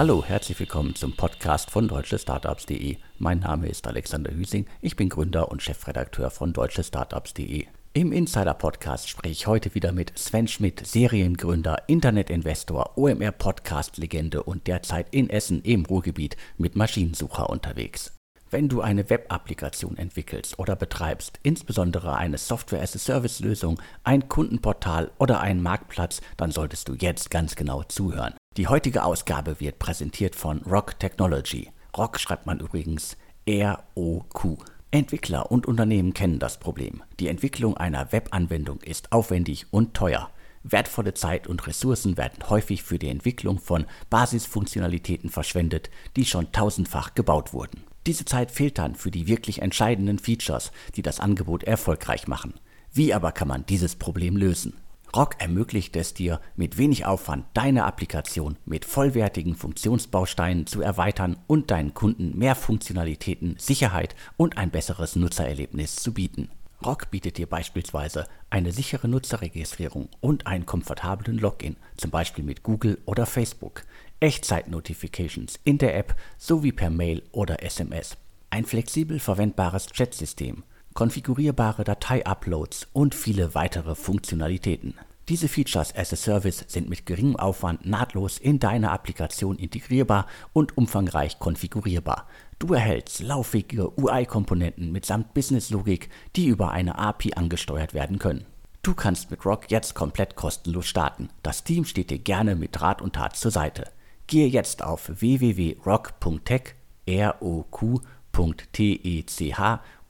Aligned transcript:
Hallo, 0.00 0.24
herzlich 0.24 0.58
willkommen 0.58 0.94
zum 0.94 1.12
Podcast 1.12 1.70
von 1.70 1.86
deutschestartups.de. 1.86 2.96
Mein 3.18 3.40
Name 3.40 3.68
ist 3.68 3.86
Alexander 3.86 4.32
Hüsing, 4.32 4.64
ich 4.80 4.96
bin 4.96 5.10
Gründer 5.10 5.50
und 5.50 5.62
Chefredakteur 5.62 6.30
von 6.30 6.54
deutschestartups.de. 6.54 7.66
Im 7.92 8.10
Insider 8.10 8.54
Podcast 8.54 9.10
spreche 9.10 9.32
ich 9.32 9.46
heute 9.46 9.74
wieder 9.74 9.92
mit 9.92 10.18
Sven 10.18 10.48
Schmidt, 10.48 10.86
Seriengründer, 10.86 11.82
Internetinvestor, 11.86 12.96
OMR 12.96 13.32
Podcast 13.32 13.98
Legende 13.98 14.42
und 14.42 14.68
derzeit 14.68 15.08
in 15.10 15.28
Essen 15.28 15.60
im 15.60 15.84
Ruhrgebiet 15.84 16.38
mit 16.56 16.76
Maschinensucher 16.76 17.50
unterwegs. 17.50 18.16
Wenn 18.50 18.70
du 18.70 18.80
eine 18.80 19.10
Web-Applikation 19.10 19.98
entwickelst 19.98 20.58
oder 20.58 20.76
betreibst, 20.76 21.40
insbesondere 21.42 22.16
eine 22.16 22.38
Software-as-a-Service-Lösung, 22.38 23.78
ein 24.02 24.30
Kundenportal 24.30 25.10
oder 25.18 25.42
einen 25.42 25.62
Marktplatz, 25.62 26.22
dann 26.38 26.52
solltest 26.52 26.88
du 26.88 26.94
jetzt 26.94 27.30
ganz 27.30 27.54
genau 27.54 27.82
zuhören. 27.82 28.32
Die 28.56 28.66
heutige 28.66 29.04
Ausgabe 29.04 29.60
wird 29.60 29.78
präsentiert 29.78 30.34
von 30.34 30.58
Rock 30.62 30.98
Technology. 30.98 31.70
Rock 31.96 32.18
schreibt 32.18 32.46
man 32.46 32.58
übrigens 32.58 33.16
R-O-Q. 33.46 34.58
Entwickler 34.90 35.52
und 35.52 35.66
Unternehmen 35.66 36.14
kennen 36.14 36.40
das 36.40 36.58
Problem. 36.58 37.04
Die 37.20 37.28
Entwicklung 37.28 37.76
einer 37.76 38.10
Webanwendung 38.10 38.80
ist 38.80 39.12
aufwendig 39.12 39.66
und 39.70 39.94
teuer. 39.94 40.30
Wertvolle 40.64 41.14
Zeit 41.14 41.46
und 41.46 41.64
Ressourcen 41.68 42.16
werden 42.16 42.50
häufig 42.50 42.82
für 42.82 42.98
die 42.98 43.08
Entwicklung 43.08 43.60
von 43.60 43.86
Basisfunktionalitäten 44.10 45.30
verschwendet, 45.30 45.88
die 46.16 46.24
schon 46.24 46.50
tausendfach 46.50 47.14
gebaut 47.14 47.52
wurden. 47.52 47.84
Diese 48.08 48.24
Zeit 48.24 48.50
fehlt 48.50 48.78
dann 48.78 48.96
für 48.96 49.12
die 49.12 49.28
wirklich 49.28 49.62
entscheidenden 49.62 50.18
Features, 50.18 50.72
die 50.96 51.02
das 51.02 51.20
Angebot 51.20 51.62
erfolgreich 51.62 52.26
machen. 52.26 52.54
Wie 52.92 53.14
aber 53.14 53.30
kann 53.30 53.46
man 53.46 53.64
dieses 53.66 53.94
Problem 53.94 54.36
lösen? 54.36 54.74
Rock 55.14 55.40
ermöglicht 55.40 55.96
es 55.96 56.14
dir, 56.14 56.40
mit 56.54 56.78
wenig 56.78 57.04
Aufwand 57.04 57.44
deine 57.54 57.84
Applikation 57.84 58.56
mit 58.64 58.84
vollwertigen 58.84 59.56
Funktionsbausteinen 59.56 60.68
zu 60.68 60.82
erweitern 60.82 61.36
und 61.48 61.72
deinen 61.72 61.94
Kunden 61.94 62.38
mehr 62.38 62.54
Funktionalitäten, 62.54 63.56
Sicherheit 63.58 64.14
und 64.36 64.56
ein 64.56 64.70
besseres 64.70 65.16
Nutzererlebnis 65.16 65.96
zu 65.96 66.14
bieten. 66.14 66.48
Rock 66.84 67.10
bietet 67.10 67.38
dir 67.38 67.46
beispielsweise 67.48 68.26
eine 68.50 68.72
sichere 68.72 69.08
Nutzerregistrierung 69.08 70.08
und 70.20 70.46
einen 70.46 70.64
komfortablen 70.64 71.38
Login, 71.38 71.76
zum 71.96 72.10
Beispiel 72.10 72.44
mit 72.44 72.62
Google 72.62 72.98
oder 73.04 73.26
Facebook. 73.26 73.82
Echtzeit-Notifications 74.20 75.58
in 75.64 75.78
der 75.78 75.96
App 75.96 76.14
sowie 76.38 76.72
per 76.72 76.90
Mail 76.90 77.22
oder 77.32 77.62
SMS, 77.62 78.16
ein 78.48 78.64
flexibel 78.64 79.18
verwendbares 79.18 79.88
Chatsystem, 79.88 80.62
konfigurierbare 81.00 81.82
Datei-Uploads 81.82 82.88
und 82.92 83.14
viele 83.14 83.54
weitere 83.54 83.94
Funktionalitäten. 83.94 84.98
Diese 85.30 85.48
Features 85.48 85.96
as 85.96 86.12
a 86.12 86.16
Service 86.16 86.62
sind 86.68 86.90
mit 86.90 87.06
geringem 87.06 87.36
Aufwand 87.36 87.86
nahtlos 87.86 88.36
in 88.36 88.58
deine 88.58 88.90
Applikation 88.90 89.56
integrierbar 89.56 90.26
und 90.52 90.76
umfangreich 90.76 91.38
konfigurierbar. 91.38 92.26
Du 92.58 92.74
erhältst 92.74 93.22
lauffähige 93.22 93.98
UI-Komponenten 93.98 94.92
mitsamt 94.92 95.32
Business-Logik, 95.32 96.10
die 96.36 96.48
über 96.48 96.70
eine 96.70 96.98
API 96.98 97.32
angesteuert 97.32 97.94
werden 97.94 98.18
können. 98.18 98.44
Du 98.82 98.92
kannst 98.92 99.30
mit 99.30 99.46
Rock 99.46 99.70
jetzt 99.70 99.94
komplett 99.94 100.36
kostenlos 100.36 100.86
starten. 100.86 101.30
Das 101.42 101.64
Team 101.64 101.86
steht 101.86 102.10
dir 102.10 102.18
gerne 102.18 102.56
mit 102.56 102.78
Rat 102.82 103.00
und 103.00 103.14
Tat 103.14 103.36
zur 103.36 103.52
Seite. 103.52 103.86
Gehe 104.26 104.48
jetzt 104.48 104.84
auf 104.84 105.10
www.rock.tech, 105.18 106.74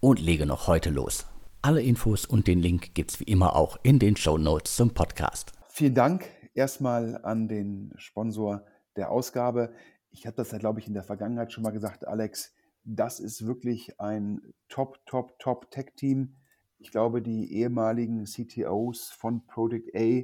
und 0.00 0.20
lege 0.20 0.46
noch 0.46 0.66
heute 0.66 0.90
los. 0.90 1.26
Alle 1.62 1.82
Infos 1.82 2.26
und 2.26 2.46
den 2.46 2.58
Link 2.58 2.94
gibt's 2.94 3.20
wie 3.20 3.24
immer 3.24 3.54
auch 3.54 3.78
in 3.82 3.98
den 3.98 4.16
Show 4.16 4.38
Notes 4.38 4.76
zum 4.76 4.94
Podcast. 4.94 5.52
Vielen 5.68 5.94
Dank 5.94 6.28
erstmal 6.55 7.22
an 7.24 7.48
den 7.48 7.92
Sponsor 7.96 8.64
der 8.96 9.10
Ausgabe. 9.10 9.72
Ich 10.10 10.27
habe 10.27 10.36
das 10.36 10.50
ja, 10.50 10.58
glaube 10.58 10.80
ich, 10.80 10.89
in 10.89 10.94
der 10.94 11.05
Vergangenheit 11.05 11.52
schon 11.52 11.62
mal 11.62 11.70
gesagt, 11.70 12.06
Alex. 12.06 12.55
Das 12.83 13.20
ist 13.20 13.46
wirklich 13.46 14.00
ein 14.00 14.40
Top, 14.68 14.98
Top, 15.06 15.39
Top 15.39 15.70
Tech-Team. 15.70 16.36
Ich 16.78 16.90
glaube, 16.90 17.20
die 17.20 17.52
ehemaligen 17.52 18.24
CTOs 18.24 19.10
von 19.10 19.46
Project 19.46 19.94
A 19.94 20.22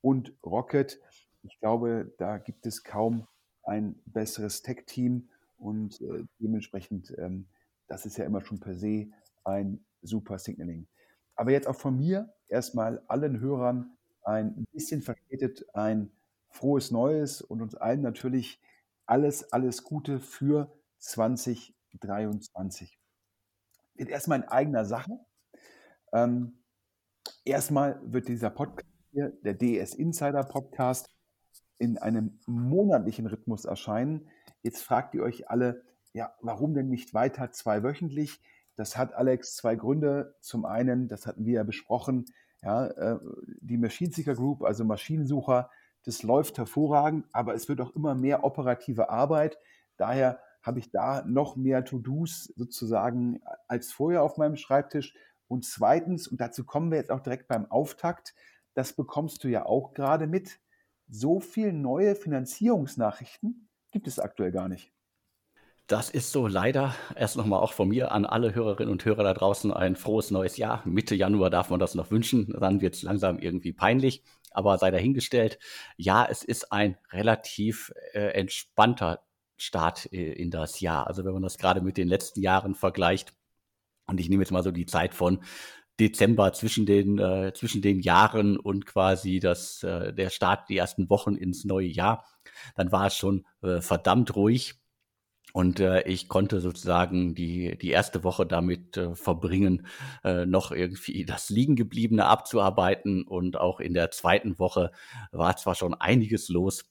und 0.00 0.32
Rocket 0.44 1.00
ich 1.46 1.60
glaube, 1.60 2.12
da 2.18 2.38
gibt 2.38 2.66
es 2.66 2.82
kaum 2.82 3.26
ein 3.62 4.00
besseres 4.06 4.62
Tech-Team 4.62 5.28
und 5.58 6.00
äh, 6.00 6.24
dementsprechend, 6.40 7.14
ähm, 7.18 7.46
das 7.88 8.06
ist 8.06 8.16
ja 8.16 8.24
immer 8.24 8.40
schon 8.40 8.60
per 8.60 8.74
se 8.74 9.08
ein 9.44 9.84
super 10.02 10.38
Signaling. 10.38 10.86
Aber 11.34 11.50
jetzt 11.50 11.68
auch 11.68 11.76
von 11.76 11.96
mir 11.96 12.32
erstmal 12.48 13.02
allen 13.08 13.40
Hörern 13.40 13.96
ein 14.22 14.64
bisschen 14.72 15.02
verspätet 15.02 15.64
ein 15.74 16.10
frohes 16.48 16.90
Neues 16.90 17.42
und 17.42 17.62
uns 17.62 17.74
allen 17.74 18.02
natürlich 18.02 18.60
alles, 19.06 19.52
alles 19.52 19.84
Gute 19.84 20.20
für 20.20 20.72
2023. 20.98 22.98
Wird 23.94 24.08
erstmal 24.08 24.40
in 24.40 24.48
eigener 24.48 24.84
Sache. 24.84 25.18
Ähm, 26.12 26.58
erstmal 27.44 28.00
wird 28.04 28.28
dieser 28.28 28.50
Podcast 28.50 28.88
hier, 29.12 29.30
der 29.42 29.54
DS 29.54 29.94
Insider 29.94 30.44
Podcast, 30.44 31.08
in 31.78 31.98
einem 31.98 32.38
monatlichen 32.46 33.26
Rhythmus 33.26 33.64
erscheinen. 33.64 34.28
Jetzt 34.62 34.82
fragt 34.82 35.14
ihr 35.14 35.22
euch 35.22 35.50
alle, 35.50 35.84
ja, 36.16 36.32
warum 36.40 36.72
denn 36.72 36.88
nicht 36.88 37.12
weiter 37.12 37.52
zweiwöchentlich? 37.52 38.40
Das 38.74 38.96
hat 38.96 39.12
Alex 39.12 39.54
zwei 39.54 39.76
Gründe. 39.76 40.34
Zum 40.40 40.64
einen, 40.64 41.08
das 41.08 41.26
hatten 41.26 41.44
wir 41.44 41.52
ja 41.52 41.62
besprochen, 41.62 42.24
ja, 42.62 42.86
äh, 42.86 43.18
die 43.60 43.76
Machine 43.76 44.10
Seeker 44.10 44.34
Group, 44.34 44.62
also 44.62 44.82
Maschinensucher, 44.82 45.70
das 46.04 46.22
läuft 46.22 46.56
hervorragend, 46.56 47.26
aber 47.32 47.54
es 47.54 47.68
wird 47.68 47.82
auch 47.82 47.94
immer 47.94 48.14
mehr 48.14 48.44
operative 48.44 49.10
Arbeit. 49.10 49.58
Daher 49.98 50.40
habe 50.62 50.78
ich 50.78 50.90
da 50.90 51.22
noch 51.26 51.54
mehr 51.54 51.84
To-Dos 51.84 52.44
sozusagen 52.56 53.42
als 53.68 53.92
vorher 53.92 54.22
auf 54.22 54.38
meinem 54.38 54.56
Schreibtisch. 54.56 55.14
Und 55.48 55.66
zweitens, 55.66 56.28
und 56.28 56.40
dazu 56.40 56.64
kommen 56.64 56.90
wir 56.90 56.96
jetzt 56.96 57.10
auch 57.10 57.20
direkt 57.20 57.46
beim 57.46 57.70
Auftakt, 57.70 58.34
das 58.72 58.94
bekommst 58.94 59.44
du 59.44 59.48
ja 59.48 59.66
auch 59.66 59.92
gerade 59.92 60.26
mit, 60.26 60.60
so 61.08 61.40
viele 61.40 61.74
neue 61.74 62.14
Finanzierungsnachrichten 62.14 63.68
gibt 63.90 64.08
es 64.08 64.18
aktuell 64.18 64.50
gar 64.50 64.68
nicht. 64.68 64.95
Das 65.86 66.10
ist 66.10 66.32
so 66.32 66.48
leider. 66.48 66.96
Erst 67.14 67.36
nochmal 67.36 67.60
auch 67.60 67.72
von 67.72 67.88
mir 67.88 68.10
an 68.10 68.26
alle 68.26 68.54
Hörerinnen 68.54 68.90
und 68.90 69.04
Hörer 69.04 69.22
da 69.22 69.34
draußen 69.34 69.72
ein 69.72 69.94
frohes 69.94 70.32
neues 70.32 70.56
Jahr. 70.56 70.82
Mitte 70.84 71.14
Januar 71.14 71.48
darf 71.48 71.70
man 71.70 71.78
das 71.78 71.94
noch 71.94 72.10
wünschen. 72.10 72.52
Dann 72.58 72.80
wird 72.80 72.94
es 72.96 73.02
langsam 73.02 73.38
irgendwie 73.38 73.72
peinlich. 73.72 74.24
Aber 74.50 74.78
sei 74.78 74.90
dahingestellt, 74.90 75.58
ja, 75.96 76.26
es 76.28 76.42
ist 76.42 76.72
ein 76.72 76.96
relativ 77.12 77.92
äh, 78.14 78.32
entspannter 78.32 79.20
Start 79.56 80.12
äh, 80.12 80.32
in 80.32 80.50
das 80.50 80.80
Jahr. 80.80 81.06
Also 81.06 81.24
wenn 81.24 81.34
man 81.34 81.42
das 81.42 81.56
gerade 81.56 81.80
mit 81.80 81.96
den 81.96 82.08
letzten 82.08 82.40
Jahren 82.40 82.74
vergleicht, 82.74 83.32
und 84.08 84.18
ich 84.18 84.28
nehme 84.28 84.42
jetzt 84.42 84.52
mal 84.52 84.64
so 84.64 84.72
die 84.72 84.86
Zeit 84.86 85.14
von 85.14 85.40
Dezember 86.00 86.52
zwischen 86.52 86.84
den, 86.84 87.18
äh, 87.18 87.52
zwischen 87.54 87.80
den 87.80 88.00
Jahren 88.00 88.56
und 88.56 88.86
quasi 88.86 89.38
das, 89.38 89.84
äh, 89.84 90.12
der 90.12 90.30
Start, 90.30 90.68
die 90.68 90.76
ersten 90.76 91.08
Wochen 91.10 91.36
ins 91.36 91.64
neue 91.64 91.86
Jahr, 91.86 92.24
dann 92.74 92.90
war 92.90 93.06
es 93.06 93.14
schon 93.16 93.46
äh, 93.62 93.80
verdammt 93.80 94.34
ruhig. 94.34 94.74
Und 95.56 95.80
äh, 95.80 96.02
ich 96.02 96.28
konnte 96.28 96.60
sozusagen 96.60 97.34
die, 97.34 97.78
die 97.78 97.88
erste 97.88 98.24
Woche 98.24 98.44
damit 98.44 98.98
äh, 98.98 99.14
verbringen, 99.14 99.86
äh, 100.22 100.44
noch 100.44 100.70
irgendwie 100.70 101.24
das 101.24 101.48
Liegengebliebene 101.48 102.26
abzuarbeiten. 102.26 103.22
Und 103.22 103.56
auch 103.56 103.80
in 103.80 103.94
der 103.94 104.10
zweiten 104.10 104.58
Woche 104.58 104.90
war 105.32 105.56
zwar 105.56 105.74
schon 105.74 105.94
einiges 105.94 106.50
los, 106.50 106.84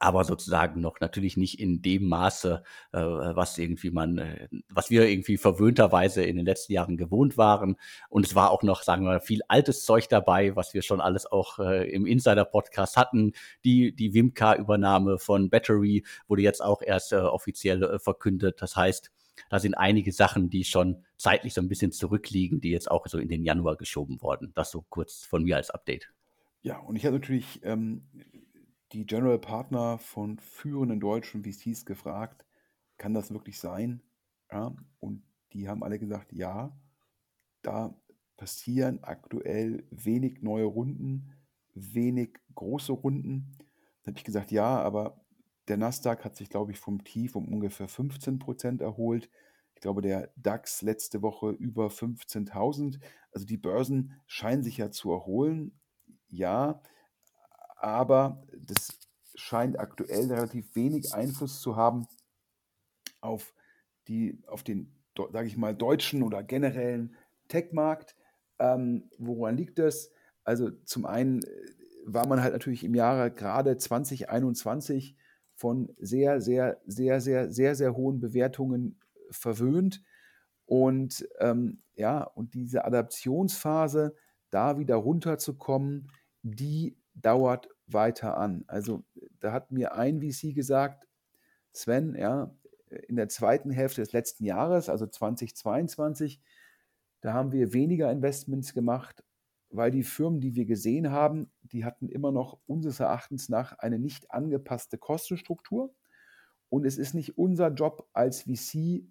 aber 0.00 0.24
sozusagen 0.24 0.80
noch 0.80 1.00
natürlich 1.00 1.36
nicht 1.36 1.60
in 1.60 1.82
dem 1.82 2.08
Maße, 2.08 2.62
äh, 2.92 2.98
was 2.98 3.58
irgendwie 3.58 3.90
man, 3.90 4.18
äh, 4.18 4.48
was 4.68 4.90
wir 4.90 5.08
irgendwie 5.08 5.36
verwöhnterweise 5.36 6.22
in 6.22 6.36
den 6.36 6.46
letzten 6.46 6.72
Jahren 6.72 6.96
gewohnt 6.96 7.36
waren. 7.36 7.76
Und 8.08 8.26
es 8.26 8.34
war 8.34 8.50
auch 8.50 8.62
noch, 8.62 8.82
sagen 8.82 9.04
wir, 9.04 9.20
viel 9.20 9.40
altes 9.48 9.84
Zeug 9.84 10.08
dabei, 10.08 10.56
was 10.56 10.74
wir 10.74 10.82
schon 10.82 11.00
alles 11.00 11.26
auch 11.26 11.58
äh, 11.58 11.90
im 11.90 12.06
Insider-Podcast 12.06 12.96
hatten. 12.96 13.32
Die, 13.64 13.94
die 13.94 14.14
Wimka-Übernahme 14.14 15.18
von 15.18 15.50
Battery 15.50 16.04
wurde 16.26 16.42
jetzt 16.42 16.62
auch 16.62 16.82
erst 16.82 17.12
äh, 17.12 17.16
offiziell 17.16 17.82
äh, 17.82 17.98
verkündet. 17.98 18.60
Das 18.60 18.76
heißt, 18.76 19.10
da 19.50 19.58
sind 19.58 19.74
einige 19.74 20.12
Sachen, 20.12 20.50
die 20.50 20.64
schon 20.64 21.04
zeitlich 21.16 21.54
so 21.54 21.60
ein 21.60 21.68
bisschen 21.68 21.92
zurückliegen, 21.92 22.60
die 22.60 22.70
jetzt 22.70 22.90
auch 22.90 23.06
so 23.06 23.18
in 23.18 23.28
den 23.28 23.44
Januar 23.44 23.76
geschoben 23.76 24.20
wurden. 24.20 24.52
Das 24.54 24.70
so 24.70 24.84
kurz 24.88 25.24
von 25.24 25.44
mir 25.44 25.56
als 25.56 25.70
Update. 25.70 26.10
Ja, 26.62 26.78
und 26.78 26.96
ich 26.96 27.06
habe 27.06 27.16
natürlich 27.16 27.60
ähm, 27.62 28.02
die 28.92 29.06
General 29.06 29.38
Partner 29.38 29.98
von 29.98 30.38
führenden 30.38 31.00
deutschen 31.00 31.44
VCs 31.44 31.84
gefragt, 31.84 32.44
kann 32.96 33.14
das 33.14 33.30
wirklich 33.32 33.58
sein? 33.58 34.02
Ja, 34.50 34.74
und 35.00 35.22
die 35.52 35.68
haben 35.68 35.82
alle 35.82 35.98
gesagt, 35.98 36.32
ja, 36.32 36.76
da 37.62 37.94
passieren 38.36 39.00
aktuell 39.02 39.84
wenig 39.90 40.42
neue 40.42 40.64
Runden, 40.64 41.34
wenig 41.74 42.38
große 42.54 42.92
Runden. 42.92 43.52
Dann 44.02 44.12
habe 44.12 44.18
ich 44.18 44.24
gesagt, 44.24 44.50
ja, 44.50 44.80
aber 44.80 45.20
der 45.68 45.76
Nasdaq 45.76 46.24
hat 46.24 46.36
sich, 46.36 46.48
glaube 46.48 46.72
ich, 46.72 46.78
vom 46.78 47.04
Tief 47.04 47.36
um 47.36 47.46
ungefähr 47.48 47.88
15 47.88 48.38
Prozent 48.38 48.80
erholt. 48.80 49.28
Ich 49.74 49.82
glaube, 49.82 50.00
der 50.00 50.32
DAX 50.36 50.82
letzte 50.82 51.22
Woche 51.22 51.50
über 51.50 51.88
15.000. 51.88 52.98
Also 53.32 53.46
die 53.46 53.58
Börsen 53.58 54.14
scheinen 54.26 54.62
sich 54.62 54.78
ja 54.78 54.90
zu 54.90 55.12
erholen. 55.12 55.78
Ja, 56.28 56.80
aber 57.78 58.42
das 58.56 58.98
scheint 59.34 59.78
aktuell 59.78 60.30
relativ 60.32 60.74
wenig 60.74 61.14
Einfluss 61.14 61.60
zu 61.60 61.76
haben 61.76 62.06
auf, 63.20 63.54
die, 64.08 64.42
auf 64.46 64.62
den, 64.62 64.92
sage 65.32 65.46
ich 65.46 65.56
mal, 65.56 65.74
deutschen 65.74 66.22
oder 66.22 66.42
generellen 66.42 67.16
Tech-Markt. 67.48 68.16
Ähm, 68.58 69.08
woran 69.18 69.56
liegt 69.56 69.78
das? 69.78 70.10
Also 70.44 70.70
zum 70.84 71.06
einen 71.06 71.42
äh, 71.42 71.46
war 72.04 72.26
man 72.26 72.42
halt 72.42 72.52
natürlich 72.52 72.84
im 72.84 72.94
Jahre 72.94 73.30
gerade 73.30 73.76
2021 73.76 75.16
von 75.54 75.92
sehr, 75.98 76.40
sehr, 76.40 76.80
sehr, 76.86 77.20
sehr, 77.20 77.50
sehr, 77.50 77.74
sehr 77.74 77.94
hohen 77.94 78.20
Bewertungen 78.20 78.98
verwöhnt. 79.30 80.02
Und 80.66 81.28
ähm, 81.38 81.82
ja, 81.94 82.22
und 82.22 82.54
diese 82.54 82.84
Adaptionsphase, 82.84 84.14
da 84.50 84.78
wieder 84.78 84.96
runterzukommen, 84.96 86.10
die 86.42 86.96
dauert 87.20 87.68
weiter 87.86 88.36
an. 88.36 88.64
Also 88.66 89.04
da 89.40 89.52
hat 89.52 89.70
mir 89.70 89.94
ein 89.94 90.20
VC 90.20 90.54
gesagt, 90.54 91.08
Sven, 91.72 92.14
ja, 92.14 92.54
in 93.08 93.16
der 93.16 93.28
zweiten 93.28 93.70
Hälfte 93.70 94.00
des 94.00 94.12
letzten 94.12 94.44
Jahres, 94.44 94.88
also 94.88 95.06
2022, 95.06 96.40
da 97.20 97.32
haben 97.32 97.52
wir 97.52 97.72
weniger 97.72 98.10
Investments 98.10 98.72
gemacht, 98.74 99.24
weil 99.70 99.90
die 99.90 100.02
Firmen, 100.02 100.40
die 100.40 100.54
wir 100.54 100.64
gesehen 100.64 101.10
haben, 101.10 101.50
die 101.62 101.84
hatten 101.84 102.08
immer 102.08 102.32
noch 102.32 102.58
unseres 102.66 103.00
Erachtens 103.00 103.48
nach 103.48 103.78
eine 103.78 103.98
nicht 103.98 104.30
angepasste 104.30 104.98
Kostenstruktur. 104.98 105.94
Und 106.70 106.86
es 106.86 106.98
ist 106.98 107.14
nicht 107.14 107.36
unser 107.38 107.68
Job 107.68 108.08
als 108.12 108.42
VC 108.42 109.04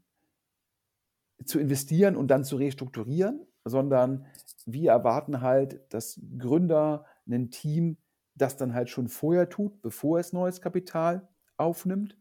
zu 1.45 1.59
investieren 1.59 2.15
und 2.15 2.30
dann 2.30 2.44
zu 2.44 2.56
restrukturieren, 2.56 3.45
sondern 3.63 4.25
wir 4.65 4.92
erwarten 4.92 5.42
halt, 5.42 5.81
dass 5.94 6.19
Gründer, 6.38 7.06
ein 7.27 7.51
Team 7.51 7.97
das 8.38 8.56
dann 8.56 8.74
halt 8.74 8.89
schon 8.89 9.07
vorher 9.07 9.50
tut, 9.50 9.81
bevor 9.81 10.19
es 10.19 10.33
neues 10.33 10.62
Kapital 10.62 11.27
aufnimmt. 11.57 12.18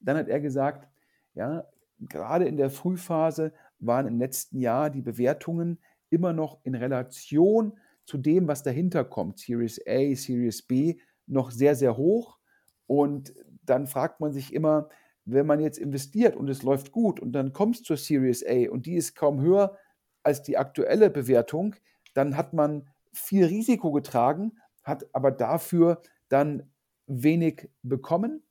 Dann 0.00 0.16
hat 0.16 0.28
er 0.28 0.40
gesagt, 0.40 0.88
ja, 1.34 1.64
gerade 2.00 2.46
in 2.46 2.56
der 2.56 2.70
Frühphase 2.70 3.52
waren 3.78 4.06
im 4.06 4.18
letzten 4.18 4.58
Jahr 4.58 4.90
die 4.90 5.02
Bewertungen 5.02 5.78
immer 6.10 6.32
noch 6.32 6.58
in 6.64 6.74
Relation 6.74 7.78
zu 8.04 8.18
dem, 8.18 8.48
was 8.48 8.62
dahinter 8.62 9.04
kommt, 9.04 9.38
Series 9.38 9.80
A, 9.86 10.14
Series 10.14 10.62
B, 10.62 10.98
noch 11.26 11.50
sehr, 11.50 11.76
sehr 11.76 11.96
hoch. 11.96 12.38
Und 12.86 13.32
dann 13.62 13.86
fragt 13.86 14.20
man 14.20 14.32
sich 14.32 14.52
immer, 14.52 14.88
wenn 15.24 15.46
man 15.46 15.60
jetzt 15.60 15.78
investiert 15.78 16.34
und 16.34 16.50
es 16.50 16.64
läuft 16.64 16.90
gut 16.90 17.20
und 17.20 17.32
dann 17.32 17.52
kommt 17.52 17.76
es 17.76 17.82
zur 17.84 17.96
Series 17.96 18.44
A 18.44 18.68
und 18.70 18.86
die 18.86 18.96
ist 18.96 19.14
kaum 19.14 19.40
höher 19.40 19.78
als 20.24 20.42
die 20.42 20.58
aktuelle 20.58 21.10
Bewertung, 21.10 21.76
dann 22.14 22.36
hat 22.36 22.52
man 22.52 22.90
viel 23.12 23.44
Risiko 23.44 23.92
getragen, 23.92 24.52
hat 24.82 25.06
aber 25.12 25.30
dafür 25.30 26.00
dann 26.28 26.70
wenig 27.06 27.68
bekommen. 27.82 28.42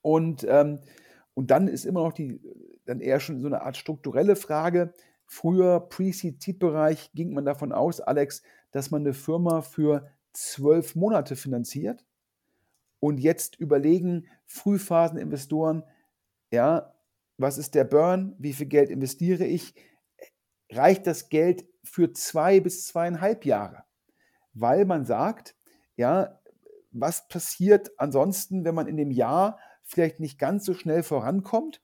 Und, 0.00 0.46
ähm, 0.48 0.80
und 1.34 1.50
dann 1.50 1.68
ist 1.68 1.84
immer 1.84 2.02
noch 2.02 2.12
die, 2.12 2.40
dann 2.84 3.00
eher 3.00 3.20
schon 3.20 3.40
so 3.40 3.46
eine 3.46 3.62
Art 3.62 3.76
strukturelle 3.76 4.36
Frage. 4.36 4.92
Früher, 5.26 5.80
Pre-Seed-Bereich, 5.80 7.10
ging 7.14 7.34
man 7.34 7.44
davon 7.44 7.72
aus, 7.72 8.00
Alex, 8.00 8.42
dass 8.70 8.90
man 8.90 9.02
eine 9.02 9.14
Firma 9.14 9.60
für 9.60 10.08
zwölf 10.32 10.94
Monate 10.94 11.36
finanziert. 11.36 12.04
Und 13.00 13.18
jetzt 13.18 13.56
überlegen 13.56 14.26
Frühphaseninvestoren, 14.46 15.84
ja, 16.50 16.94
was 17.36 17.58
ist 17.58 17.74
der 17.74 17.84
Burn? 17.84 18.34
Wie 18.38 18.52
viel 18.52 18.66
Geld 18.66 18.90
investiere 18.90 19.44
ich? 19.44 19.74
Reicht 20.70 21.06
das 21.06 21.28
Geld 21.28 21.66
für 21.88 22.12
zwei 22.12 22.60
bis 22.60 22.86
zweieinhalb 22.86 23.44
Jahre? 23.44 23.84
Weil 24.54 24.84
man 24.84 25.04
sagt, 25.04 25.56
ja, 25.96 26.40
was 26.90 27.28
passiert 27.28 27.90
ansonsten, 27.98 28.64
wenn 28.64 28.74
man 28.74 28.86
in 28.86 28.96
dem 28.96 29.10
Jahr 29.10 29.58
vielleicht 29.82 30.20
nicht 30.20 30.38
ganz 30.38 30.64
so 30.64 30.74
schnell 30.74 31.02
vorankommt? 31.02 31.82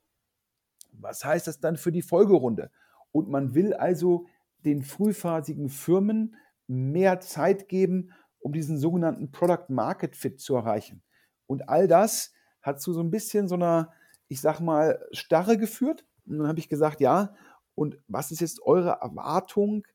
Was 0.93 1.25
heißt 1.25 1.47
das 1.47 1.61
dann 1.61 1.77
für 1.77 1.93
die 1.93 2.03
Folgerunde? 2.03 2.71
Und 3.13 3.29
man 3.29 3.55
will 3.55 3.75
also 3.75 4.27
den 4.65 4.83
frühphasigen 4.83 5.69
Firmen 5.69 6.37
mehr 6.67 7.21
Zeit 7.21 7.69
geben, 7.69 8.13
um 8.41 8.53
diesen 8.53 8.79
sogenannten 8.79 9.31
Product 9.31 9.67
Market 9.69 10.17
Fit 10.17 10.41
zu 10.41 10.55
erreichen. 10.55 11.03
Und 11.47 11.69
all 11.69 11.89
das 11.89 12.33
hat 12.63 12.81
zu 12.81 12.93
so 12.93 13.01
ein 13.01 13.11
bisschen 13.11 13.49
so 13.49 13.55
einer, 13.55 13.93
ich 14.29 14.41
sag 14.41 14.61
mal, 14.61 15.05
Starre 15.13 15.59
geführt. 15.59 16.07
Und 16.27 16.39
dann 16.39 16.49
habe 16.49 16.59
ich 16.59 16.69
gesagt, 16.69 17.01
ja, 17.01 17.35
und 17.75 17.99
was 18.09 18.31
ist 18.31 18.41
jetzt 18.41 18.63
eure 18.63 18.99
Erwartung 19.01 19.87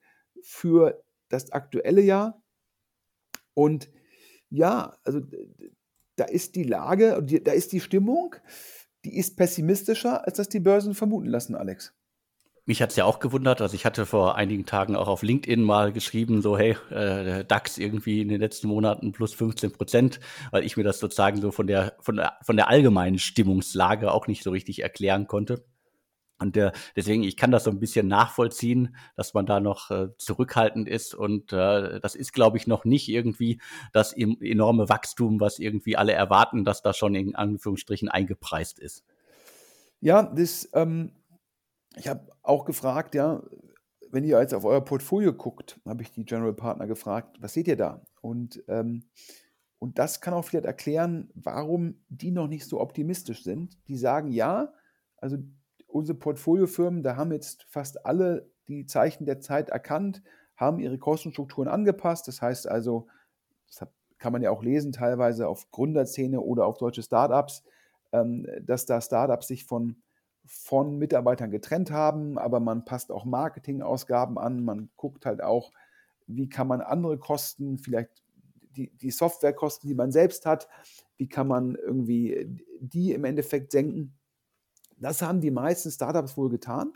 für 0.44 1.04
das 1.30 1.52
aktuelle 1.52 2.02
Jahr? 2.02 2.42
Und 3.54 3.90
ja, 4.50 4.98
also 5.04 5.22
da 6.16 6.26
ist 6.26 6.56
die 6.56 6.64
Lage, 6.64 7.22
da 7.44 7.52
ist 7.52 7.72
die 7.72 7.80
Stimmung, 7.80 8.36
die 9.06 9.18
ist 9.18 9.38
pessimistischer, 9.38 10.26
als 10.26 10.38
das 10.38 10.50
die 10.50 10.60
Börsen 10.60 10.94
vermuten 10.94 11.28
lassen, 11.28 11.56
Alex. 11.56 11.94
Mich 12.66 12.84
hat 12.84 12.92
es 12.92 12.98
ja 12.98 13.06
auch 13.06 13.18
gewundert. 13.18 13.62
Also 13.62 13.74
ich 13.74 13.84
hatte 13.84 14.06
vor 14.06 14.36
einigen 14.36 14.64
Tagen 14.66 14.96
auch 14.96 15.08
auf 15.08 15.24
LinkedIn 15.24 15.64
mal 15.64 15.92
geschrieben, 15.92 16.44
so 16.44 16.56
hey, 16.56 16.78
äh, 16.92 17.44
DAX 17.44 17.80
irgendwie 17.80 18.22
in 18.22 18.28
den 18.28 18.40
letzten 18.40 18.68
Monaten 18.68 19.12
plus 19.12 19.34
15 19.34 19.72
Prozent, 19.72 20.20
weil 20.52 20.64
ich 20.64 20.78
mir 20.78 20.84
das 20.84 21.00
sozusagen 21.00 21.42
so 21.42 21.50
von 21.50 21.66
der, 21.66 21.96
von 22.00 22.18
der, 22.18 22.38
von 22.44 22.58
der 22.58 22.70
allgemeinen 22.70 23.18
Stimmungslage 23.18 24.12
auch 24.12 24.28
nicht 24.28 24.44
so 24.44 24.52
richtig 24.52 24.84
erklären 24.84 25.26
konnte. 25.26 25.66
Und 26.40 26.58
äh, 26.58 26.72
deswegen, 26.96 27.24
ich 27.24 27.38
kann 27.38 27.52
das 27.52 27.66
so 27.66 27.72
ein 27.72 27.80
bisschen 27.80 28.08
nachvollziehen, 28.08 28.96
dass 29.16 29.34
man 29.34 29.46
da 29.46 29.60
noch 29.60 29.92
äh, 29.92 30.08
zurückhaltend 30.18 30.88
ist. 30.88 31.14
Und 31.14 31.54
äh, 31.54 32.00
das 32.00 32.16
ist, 32.16 32.34
glaube 32.34 32.58
ich, 32.58 32.66
noch 32.66 32.86
nicht 32.86 33.10
irgendwie 33.10 33.60
das 33.94 34.14
enorme 34.14 34.90
Wachstum, 34.90 35.40
was 35.40 35.60
irgendwie 35.60 35.98
alle 35.98 36.14
erwarten, 36.14 36.64
dass 36.64 36.82
da 36.82 36.94
schon 36.94 37.16
in 37.16 37.36
Anführungsstrichen 37.36 38.10
eingepreist 38.10 38.80
ist. 38.80 39.04
Ja, 40.02 40.24
das 40.24 40.70
ähm, 40.74 41.12
ich 41.96 42.08
habe 42.08 42.32
auch 42.44 42.66
gefragt, 42.66 43.16
ja, 43.16 43.44
wenn 44.12 44.24
ihr 44.24 44.40
jetzt 44.40 44.54
auf 44.54 44.66
euer 44.66 44.84
Portfolio 44.84 45.34
guckt, 45.34 45.80
habe 45.86 46.02
ich 46.02 46.12
die 46.12 46.26
General 46.26 46.54
Partner 46.54 46.88
gefragt, 46.88 47.38
was 47.40 47.54
seht 47.54 47.68
ihr 47.68 47.76
da? 47.76 48.02
Und, 48.22 48.64
ähm, 48.68 49.04
und 49.78 50.00
das 50.00 50.20
kann 50.22 50.34
auch 50.34 50.46
vielleicht 50.46 50.66
erklären, 50.66 51.30
warum 51.36 52.02
die 52.10 52.32
noch 52.32 52.48
nicht 52.48 52.66
so 52.66 52.80
optimistisch 52.80 53.44
sind. 53.44 53.78
Die 53.88 53.98
sagen, 53.98 54.32
ja, 54.32 54.74
also 55.18 55.38
unsere 55.90 56.18
Portfoliofirmen, 56.18 57.04
da 57.04 57.16
haben 57.16 57.32
jetzt 57.32 57.66
fast 57.70 58.06
alle 58.06 58.50
die 58.68 58.86
Zeichen 58.86 59.26
der 59.26 59.40
Zeit 59.40 59.70
erkannt, 59.70 60.22
haben 60.56 60.80
ihre 60.80 60.98
Kostenstrukturen 60.98 61.68
angepasst. 61.70 62.28
Das 62.28 62.42
heißt 62.42 62.68
also, 62.68 63.08
das 63.68 63.88
kann 64.18 64.34
man 64.34 64.42
ja 64.42 64.52
auch 64.52 64.64
lesen, 64.64 64.92
teilweise 64.92 65.48
auf 65.48 65.72
Gründerszene 65.72 66.42
oder 66.42 66.66
auf 66.66 66.78
deutsche 66.78 67.04
Startups, 67.04 67.64
ähm, 68.12 68.46
dass 68.62 68.86
da 68.86 69.02
Startups 69.02 69.48
sich 69.48 69.66
von 69.66 70.02
von 70.46 70.98
Mitarbeitern 70.98 71.52
getrennt 71.52 71.92
haben, 71.92 72.40
aber 72.40 72.60
man 72.60 72.84
passt 72.84 73.12
auch 73.12 73.24
Marketingausgaben 73.24 74.40
an, 74.40 74.64
man 74.64 74.90
guckt 74.96 75.28
halt 75.28 75.44
auch, 75.44 75.72
wie 76.26 76.50
kann 76.50 76.68
man 76.68 76.82
andere 76.82 77.20
Kosten, 77.20 77.78
vielleicht 77.78 78.24
die, 78.76 78.90
die 78.98 79.12
Softwarekosten, 79.12 79.88
die 79.88 79.96
man 79.96 80.12
selbst 80.12 80.46
hat, 80.48 80.68
wie 81.18 81.28
kann 81.30 81.48
man 81.48 81.76
irgendwie 81.76 82.48
die 82.80 83.14
im 83.14 83.26
Endeffekt 83.26 83.72
senken. 83.72 84.18
Das 85.00 85.22
haben 85.22 85.42
die 85.42 85.52
meisten 85.52 85.92
Startups 85.92 86.38
wohl 86.38 86.50
getan, 86.50 86.94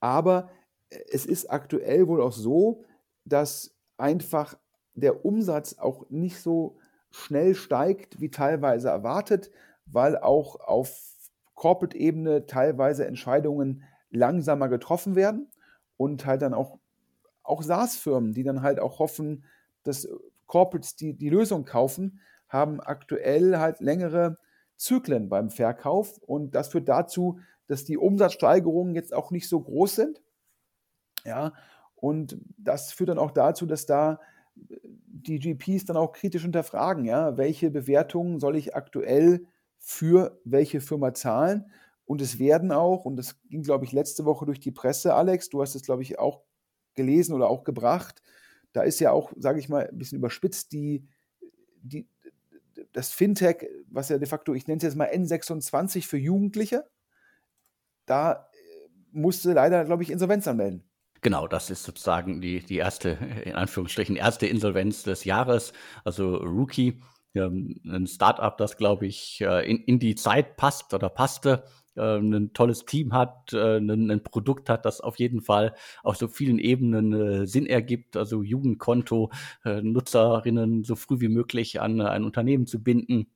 aber 0.00 0.50
es 0.88 1.26
ist 1.26 1.50
aktuell 1.50 2.08
wohl 2.08 2.20
auch 2.20 2.32
so, 2.32 2.84
dass 3.24 3.74
einfach 3.96 4.56
der 4.94 5.24
Umsatz 5.24 5.78
auch 5.78 6.08
nicht 6.10 6.40
so 6.40 6.76
schnell 7.10 7.54
steigt, 7.54 8.20
wie 8.20 8.30
teilweise 8.30 8.88
erwartet, 8.88 9.50
weil 9.86 10.16
auch 10.18 10.60
auf 10.60 11.10
Corporate-Ebene 11.54 12.46
teilweise 12.46 13.06
Entscheidungen 13.06 13.84
langsamer 14.10 14.68
getroffen 14.68 15.14
werden 15.14 15.48
und 15.96 16.26
halt 16.26 16.42
dann 16.42 16.54
auch, 16.54 16.78
auch 17.42 17.62
SaaS-Firmen, 17.62 18.32
die 18.32 18.42
dann 18.42 18.62
halt 18.62 18.80
auch 18.80 18.98
hoffen, 18.98 19.44
dass 19.82 20.08
Corporates 20.46 20.96
die, 20.96 21.14
die 21.14 21.28
Lösung 21.28 21.64
kaufen, 21.64 22.20
haben 22.48 22.80
aktuell 22.80 23.58
halt 23.58 23.80
längere 23.80 24.38
Zyklen 24.80 25.28
beim 25.28 25.50
Verkauf 25.50 26.18
und 26.18 26.54
das 26.54 26.68
führt 26.68 26.88
dazu, 26.88 27.38
dass 27.66 27.84
die 27.84 27.98
Umsatzsteigerungen 27.98 28.94
jetzt 28.94 29.12
auch 29.12 29.30
nicht 29.30 29.48
so 29.48 29.60
groß 29.60 29.94
sind. 29.94 30.22
Ja, 31.24 31.52
und 31.94 32.38
das 32.56 32.92
führt 32.92 33.10
dann 33.10 33.18
auch 33.18 33.30
dazu, 33.30 33.66
dass 33.66 33.84
da 33.84 34.20
die 34.54 35.38
GPs 35.38 35.84
dann 35.84 35.98
auch 35.98 36.12
kritisch 36.12 36.42
hinterfragen, 36.42 37.04
ja, 37.04 37.36
welche 37.36 37.70
Bewertungen 37.70 38.40
soll 38.40 38.56
ich 38.56 38.74
aktuell 38.74 39.46
für 39.78 40.40
welche 40.44 40.80
Firma 40.80 41.12
zahlen. 41.12 41.70
Und 42.06 42.22
es 42.22 42.38
werden 42.38 42.72
auch, 42.72 43.04
und 43.04 43.16
das 43.16 43.40
ging, 43.50 43.62
glaube 43.62 43.84
ich, 43.84 43.92
letzte 43.92 44.24
Woche 44.24 44.46
durch 44.46 44.60
die 44.60 44.72
Presse, 44.72 45.14
Alex, 45.14 45.50
du 45.50 45.60
hast 45.60 45.74
es, 45.74 45.82
glaube 45.82 46.02
ich, 46.02 46.18
auch 46.18 46.42
gelesen 46.94 47.34
oder 47.34 47.48
auch 47.48 47.64
gebracht. 47.64 48.22
Da 48.72 48.82
ist 48.82 48.98
ja 48.98 49.12
auch, 49.12 49.30
sage 49.36 49.60
ich 49.60 49.68
mal, 49.68 49.88
ein 49.88 49.98
bisschen 49.98 50.18
überspitzt, 50.18 50.72
die, 50.72 51.06
die, 51.82 52.08
das 52.92 53.12
Fintech, 53.12 53.66
was 53.88 54.08
ja 54.08 54.18
de 54.18 54.28
facto, 54.28 54.54
ich 54.54 54.66
nenne 54.66 54.78
es 54.78 54.82
jetzt 54.82 54.96
mal 54.96 55.08
N26 55.08 56.06
für 56.06 56.18
Jugendliche, 56.18 56.88
da 58.06 58.32
äh, 58.32 58.88
musste 59.12 59.52
leider, 59.52 59.84
glaube 59.84 60.02
ich, 60.02 60.10
Insolvenz 60.10 60.48
anmelden. 60.48 60.84
Genau, 61.22 61.46
das 61.46 61.70
ist 61.70 61.84
sozusagen 61.84 62.40
die, 62.40 62.60
die 62.60 62.78
erste, 62.78 63.10
in 63.44 63.54
Anführungsstrichen, 63.54 64.16
erste 64.16 64.46
Insolvenz 64.46 65.02
des 65.02 65.24
Jahres, 65.24 65.72
also 66.04 66.36
Rookie 66.36 67.00
ähm, 67.34 67.80
ein 67.84 68.06
Startup, 68.06 68.56
das, 68.56 68.76
glaube 68.76 69.06
ich, 69.06 69.40
äh, 69.40 69.68
in, 69.70 69.78
in 69.84 69.98
die 69.98 70.14
Zeit 70.14 70.56
passt 70.56 70.92
oder 70.94 71.08
passte, 71.08 71.64
äh, 71.96 72.18
ein 72.18 72.52
tolles 72.52 72.84
Team 72.84 73.12
hat, 73.12 73.52
äh, 73.52 73.78
ein, 73.78 74.10
ein, 74.10 74.22
Produkt 74.22 74.68
hat, 74.68 74.84
das 74.84 75.00
auf 75.00 75.18
jeden 75.18 75.40
Fall 75.40 75.74
auf 76.02 76.16
so 76.16 76.28
vielen 76.28 76.58
Ebenen 76.58 77.12
äh, 77.12 77.46
Sinn 77.46 77.66
ergibt, 77.66 78.16
also 78.16 78.42
Jugendkonto, 78.42 79.30
äh, 79.64 79.82
Nutzerinnen 79.82 80.84
so 80.84 80.96
früh 80.96 81.20
wie 81.20 81.28
möglich 81.28 81.80
an 81.80 82.00
ein 82.00 82.24
Unternehmen 82.24 82.66
zu 82.66 82.82
binden 82.82 83.26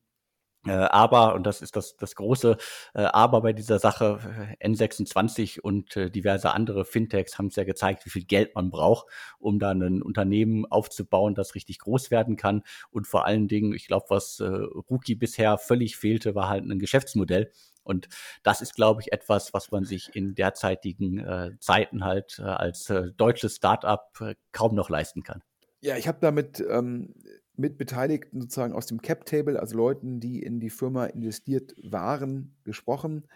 äh, 0.67 0.73
aber, 0.73 1.35
und 1.35 1.45
das 1.47 1.61
ist 1.61 1.77
das, 1.77 1.97
das 1.97 2.15
große 2.15 2.57
äh, 2.95 3.03
Aber 3.03 3.43
bei 3.43 3.53
dieser 3.53 3.79
Sache, 3.79 4.57
äh, 4.61 4.67
N26 4.67 5.61
und 5.61 5.95
diverse 6.15 6.53
andere 6.53 6.85
Fintechs 6.85 7.39
haben 7.39 7.49
es 7.49 7.57
ja 7.57 7.65
gezeigt, 7.65 8.07
wie 8.07 8.11
viel 8.11 8.25
Geld 8.25 8.55
man 8.55 8.71
braucht, 8.71 9.07
um 9.39 9.59
dann 9.59 9.83
ein 9.83 10.03
Unternehmen 10.03 10.65
aufzubauen, 10.67 11.35
das 11.35 11.55
richtig 11.55 11.81
groß 11.81 12.11
werden 12.11 12.37
kann. 12.37 12.63
Und 12.91 13.07
vor 13.07 13.27
allen 13.27 13.49
Dingen, 13.49 13.75
ich 13.75 13.87
glaube, 13.87 14.07
was 14.09 14.41
Rookie 14.41 15.15
bisher 15.15 15.59
völlig 15.59 15.97
fehlte, 15.97 16.35
war 16.35 16.49
halt 16.49 16.65
ein 16.65 16.79
Geschäftsmodell. 16.79 17.51
Und 17.85 18.09
das 18.43 18.61
ist, 18.61 18.75
glaube 18.75 19.03
ich, 19.03 19.13
etwas, 19.13 19.55
was 19.55 19.71
man 19.71 19.85
sich 19.85 20.15
in 20.17 20.35
derzeitigen 20.35 21.19
äh, 21.19 21.53
Zeiten 21.61 22.05
halt 22.05 22.39
äh, 22.39 22.43
als 22.43 22.91
äh, 22.91 23.13
deutsches 23.13 23.57
Startup 23.57 24.09
äh, 24.21 24.35
kaum 24.53 24.75
noch 24.75 24.91
leisten 24.91 25.23
kann. 25.23 25.43
Ja, 25.81 25.97
ich 25.97 26.09
habe 26.09 26.19
damit 26.21 26.65
ähm, 26.69 27.15
mit 27.57 27.79
Beteiligten 27.79 28.41
sozusagen 28.41 28.73
aus 28.73 28.87
dem 28.87 29.03
Cap-Table, 29.03 29.61
also 29.61 29.77
Leuten, 29.77 30.19
die 30.19 30.43
in 30.43 30.59
die 30.59 30.71
Firma 30.71 31.07
investiert 31.07 31.75
waren, 31.83 32.57
gesprochen. 32.65 33.29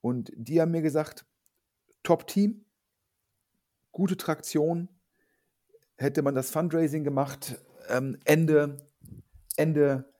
Und 0.00 0.32
die 0.36 0.60
haben 0.60 0.72
mir 0.72 0.82
gesagt, 0.82 1.24
Top-Team, 2.02 2.64
gute 3.92 4.16
Traktion. 4.16 4.88
Hätte 5.96 6.22
man 6.22 6.34
das 6.34 6.50
Fundraising 6.50 7.04
gemacht 7.04 7.56
ähm, 7.88 8.18
Ende, 8.24 8.76
Ende 9.56 10.12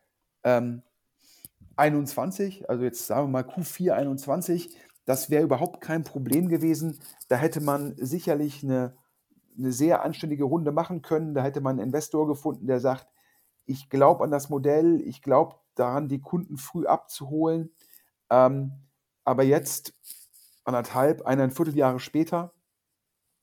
ähm, 0.45 0.83
21, 1.83 2.69
also 2.71 2.85
jetzt 2.85 3.07
sagen 3.07 3.27
wir 3.27 3.43
mal 3.43 3.43
Q4 3.43 3.93
21, 3.93 4.77
das 5.05 5.31
wäre 5.31 5.43
überhaupt 5.43 5.81
kein 5.81 6.05
Problem 6.05 6.49
gewesen. 6.49 7.01
Da 7.29 7.37
hätte 7.37 7.61
man 7.61 7.97
sicherlich 7.97 8.63
eine, 8.63 8.97
eine 9.59 9.73
sehr 9.73 10.05
anständige 10.05 10.45
Runde 10.45 10.71
machen 10.71 11.03
können. 11.03 11.35
Da 11.35 11.43
hätte 11.43 11.61
man 11.61 11.79
einen 11.79 11.89
Investor 11.89 12.29
gefunden, 12.29 12.69
der 12.69 12.79
sagt, 12.79 13.09
ich 13.67 13.91
glaube 13.91 14.23
an 14.23 14.31
das 14.31 14.49
Modell, 14.49 15.01
ich 15.01 15.23
glaube 15.23 15.57
daran, 15.75 16.09
die 16.09 16.21
Kunden 16.21 16.57
früh 16.57 16.87
abzuholen. 16.87 17.71
Ähm, 18.31 18.73
aber 19.25 19.43
jetzt, 19.43 19.95
anderthalb, 20.65 21.23
eineinviertel 21.23 21.77
Jahre 21.77 21.99
später, 21.99 22.53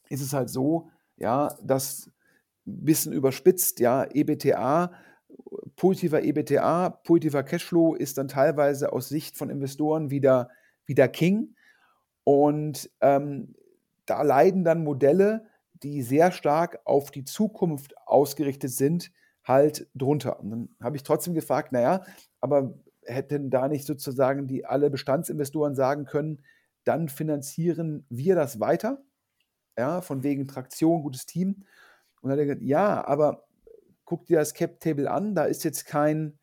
ist 0.08 0.22
es 0.22 0.32
halt 0.32 0.50
so, 0.50 0.90
ja, 1.18 1.56
dass 1.62 2.10
ein 2.66 2.86
bisschen 2.86 3.12
überspitzt, 3.12 3.82
ja, 3.82 4.06
EBTA, 4.06 4.92
positiver 5.80 6.22
EBTA, 6.22 6.90
positiver 6.90 7.42
Cashflow 7.42 7.96
ist 7.96 8.18
dann 8.18 8.28
teilweise 8.28 8.92
aus 8.92 9.08
Sicht 9.08 9.38
von 9.38 9.50
Investoren 9.50 10.12
wieder, 10.12 10.50
wieder 10.86 11.08
King. 11.08 11.56
Und 12.26 12.92
ähm, 13.00 13.56
da 14.06 14.22
leiden 14.22 14.66
dann 14.66 14.84
Modelle, 14.84 15.48
die 15.82 16.02
sehr 16.02 16.34
stark 16.34 16.80
auf 16.84 17.12
die 17.12 17.24
Zukunft 17.24 17.96
ausgerichtet 18.06 18.72
sind, 18.72 19.12
halt 19.46 19.88
drunter. 19.96 20.42
Und 20.42 20.52
dann 20.52 20.70
habe 20.82 20.98
ich 20.98 21.04
trotzdem 21.04 21.34
gefragt, 21.34 21.72
naja, 21.72 22.04
aber 22.42 22.74
hätten 23.04 23.50
da 23.50 23.70
nicht 23.70 23.86
sozusagen 23.86 24.48
die 24.48 24.66
alle 24.66 24.90
Bestandsinvestoren 24.90 25.76
sagen 25.76 26.04
können, 26.04 26.44
dann 26.84 27.08
finanzieren 27.08 28.06
wir 28.10 28.36
das 28.36 28.60
weiter, 28.60 29.02
ja, 29.78 30.02
von 30.02 30.24
wegen 30.24 30.46
Traktion, 30.46 31.04
gutes 31.04 31.26
Team. 31.26 31.64
Und 32.20 32.30
dann 32.30 32.32
hat 32.32 32.40
er 32.40 32.46
gesagt, 32.48 32.64
ja, 32.64 33.08
aber 33.08 33.46
guck 34.10 34.26
dir 34.26 34.40
das 34.40 34.56
Cap-Table 34.56 35.10
an, 35.10 35.36
da 35.36 35.44
ist 35.44 35.64
jetzt 35.64 35.86
kein, 35.86 36.40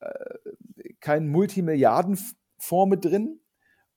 äh, 0.00 0.34
kein 0.98 1.28
Multimilliardenfonds 1.28 2.90
mit 2.90 3.04
drin. 3.04 3.40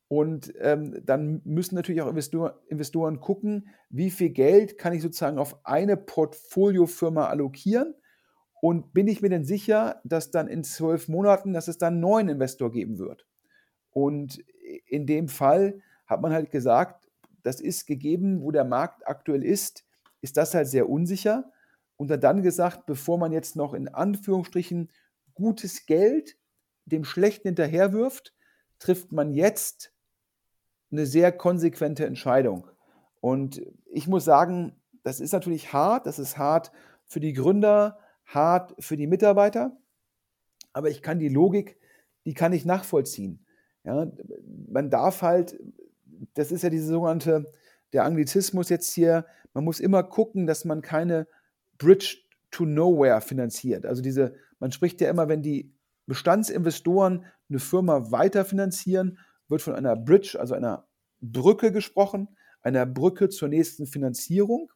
Und 0.07 0.53
ähm, 0.59 1.01
dann 1.03 1.41
müssen 1.43 1.73
natürlich 1.73 2.01
auch 2.03 2.07
Investor, 2.07 2.61
Investoren 2.67 3.19
gucken, 3.19 3.69
wie 3.89 4.11
viel 4.11 4.29
Geld 4.29 4.77
kann 4.77 4.93
ich 4.93 5.01
sozusagen 5.01 5.39
auf 5.39 5.65
eine 5.65 5.97
Portfoliofirma 5.97 7.25
allokieren 7.25 7.95
und 8.61 8.93
bin 8.93 9.07
ich 9.07 9.21
mir 9.23 9.29
denn 9.29 9.43
sicher, 9.45 9.99
dass 10.03 10.29
dann 10.29 10.47
in 10.47 10.63
zwölf 10.63 11.07
Monaten, 11.07 11.53
dass 11.53 11.67
es 11.67 11.79
dann 11.79 11.95
einen 11.95 12.01
neuen 12.01 12.29
Investor 12.29 12.71
geben 12.71 12.99
wird? 12.99 13.25
Und 13.89 14.37
in 14.85 15.07
dem 15.07 15.27
Fall 15.27 15.81
hat 16.05 16.21
man 16.21 16.31
halt 16.31 16.51
gesagt, 16.51 17.09
das 17.41 17.59
ist 17.59 17.87
gegeben, 17.87 18.43
wo 18.43 18.51
der 18.51 18.63
Markt 18.63 19.07
aktuell 19.07 19.43
ist, 19.43 19.85
ist 20.21 20.37
das 20.37 20.53
halt 20.53 20.67
sehr 20.67 20.87
unsicher. 20.87 21.51
Und 21.97 22.11
hat 22.11 22.23
dann 22.23 22.43
gesagt, 22.43 22.85
bevor 22.85 23.17
man 23.17 23.31
jetzt 23.31 23.55
noch 23.55 23.73
in 23.73 23.87
Anführungsstrichen 23.87 24.91
gutes 25.33 25.85
Geld 25.85 26.37
dem 26.85 27.03
Schlechten 27.03 27.49
hinterherwirft, 27.49 28.33
trifft 28.79 29.11
man 29.11 29.33
jetzt 29.33 29.91
eine 30.91 31.05
sehr 31.05 31.31
konsequente 31.31 32.05
Entscheidung. 32.05 32.67
Und 33.19 33.61
ich 33.85 34.07
muss 34.07 34.25
sagen, 34.25 34.75
das 35.03 35.19
ist 35.19 35.33
natürlich 35.33 35.73
hart, 35.73 36.05
das 36.05 36.19
ist 36.19 36.37
hart 36.37 36.71
für 37.05 37.19
die 37.19 37.33
Gründer, 37.33 37.99
hart 38.25 38.75
für 38.79 38.97
die 38.97 39.07
Mitarbeiter, 39.07 39.77
aber 40.73 40.89
ich 40.89 41.01
kann 41.01 41.19
die 41.19 41.29
Logik, 41.29 41.79
die 42.25 42.33
kann 42.33 42.53
ich 42.53 42.65
nachvollziehen. 42.65 43.45
Ja, 43.83 44.11
man 44.69 44.89
darf 44.89 45.21
halt, 45.21 45.57
das 46.33 46.51
ist 46.51 46.63
ja 46.63 46.69
diese 46.69 46.87
sogenannte, 46.87 47.45
der 47.93 48.03
Anglizismus 48.03 48.69
jetzt 48.69 48.91
hier, 48.91 49.25
man 49.53 49.63
muss 49.63 49.79
immer 49.79 50.03
gucken, 50.03 50.45
dass 50.45 50.65
man 50.65 50.81
keine 50.81 51.27
Bridge 51.77 52.17
to 52.51 52.65
Nowhere 52.65 53.21
finanziert. 53.21 53.85
Also 53.85 54.01
diese, 54.01 54.35
man 54.59 54.71
spricht 54.71 55.01
ja 55.01 55.09
immer, 55.09 55.27
wenn 55.29 55.41
die 55.41 55.73
Bestandsinvestoren 56.05 57.25
eine 57.49 57.59
Firma 57.59 58.11
weiterfinanzieren, 58.11 59.19
wird 59.47 59.61
von 59.61 59.75
einer 59.75 59.95
Bridge, 59.95 60.37
also 60.39 60.53
einer 60.53 60.87
Brücke 61.21 61.71
gesprochen, 61.71 62.29
einer 62.61 62.85
Brücke 62.85 63.29
zur 63.29 63.49
nächsten 63.49 63.85
Finanzierung 63.85 64.71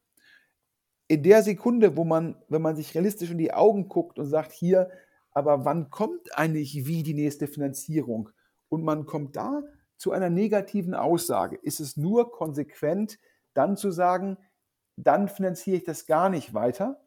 in 1.08 1.22
der 1.22 1.42
Sekunde, 1.42 1.96
wo 1.96 2.04
man, 2.04 2.36
wenn 2.48 2.62
man 2.62 2.76
sich 2.76 2.94
realistisch 2.94 3.30
in 3.30 3.38
die 3.38 3.52
Augen 3.52 3.88
guckt 3.88 4.18
und 4.18 4.26
sagt, 4.26 4.52
hier, 4.52 4.90
aber 5.32 5.64
wann 5.64 5.90
kommt 5.90 6.38
eigentlich 6.38 6.86
wie 6.86 7.02
die 7.02 7.14
nächste 7.14 7.46
Finanzierung? 7.46 8.30
Und 8.68 8.82
man 8.82 9.04
kommt 9.04 9.36
da 9.36 9.62
zu 9.96 10.12
einer 10.12 10.30
negativen 10.30 10.94
Aussage. 10.94 11.56
Ist 11.56 11.80
es 11.80 11.96
nur 11.96 12.32
konsequent, 12.32 13.18
dann 13.52 13.76
zu 13.76 13.90
sagen, 13.90 14.38
dann 14.96 15.28
finanziere 15.28 15.78
ich 15.78 15.84
das 15.84 16.06
gar 16.06 16.28
nicht 16.28 16.54
weiter, 16.54 17.00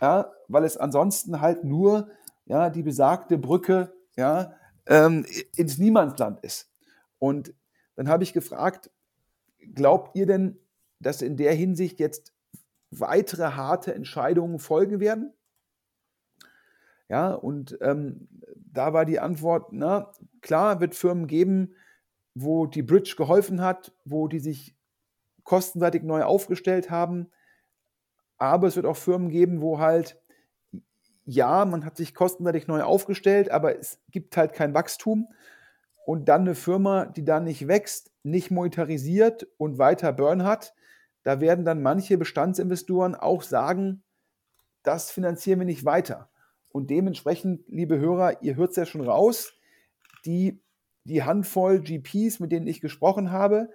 ja, 0.00 0.32
weil 0.48 0.64
es 0.64 0.76
ansonsten 0.76 1.40
halt 1.40 1.64
nur 1.64 2.10
ja, 2.46 2.70
die 2.70 2.82
besagte 2.82 3.38
Brücke 3.38 3.92
ja, 4.16 4.54
ähm, 4.86 5.26
ins 5.56 5.78
Niemandsland 5.78 6.40
ist. 6.40 6.70
Und 7.18 7.54
dann 7.96 8.08
habe 8.08 8.22
ich 8.22 8.32
gefragt, 8.32 8.90
glaubt 9.74 10.16
ihr 10.16 10.26
denn, 10.26 10.58
dass 11.00 11.22
in 11.22 11.36
der 11.36 11.54
Hinsicht 11.54 11.98
jetzt 11.98 12.32
weitere 12.90 13.52
harte 13.52 13.94
Entscheidungen 13.94 14.58
folgen 14.58 15.00
werden? 15.00 15.32
Ja, 17.08 17.32
und 17.32 17.78
ähm, 17.80 18.28
da 18.56 18.92
war 18.92 19.04
die 19.04 19.20
Antwort, 19.20 19.72
na, 19.72 20.12
klar 20.40 20.80
wird 20.80 20.94
Firmen 20.94 21.26
geben, 21.26 21.74
wo 22.34 22.66
die 22.66 22.82
Bridge 22.82 23.14
geholfen 23.16 23.60
hat, 23.60 23.92
wo 24.04 24.28
die 24.28 24.40
sich 24.40 24.75
kostenseitig 25.46 26.02
neu 26.02 26.24
aufgestellt 26.24 26.90
haben. 26.90 27.30
Aber 28.36 28.66
es 28.66 28.76
wird 28.76 28.84
auch 28.84 28.96
Firmen 28.96 29.30
geben, 29.30 29.62
wo 29.62 29.78
halt, 29.78 30.20
ja, 31.24 31.64
man 31.64 31.86
hat 31.86 31.96
sich 31.96 32.14
kostenseitig 32.14 32.66
neu 32.66 32.82
aufgestellt, 32.82 33.50
aber 33.50 33.78
es 33.78 33.98
gibt 34.10 34.36
halt 34.36 34.52
kein 34.52 34.74
Wachstum. 34.74 35.28
Und 36.04 36.28
dann 36.28 36.42
eine 36.42 36.54
Firma, 36.54 37.06
die 37.06 37.24
dann 37.24 37.44
nicht 37.44 37.66
wächst, 37.66 38.12
nicht 38.22 38.50
monetarisiert 38.50 39.48
und 39.56 39.78
weiter 39.78 40.12
Burn 40.12 40.44
hat, 40.44 40.74
da 41.22 41.40
werden 41.40 41.64
dann 41.64 41.82
manche 41.82 42.18
Bestandsinvestoren 42.18 43.14
auch 43.14 43.42
sagen, 43.42 44.04
das 44.82 45.10
finanzieren 45.10 45.60
wir 45.60 45.66
nicht 45.66 45.84
weiter. 45.84 46.28
Und 46.70 46.90
dementsprechend, 46.90 47.64
liebe 47.68 47.98
Hörer, 47.98 48.42
ihr 48.42 48.56
hört 48.56 48.70
es 48.70 48.76
ja 48.76 48.86
schon 48.86 49.00
raus, 49.00 49.52
die, 50.24 50.60
die 51.04 51.24
Handvoll 51.24 51.80
GPs, 51.80 52.38
mit 52.38 52.52
denen 52.52 52.66
ich 52.66 52.80
gesprochen 52.80 53.32
habe, 53.32 53.70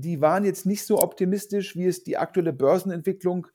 die 0.00 0.20
waren 0.20 0.44
jetzt 0.44 0.66
nicht 0.66 0.84
so 0.84 1.00
optimistisch, 1.00 1.76
wie 1.76 1.86
es 1.86 2.04
die 2.04 2.16
aktuelle 2.16 2.52
Börsenentwicklung 2.52 3.46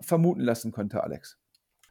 vermuten 0.00 0.40
lassen 0.40 0.72
könnte, 0.72 1.02
Alex. 1.02 1.38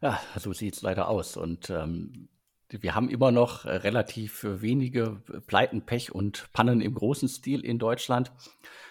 Ja, 0.02 0.20
so 0.38 0.54
sieht 0.54 0.76
es 0.76 0.82
leider 0.82 1.08
aus. 1.08 1.38
Und 1.38 1.70
ähm, 1.70 2.30
wir 2.70 2.96
haben 2.96 3.10
immer 3.10 3.32
noch 3.32 3.66
relativ 3.66 4.44
wenige 4.44 5.22
Pleiten, 5.48 5.86
Pech 5.86 6.14
und 6.14 6.52
Pannen 6.54 6.82
im 6.82 6.94
großen 6.94 7.30
Stil 7.30 7.64
in 7.64 7.80
Deutschland. 7.80 8.32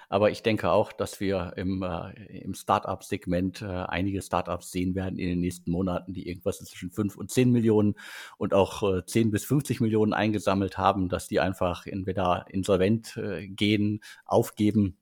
Aber 0.09 0.33
ich 0.33 0.43
denke 0.43 0.73
auch, 0.73 0.93
dass 0.93 1.21
wir 1.21 1.53
im, 1.57 1.85
äh, 1.85 2.41
im 2.41 2.55
Startup-Segment 2.55 3.63
äh, 3.63 3.67
einige 3.67 4.21
Startups 4.23 4.73
sehen 4.73 4.97
werden 4.97 5.21
in 5.21 5.29
den 5.29 5.41
nächsten 5.41 5.71
Monaten, 5.71 6.13
die 6.13 6.29
irgendwas 6.29 6.59
zwischen 6.59 6.91
5 6.91 7.17
und 7.17 7.31
10 7.31 7.53
Millionen 7.53 7.95
und 8.37 8.53
auch 8.53 8.83
äh, 8.83 9.07
10 9.07 9.31
bis 9.31 9.45
50 9.45 9.81
Millionen 9.81 10.13
eingesammelt 10.13 10.79
haben, 10.79 11.09
dass 11.09 11.29
die 11.29 11.39
einfach 11.39 11.87
entweder 11.87 12.47
insolvent 12.49 13.17
äh, 13.19 13.47
gehen, 13.47 14.01
aufgeben 14.25 14.99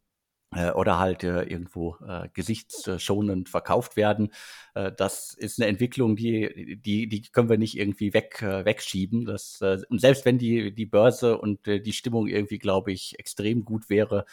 oder 0.51 0.99
halt 0.99 1.25
äh, 1.25 1.43
irgendwo 1.43 1.97
äh, 2.07 2.29
gesichtsschonend 2.33 3.51
verkauft 3.51 3.97
werden. 3.97 4.33
Äh, 4.75 4.93
das 4.97 5.35
ist 5.35 5.61
eine 5.61 5.69
Entwicklung, 5.69 6.17
die, 6.17 6.81
die, 6.83 7.07
die 7.07 7.23
können 7.23 7.51
wir 7.51 7.59
nicht 7.59 7.77
irgendwie 7.77 8.15
weg, 8.15 8.41
äh, 8.41 8.65
wegschieben. 8.65 9.27
Das, 9.27 9.61
äh, 9.61 9.79
und 9.91 10.01
selbst 10.01 10.25
wenn 10.25 10.39
die, 10.39 10.75
die 10.75 10.87
Börse 10.87 11.37
und 11.39 11.69
äh, 11.69 11.81
die 11.81 11.93
Stimmung 11.93 12.29
irgendwie, 12.29 12.59
glaube 12.59 12.93
ich, 12.93 13.19
extrem 13.19 13.65
gut 13.67 13.91
wäre, 13.91 14.25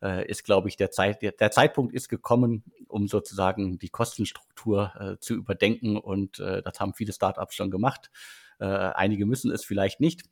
äh, 0.00 0.24
ist, 0.28 0.44
glaube 0.44 0.68
ich, 0.68 0.76
der, 0.76 0.92
Zeit, 0.92 1.22
der, 1.22 1.32
der 1.32 1.50
Zeitpunkt 1.50 1.92
ist 1.92 2.08
gekommen, 2.08 2.62
um 2.86 3.08
sozusagen 3.08 3.78
die 3.78 3.88
Kostenstruktur 3.88 4.92
äh, 4.98 5.18
zu 5.18 5.34
überdenken. 5.34 5.96
Und 5.96 6.38
äh, 6.38 6.62
das 6.62 6.78
haben 6.78 6.94
viele 6.94 7.12
Startups 7.12 7.56
schon 7.56 7.72
gemacht. 7.72 8.10
Äh, 8.60 8.66
einige 8.66 9.26
müssen 9.26 9.50
es 9.50 9.64
vielleicht 9.64 10.00
nicht. 10.00 10.22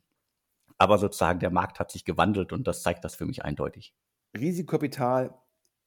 Aber 0.77 0.97
sozusagen 0.97 1.39
der 1.39 1.51
Markt 1.51 1.79
hat 1.79 1.91
sich 1.91 2.05
gewandelt 2.05 2.53
und 2.53 2.65
das 2.65 2.81
zeigt 2.81 3.03
das 3.03 3.15
für 3.15 3.25
mich 3.25 3.43
eindeutig. 3.43 3.93
Risikokapital 4.37 5.33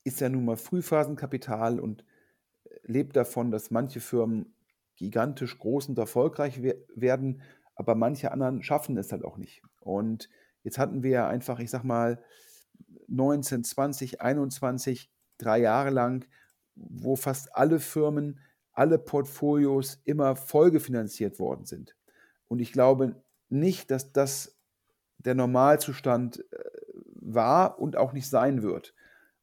ist 0.04 0.20
ja 0.20 0.28
nun 0.28 0.44
mal 0.44 0.56
Frühphasenkapital 0.56 1.80
und 1.80 2.04
äh, 2.64 2.74
lebt 2.84 3.16
davon, 3.16 3.50
dass 3.50 3.70
manche 3.70 4.00
Firmen 4.00 4.54
gigantisch 4.96 5.58
groß 5.58 5.88
und 5.90 5.98
erfolgreich 5.98 6.62
werden, 6.62 7.42
aber 7.74 7.94
manche 7.94 8.32
anderen 8.32 8.62
schaffen 8.62 8.96
es 8.96 9.12
halt 9.12 9.24
auch 9.24 9.36
nicht. 9.36 9.62
Und 9.80 10.30
jetzt 10.62 10.78
hatten 10.78 11.02
wir 11.02 11.10
ja 11.10 11.28
einfach, 11.28 11.58
ich 11.58 11.70
sag 11.70 11.84
mal, 11.84 12.22
19, 13.08 13.62
20, 13.64 14.20
21, 14.22 15.10
drei 15.38 15.58
Jahre 15.58 15.90
lang, 15.90 16.26
wo 16.74 17.16
fast 17.16 17.54
alle 17.54 17.78
Firmen, 17.78 18.40
alle 18.72 18.98
Portfolios 18.98 20.00
immer 20.04 20.36
folgefinanziert 20.36 21.38
worden 21.38 21.66
sind. 21.66 21.96
Und 22.48 22.60
ich 22.60 22.72
glaube 22.72 23.22
nicht, 23.48 23.90
dass 23.90 24.12
das 24.12 24.56
der 25.18 25.34
Normalzustand 25.34 26.44
äh, 26.52 26.76
war 27.26 27.78
und 27.78 27.96
auch 27.96 28.12
nicht 28.12 28.28
sein 28.28 28.62
wird. 28.62 28.94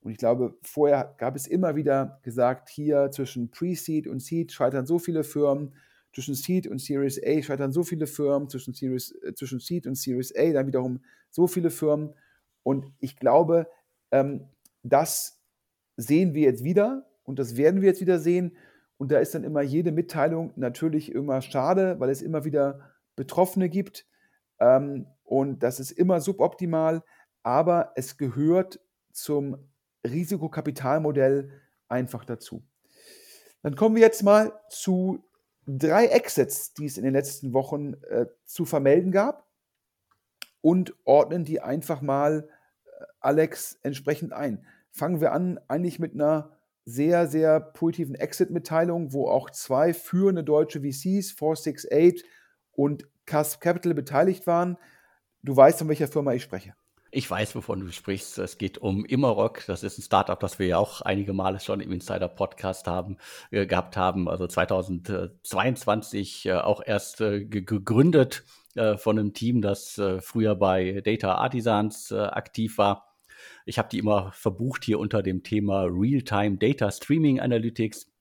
Und 0.01 0.11
ich 0.11 0.17
glaube, 0.17 0.57
vorher 0.61 1.15
gab 1.17 1.35
es 1.35 1.47
immer 1.47 1.75
wieder 1.75 2.19
gesagt, 2.23 2.69
hier 2.69 3.09
zwischen 3.11 3.51
Pre-Seed 3.51 4.07
und 4.07 4.21
Seed 4.21 4.51
scheitern 4.51 4.85
so 4.85 4.99
viele 4.99 5.23
Firmen, 5.23 5.73
zwischen 6.13 6.35
Seed 6.35 6.67
und 6.67 6.79
Series 6.79 7.19
A 7.25 7.41
scheitern 7.41 7.71
so 7.71 7.83
viele 7.83 8.05
Firmen, 8.05 8.47
zwischen, 8.47 8.73
Series, 8.73 9.11
äh, 9.23 9.33
zwischen 9.33 9.59
Seed 9.59 9.87
und 9.87 9.95
Series 9.95 10.33
A 10.35 10.51
dann 10.51 10.67
wiederum 10.67 11.01
so 11.29 11.47
viele 11.47 11.71
Firmen. 11.71 12.13
Und 12.61 12.91
ich 12.99 13.17
glaube, 13.17 13.67
ähm, 14.11 14.47
das 14.83 15.41
sehen 15.97 16.33
wir 16.33 16.43
jetzt 16.43 16.63
wieder 16.63 17.07
und 17.23 17.39
das 17.39 17.57
werden 17.57 17.81
wir 17.81 17.89
jetzt 17.89 18.01
wieder 18.01 18.19
sehen. 18.19 18.55
Und 18.97 19.11
da 19.11 19.19
ist 19.19 19.33
dann 19.33 19.43
immer 19.43 19.61
jede 19.61 19.91
Mitteilung 19.91 20.53
natürlich 20.55 21.11
immer 21.11 21.41
schade, 21.41 21.99
weil 21.99 22.09
es 22.09 22.21
immer 22.21 22.45
wieder 22.45 22.91
Betroffene 23.15 23.69
gibt. 23.69 24.05
Ähm, 24.59 25.07
und 25.23 25.63
das 25.63 25.79
ist 25.79 25.91
immer 25.91 26.21
suboptimal 26.21 27.03
aber 27.43 27.91
es 27.95 28.17
gehört 28.17 28.79
zum 29.12 29.57
Risikokapitalmodell 30.05 31.51
einfach 31.88 32.25
dazu. 32.25 32.63
Dann 33.62 33.75
kommen 33.75 33.95
wir 33.95 34.01
jetzt 34.01 34.23
mal 34.23 34.53
zu 34.69 35.23
drei 35.65 36.07
Exits, 36.07 36.73
die 36.73 36.85
es 36.85 36.97
in 36.97 37.03
den 37.03 37.13
letzten 37.13 37.53
Wochen 37.53 37.93
äh, 38.09 38.25
zu 38.45 38.65
vermelden 38.65 39.12
gab 39.12 39.47
und 40.62 40.93
ordnen 41.05 41.45
die 41.45 41.62
einfach 41.62 42.01
mal 42.01 42.50
äh, 42.85 43.05
Alex 43.19 43.79
entsprechend 43.83 44.33
ein. 44.33 44.65
Fangen 44.91 45.21
wir 45.21 45.31
an 45.31 45.59
eigentlich 45.67 46.00
mit 46.00 46.13
einer 46.13 46.57
sehr, 46.85 47.27
sehr 47.27 47.59
positiven 47.59 48.15
Exit-Mitteilung, 48.15 49.13
wo 49.13 49.29
auch 49.29 49.50
zwei 49.50 49.93
führende 49.93 50.43
deutsche 50.43 50.81
VCs, 50.81 51.31
468 51.31 52.25
und 52.71 53.07
Cusp 53.25 53.62
Capital 53.62 53.93
beteiligt 53.93 54.47
waren. 54.47 54.77
Du 55.43 55.55
weißt, 55.55 55.79
von 55.79 55.88
welcher 55.88 56.09
Firma 56.09 56.33
ich 56.33 56.43
spreche. 56.43 56.75
Ich 57.15 57.29
weiß, 57.29 57.53
wovon 57.53 57.82
du 57.82 57.91
sprichst. 57.91 58.39
Es 58.39 58.58
geht 58.58 58.79
um 58.79 59.05
Immerok. 59.05 59.67
Das 59.67 59.84
ist 59.84 60.00
ein 60.00 60.01
Startup, 60.01 60.39
das 60.39 60.58
wir 60.58 60.65
ja 60.65 60.77
auch 60.79 61.01
einige 61.01 61.32
Male 61.32 61.60
schon 61.60 61.79
im 61.79 61.91
Insider-Podcast 61.91 62.88
haben, 62.88 63.17
äh, 63.52 63.67
gehabt 63.67 63.97
haben. 63.97 64.28
Also 64.28 64.47
2022 64.47 66.47
äh, 66.47 66.54
auch 66.54 66.82
erst 66.84 67.21
äh, 67.21 67.45
gegründet 67.45 68.43
äh, 68.73 68.97
von 68.97 69.19
einem 69.19 69.36
Team, 69.36 69.62
das 69.62 69.99
äh, 69.99 70.21
früher 70.21 70.56
bei 70.56 71.02
Data 71.06 71.36
Artisans 71.36 72.10
äh, 72.10 72.17
aktiv 72.17 72.80
war. 72.80 73.15
Ich 73.67 73.78
habe 73.78 73.89
die 73.89 73.99
immer 73.99 74.32
verbucht 74.32 74.84
hier 74.84 74.97
unter 74.97 75.21
dem 75.21 75.43
Thema 75.43 75.84
Real-Time 75.84 76.58
Data 76.58 76.89
Streaming 76.89 77.39
Analytics. 77.39 78.12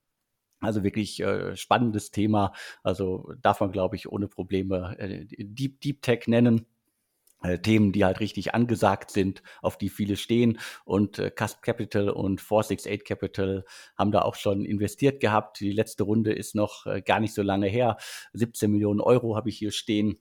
Also 0.59 0.83
wirklich 0.83 1.19
äh, 1.19 1.55
spannendes 1.55 2.11
Thema. 2.11 2.53
Also 2.83 3.33
darf 3.41 3.59
man, 3.59 3.71
glaube 3.71 3.95
ich, 3.95 4.07
ohne 4.07 4.27
Probleme 4.27 4.95
äh, 4.99 5.25
Deep, 5.25 5.81
Deep 5.81 6.03
Tech 6.03 6.27
nennen. 6.27 6.67
Äh, 7.43 7.59
Themen, 7.59 7.91
die 7.91 8.05
halt 8.05 8.21
richtig 8.21 8.55
angesagt 8.55 9.11
sind, 9.11 9.43
auf 9.61 9.77
die 9.77 9.89
viele 9.89 10.15
stehen. 10.15 10.59
Und 10.85 11.19
äh, 11.19 11.29
Cusp 11.29 11.61
Capital 11.61 12.09
und 12.09 12.39
468 12.39 13.03
Capital 13.03 13.65
haben 13.97 14.11
da 14.11 14.21
auch 14.21 14.35
schon 14.35 14.63
investiert 14.63 15.19
gehabt. 15.19 15.59
Die 15.59 15.73
letzte 15.73 16.03
Runde 16.03 16.31
ist 16.33 16.55
noch 16.55 16.85
äh, 16.85 17.01
gar 17.01 17.19
nicht 17.19 17.33
so 17.33 17.41
lange 17.41 17.67
her. 17.67 17.97
17 18.31 18.71
Millionen 18.71 19.01
Euro 19.01 19.35
habe 19.35 19.49
ich 19.49 19.57
hier 19.57 19.71
stehen. 19.71 20.19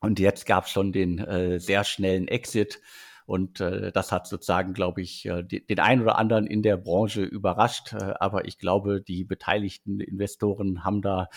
Und 0.00 0.20
jetzt 0.20 0.46
gab 0.46 0.66
es 0.66 0.70
schon 0.70 0.92
den 0.92 1.18
äh, 1.18 1.58
sehr 1.58 1.82
schnellen 1.82 2.28
Exit. 2.28 2.80
Und 3.26 3.60
äh, 3.60 3.90
das 3.90 4.12
hat 4.12 4.28
sozusagen, 4.28 4.72
glaube 4.72 5.02
ich, 5.02 5.26
äh, 5.26 5.42
den 5.42 5.80
einen 5.80 6.02
oder 6.02 6.16
anderen 6.16 6.46
in 6.46 6.62
der 6.62 6.76
Branche 6.76 7.24
überrascht. 7.24 7.92
Äh, 7.92 8.14
aber 8.20 8.44
ich 8.44 8.58
glaube, 8.58 9.02
die 9.02 9.24
beteiligten 9.24 9.98
Investoren 9.98 10.84
haben 10.84 11.02
da 11.02 11.28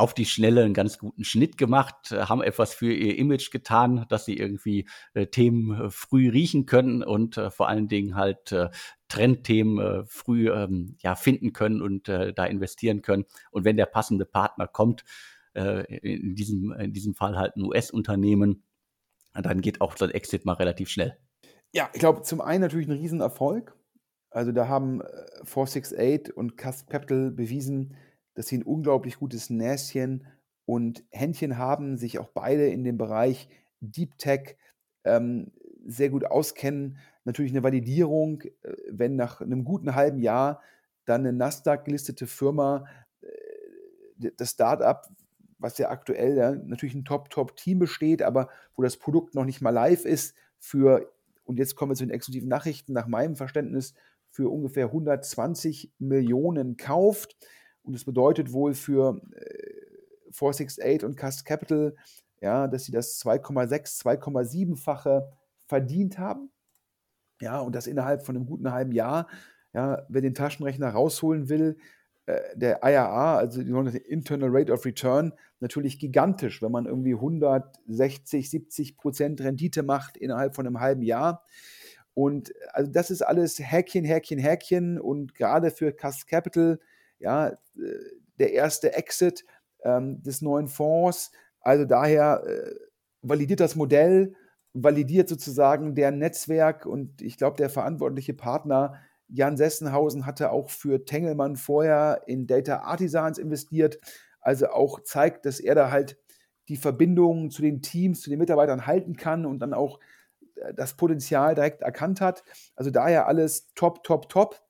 auf 0.00 0.14
die 0.14 0.24
Schnelle 0.24 0.64
einen 0.64 0.74
ganz 0.74 0.98
guten 0.98 1.24
Schnitt 1.24 1.58
gemacht, 1.58 2.10
äh, 2.10 2.22
haben 2.22 2.42
etwas 2.42 2.74
für 2.74 2.92
ihr 2.92 3.18
Image 3.18 3.50
getan, 3.50 4.06
dass 4.08 4.24
sie 4.24 4.36
irgendwie 4.36 4.88
äh, 5.14 5.26
Themen 5.26 5.78
äh, 5.78 5.90
früh 5.90 6.30
riechen 6.30 6.66
können 6.66 7.02
und 7.02 7.36
äh, 7.36 7.50
vor 7.50 7.68
allen 7.68 7.86
Dingen 7.86 8.16
halt 8.16 8.50
äh, 8.50 8.70
Trendthemen 9.08 9.78
äh, 9.78 10.04
früh 10.06 10.50
ähm, 10.50 10.96
ja, 11.00 11.14
finden 11.14 11.52
können 11.52 11.82
und 11.82 12.08
da 12.08 12.44
investieren 12.46 13.02
können. 13.02 13.24
Und 13.50 13.64
wenn 13.64 13.76
der 13.76 13.86
passende 13.86 14.24
Partner 14.24 14.66
kommt, 14.66 15.04
in, 15.52 16.34
diesem, 16.36 16.72
in 16.72 16.92
diesem 16.92 17.14
Fall 17.14 17.36
halt 17.36 17.56
ein 17.56 17.64
US-Unternehmen, 17.64 18.62
dann 19.34 19.60
geht 19.60 19.80
auch 19.80 19.94
das 19.94 20.10
Exit 20.10 20.44
mal 20.44 20.54
relativ 20.54 20.88
schnell. 20.88 21.18
Ja, 21.72 21.90
ich 21.92 21.98
glaube, 21.98 22.22
zum 22.22 22.40
einen 22.40 22.62
natürlich 22.62 22.86
ein 22.88 22.96
Riesenerfolg. 22.96 23.76
Also 24.30 24.52
da 24.52 24.68
haben 24.68 25.02
468 25.42 26.36
und 26.36 26.56
Cusp 26.56 26.88
Capital 26.88 27.32
bewiesen, 27.32 27.96
dass 28.34 28.48
sie 28.48 28.58
ein 28.58 28.62
unglaublich 28.62 29.18
gutes 29.18 29.50
Näschen 29.50 30.26
und 30.66 31.04
Händchen 31.10 31.58
haben, 31.58 31.96
sich 31.96 32.18
auch 32.18 32.28
beide 32.28 32.68
in 32.68 32.84
dem 32.84 32.98
Bereich 32.98 33.48
Deep 33.80 34.18
Tech 34.18 34.56
ähm, 35.04 35.52
sehr 35.86 36.10
gut 36.10 36.24
auskennen. 36.24 36.98
Natürlich 37.24 37.52
eine 37.52 37.62
Validierung, 37.62 38.42
äh, 38.42 38.76
wenn 38.88 39.16
nach 39.16 39.40
einem 39.40 39.64
guten 39.64 39.94
halben 39.94 40.20
Jahr 40.20 40.62
dann 41.04 41.22
eine 41.22 41.32
Nasdaq-gelistete 41.32 42.26
Firma, 42.26 42.86
äh, 43.22 44.30
das 44.36 44.50
Startup, 44.50 45.02
was 45.58 45.78
ja 45.78 45.90
aktuell 45.90 46.36
ja, 46.36 46.52
natürlich 46.52 46.94
ein 46.94 47.04
Top-Top-Team 47.04 47.78
besteht, 47.78 48.22
aber 48.22 48.48
wo 48.76 48.82
das 48.82 48.96
Produkt 48.96 49.34
noch 49.34 49.44
nicht 49.44 49.60
mal 49.60 49.70
live 49.70 50.04
ist, 50.04 50.34
für, 50.58 51.10
und 51.44 51.58
jetzt 51.58 51.74
kommen 51.74 51.90
wir 51.90 51.96
zu 51.96 52.04
den 52.04 52.14
exklusiven 52.14 52.48
Nachrichten, 52.48 52.92
nach 52.92 53.06
meinem 53.06 53.36
Verständnis, 53.36 53.94
für 54.28 54.48
ungefähr 54.48 54.86
120 54.86 55.92
Millionen 55.98 56.76
kauft. 56.76 57.36
Und 57.82 57.94
das 57.94 58.04
bedeutet 58.04 58.52
wohl 58.52 58.74
für 58.74 59.20
äh, 59.32 60.32
468 60.32 61.04
und 61.04 61.16
Cast 61.16 61.44
Capital, 61.44 61.94
ja, 62.40 62.68
dass 62.68 62.84
sie 62.84 62.92
das 62.92 63.20
2,6, 63.22 64.02
2,7-fache 64.02 65.30
verdient 65.66 66.18
haben. 66.18 66.50
Ja, 67.40 67.60
und 67.60 67.74
das 67.74 67.86
innerhalb 67.86 68.24
von 68.24 68.36
einem 68.36 68.46
guten 68.46 68.70
halben 68.72 68.92
Jahr. 68.92 69.28
Ja, 69.72 70.04
wer 70.08 70.20
den 70.20 70.34
Taschenrechner 70.34 70.90
rausholen 70.90 71.48
will, 71.48 71.78
äh, 72.26 72.40
der 72.56 72.80
IRA, 72.82 73.36
also 73.36 73.62
die 73.62 73.98
Internal 73.98 74.50
Rate 74.52 74.72
of 74.72 74.84
Return, 74.84 75.32
natürlich 75.60 75.98
gigantisch, 75.98 76.60
wenn 76.60 76.72
man 76.72 76.86
irgendwie 76.86 77.14
160, 77.14 78.50
70 78.50 78.96
Prozent 78.96 79.40
Rendite 79.40 79.82
macht 79.82 80.16
innerhalb 80.16 80.54
von 80.54 80.66
einem 80.66 80.80
halben 80.80 81.02
Jahr. 81.02 81.44
Und 82.14 82.52
also 82.72 82.90
das 82.90 83.10
ist 83.10 83.22
alles 83.22 83.58
Häkchen, 83.58 84.04
Häkchen, 84.04 84.38
Häkchen. 84.38 85.00
Und 85.00 85.34
gerade 85.34 85.70
für 85.70 85.92
Cast 85.92 86.26
Capital 86.26 86.80
ja, 87.20 87.48
äh, 87.48 87.56
der 88.38 88.52
erste 88.52 88.94
Exit 88.94 89.44
ähm, 89.84 90.22
des 90.22 90.42
neuen 90.42 90.68
Fonds. 90.68 91.30
Also 91.60 91.84
daher 91.84 92.42
äh, 92.46 92.74
validiert 93.22 93.60
das 93.60 93.76
Modell, 93.76 94.34
validiert 94.72 95.28
sozusagen 95.28 95.94
deren 95.94 96.18
Netzwerk 96.18 96.86
und 96.86 97.22
ich 97.22 97.36
glaube, 97.36 97.56
der 97.56 97.70
verantwortliche 97.70 98.34
Partner 98.34 98.94
Jan 99.32 99.56
Sessenhausen 99.56 100.26
hatte 100.26 100.50
auch 100.50 100.70
für 100.70 101.04
Tengelmann 101.04 101.56
vorher 101.56 102.22
in 102.26 102.46
Data 102.46 102.80
Artisans 102.80 103.38
investiert, 103.38 104.00
also 104.40 104.68
auch 104.68 105.00
zeigt, 105.00 105.46
dass 105.46 105.60
er 105.60 105.74
da 105.74 105.90
halt 105.90 106.18
die 106.68 106.76
Verbindungen 106.76 107.50
zu 107.50 107.62
den 107.62 107.82
Teams, 107.82 108.20
zu 108.22 108.30
den 108.30 108.38
Mitarbeitern 108.38 108.86
halten 108.86 109.16
kann 109.16 109.46
und 109.46 109.60
dann 109.60 109.74
auch 109.74 109.98
äh, 110.56 110.74
das 110.74 110.94
Potenzial 110.94 111.54
direkt 111.54 111.82
erkannt 111.82 112.20
hat. 112.20 112.44
Also 112.76 112.90
daher 112.90 113.26
alles 113.26 113.72
top, 113.74 114.02
top, 114.04 114.28
top. 114.28 114.60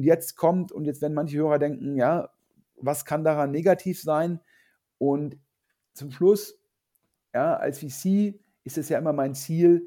Und 0.00 0.04
jetzt 0.04 0.34
kommt, 0.34 0.72
und 0.72 0.86
jetzt 0.86 1.02
werden 1.02 1.12
manche 1.12 1.36
Hörer 1.36 1.58
denken, 1.58 1.94
ja, 1.94 2.30
was 2.76 3.04
kann 3.04 3.22
daran 3.22 3.50
negativ 3.50 4.00
sein? 4.00 4.40
Und 4.96 5.36
zum 5.92 6.10
Schluss, 6.10 6.58
ja, 7.34 7.54
als 7.54 7.80
VC 7.80 8.40
ist 8.64 8.78
es 8.78 8.88
ja 8.88 8.98
immer 8.98 9.12
mein 9.12 9.34
Ziel, 9.34 9.86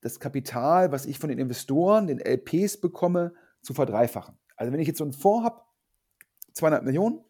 das 0.00 0.18
Kapital, 0.18 0.90
was 0.90 1.06
ich 1.06 1.20
von 1.20 1.28
den 1.28 1.38
Investoren, 1.38 2.08
den 2.08 2.18
LPs 2.18 2.80
bekomme, 2.80 3.32
zu 3.62 3.74
verdreifachen. 3.74 4.36
Also 4.56 4.72
wenn 4.72 4.80
ich 4.80 4.88
jetzt 4.88 4.98
so 4.98 5.04
einen 5.04 5.12
Fonds 5.12 5.44
habe, 5.44 5.62
200 6.54 6.82
Millionen, 6.82 7.20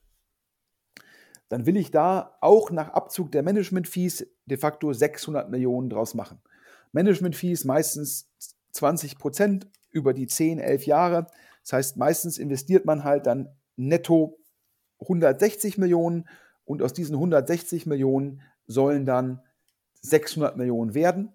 dann 1.51 1.67
will 1.67 1.77
ich 1.77 1.91
da 1.91 2.39
auch 2.41 2.71
nach 2.71 2.89
Abzug 2.89 3.33
der 3.33 3.43
Management-Fees 3.43 4.27
de 4.47 4.57
facto 4.57 4.95
600 4.95 5.51
Millionen 5.51 5.91
draus 5.91 6.15
machen. 6.15 6.41
Management-Fees 6.93 7.67
meistens 7.67 8.31
20 8.71 9.19
Prozent 9.19 9.69
über 9.91 10.15
die 10.15 10.27
10, 10.27 10.59
11 10.59 10.87
Jahre. 10.87 11.27
Das 11.65 11.73
heißt, 11.73 11.97
meistens 11.97 12.39
investiert 12.39 12.85
man 12.85 13.05
halt 13.05 13.27
dann 13.27 13.49
netto 13.77 14.39
160 15.01 15.79
Millionen 15.79 16.29
und 16.65 16.83
aus 16.83 16.93
diesen 16.93 17.15
160 17.15 17.87
Millionen 17.87 18.43
sollen 18.67 19.05
dann 19.07 19.43
600 20.03 20.57
Millionen 20.57 20.95
werden. 20.95 21.35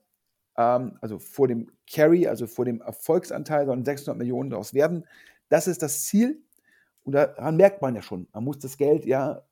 Ähm, 0.56 0.98
also 1.02 1.20
vor 1.20 1.48
dem 1.48 1.72
Carry, 1.92 2.28
also 2.28 2.48
vor 2.48 2.66
dem 2.66 2.82
Erfolgsanteil 2.82 3.66
sollen 3.66 3.84
600 3.84 4.18
Millionen 4.18 4.52
daraus 4.52 4.74
werden. 4.74 5.06
Das 5.50 5.68
ist 5.68 5.82
das 5.82 6.04
Ziel. 6.04 6.42
Und 7.04 7.14
daran 7.14 7.58
merkt 7.58 7.82
man 7.82 7.96
ja 7.96 8.02
schon, 8.02 8.28
man 8.34 8.44
muss 8.44 8.60
das 8.60 8.78
Geld 8.78 9.06
ja 9.06 9.44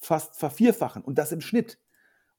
fast 0.00 0.36
vervierfachen 0.36 1.02
und 1.02 1.18
das 1.18 1.32
im 1.32 1.40
Schnitt. 1.40 1.78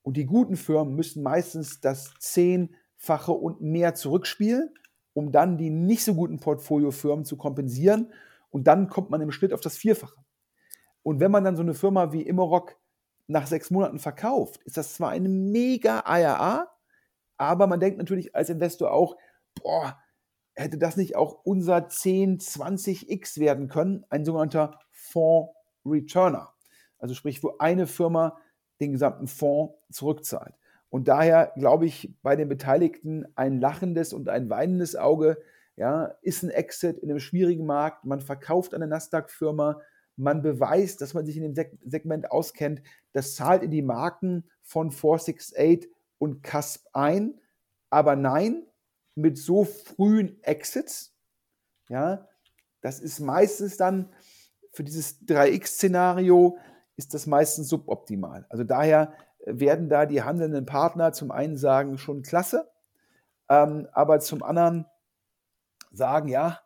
Und 0.01 0.17
die 0.17 0.25
guten 0.25 0.55
Firmen 0.55 0.95
müssen 0.95 1.23
meistens 1.23 1.81
das 1.81 2.13
Zehnfache 2.19 3.31
und 3.31 3.61
mehr 3.61 3.95
zurückspielen, 3.95 4.73
um 5.15 5.31
dann 5.31 5.57
die 5.57 5.69
nicht 5.69 6.03
so 6.03 6.13
guten 6.13 6.39
Portfoliofirmen 6.39 7.23
zu 7.23 7.37
kompensieren. 7.37 8.13
Und 8.49 8.67
dann 8.67 8.89
kommt 8.89 9.09
man 9.09 9.21
im 9.21 9.31
Schnitt 9.31 9.53
auf 9.53 9.61
das 9.61 9.77
Vierfache. 9.77 10.17
Und 11.03 11.19
wenn 11.19 11.31
man 11.31 11.43
dann 11.43 11.55
so 11.55 11.61
eine 11.61 11.73
Firma 11.73 12.11
wie 12.11 12.21
Immerok 12.21 12.75
nach 13.27 13.47
sechs 13.47 13.71
Monaten 13.71 13.97
verkauft, 13.97 14.61
ist 14.65 14.77
das 14.77 14.93
zwar 14.93 15.09
eine 15.09 15.29
mega 15.29 16.03
IRA, 16.05 16.69
aber 17.37 17.65
man 17.65 17.79
denkt 17.79 17.97
natürlich 17.97 18.35
als 18.35 18.49
Investor 18.49 18.91
auch, 18.91 19.15
boah, 19.55 19.97
hätte 20.53 20.77
das 20.77 20.97
nicht 20.97 21.15
auch 21.15 21.39
unser 21.43 21.87
10, 21.87 22.39
20x 22.39 23.39
werden 23.39 23.67
können, 23.67 24.05
ein 24.09 24.25
sogenannter 24.25 24.79
Fonds 24.91 25.53
Returner. 25.85 26.53
Also 26.97 27.13
sprich, 27.13 27.41
wo 27.43 27.55
eine 27.59 27.87
Firma 27.87 28.37
den 28.81 28.91
gesamten 28.91 29.27
Fonds 29.27 29.75
zurückzahlt. 29.91 30.55
Und 30.89 31.07
daher 31.07 31.51
glaube 31.55 31.85
ich 31.85 32.13
bei 32.21 32.35
den 32.35 32.47
Beteiligten 32.47 33.25
ein 33.35 33.59
lachendes 33.59 34.13
und 34.13 34.29
ein 34.29 34.49
weinendes 34.49 34.95
Auge, 34.95 35.37
ja, 35.75 36.05
ist 36.21 36.43
ein 36.43 36.49
Exit 36.49 36.99
in 36.99 37.09
einem 37.09 37.19
schwierigen 37.19 37.65
Markt. 37.65 38.05
Man 38.05 38.21
verkauft 38.21 38.73
eine 38.73 38.87
Nasdaq-Firma, 38.87 39.81
man 40.15 40.41
beweist, 40.41 41.01
dass 41.01 41.13
man 41.13 41.25
sich 41.25 41.35
in 41.35 41.43
dem 41.43 41.55
Seg 41.55 41.77
Segment 41.83 42.31
auskennt. 42.31 42.81
Das 43.11 43.35
zahlt 43.35 43.63
in 43.63 43.71
die 43.71 43.81
Marken 43.81 44.49
von 44.61 44.91
468 44.91 45.91
und 46.17 46.43
CASP 46.43 46.87
ein. 46.93 47.39
Aber 47.89 48.15
nein, 48.15 48.65
mit 49.15 49.37
so 49.37 49.65
frühen 49.65 50.41
Exits, 50.43 51.13
ja, 51.89 52.27
das 52.81 52.99
ist 52.99 53.19
meistens 53.19 53.77
dann 53.77 54.09
für 54.75 54.83
dieses 54.83 55.21
3x-Szenario 55.21 56.57
ist 56.97 57.13
das 57.13 57.25
meistens 57.27 57.69
suboptimal. 57.69 58.45
Also 58.49 58.63
daher 58.63 59.13
werden 59.45 59.89
da 59.89 60.05
die 60.05 60.23
handelnden 60.23 60.65
Partner 60.65 61.13
zum 61.13 61.31
einen 61.31 61.57
sagen, 61.57 61.97
schon 61.97 62.23
klasse, 62.23 62.69
ähm, 63.49 63.87
aber 63.93 64.19
zum 64.19 64.43
anderen 64.43 64.85
sagen, 65.91 66.27
ja, 66.27 66.59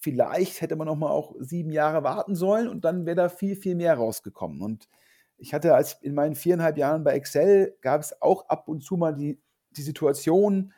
vielleicht 0.00 0.60
hätte 0.60 0.76
man 0.76 0.86
noch 0.86 0.96
mal 0.96 1.10
auch 1.10 1.34
sieben 1.40 1.70
Jahre 1.70 2.04
warten 2.04 2.34
sollen 2.34 2.68
und 2.68 2.84
dann 2.84 3.06
wäre 3.06 3.16
da 3.16 3.28
viel, 3.28 3.56
viel 3.56 3.74
mehr 3.74 3.94
rausgekommen. 3.94 4.62
Und 4.62 4.88
ich 5.36 5.54
hatte 5.54 5.74
als 5.74 5.94
in 6.02 6.14
meinen 6.14 6.34
viereinhalb 6.34 6.76
Jahren 6.78 7.04
bei 7.04 7.12
Excel 7.12 7.76
gab 7.80 8.00
es 8.00 8.20
auch 8.22 8.48
ab 8.48 8.68
und 8.68 8.82
zu 8.82 8.96
mal 8.96 9.14
die, 9.14 9.40
die 9.70 9.82
Situation, 9.82 10.72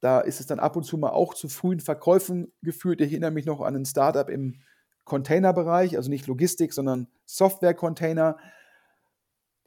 da 0.00 0.20
ist 0.20 0.40
es 0.40 0.46
dann 0.46 0.58
ab 0.58 0.76
und 0.76 0.82
zu 0.82 0.98
mal 0.98 1.10
auch 1.10 1.34
zu 1.34 1.48
frühen 1.48 1.80
Verkäufen 1.80 2.52
geführt. 2.62 3.00
Ich 3.00 3.12
erinnere 3.12 3.30
mich 3.30 3.46
noch 3.46 3.60
an 3.60 3.76
ein 3.76 3.84
Startup 3.84 4.28
im 4.28 4.60
Containerbereich, 5.04 5.96
also 5.96 6.10
nicht 6.10 6.26
Logistik, 6.26 6.72
sondern 6.72 7.08
Software-Container, 7.24 8.36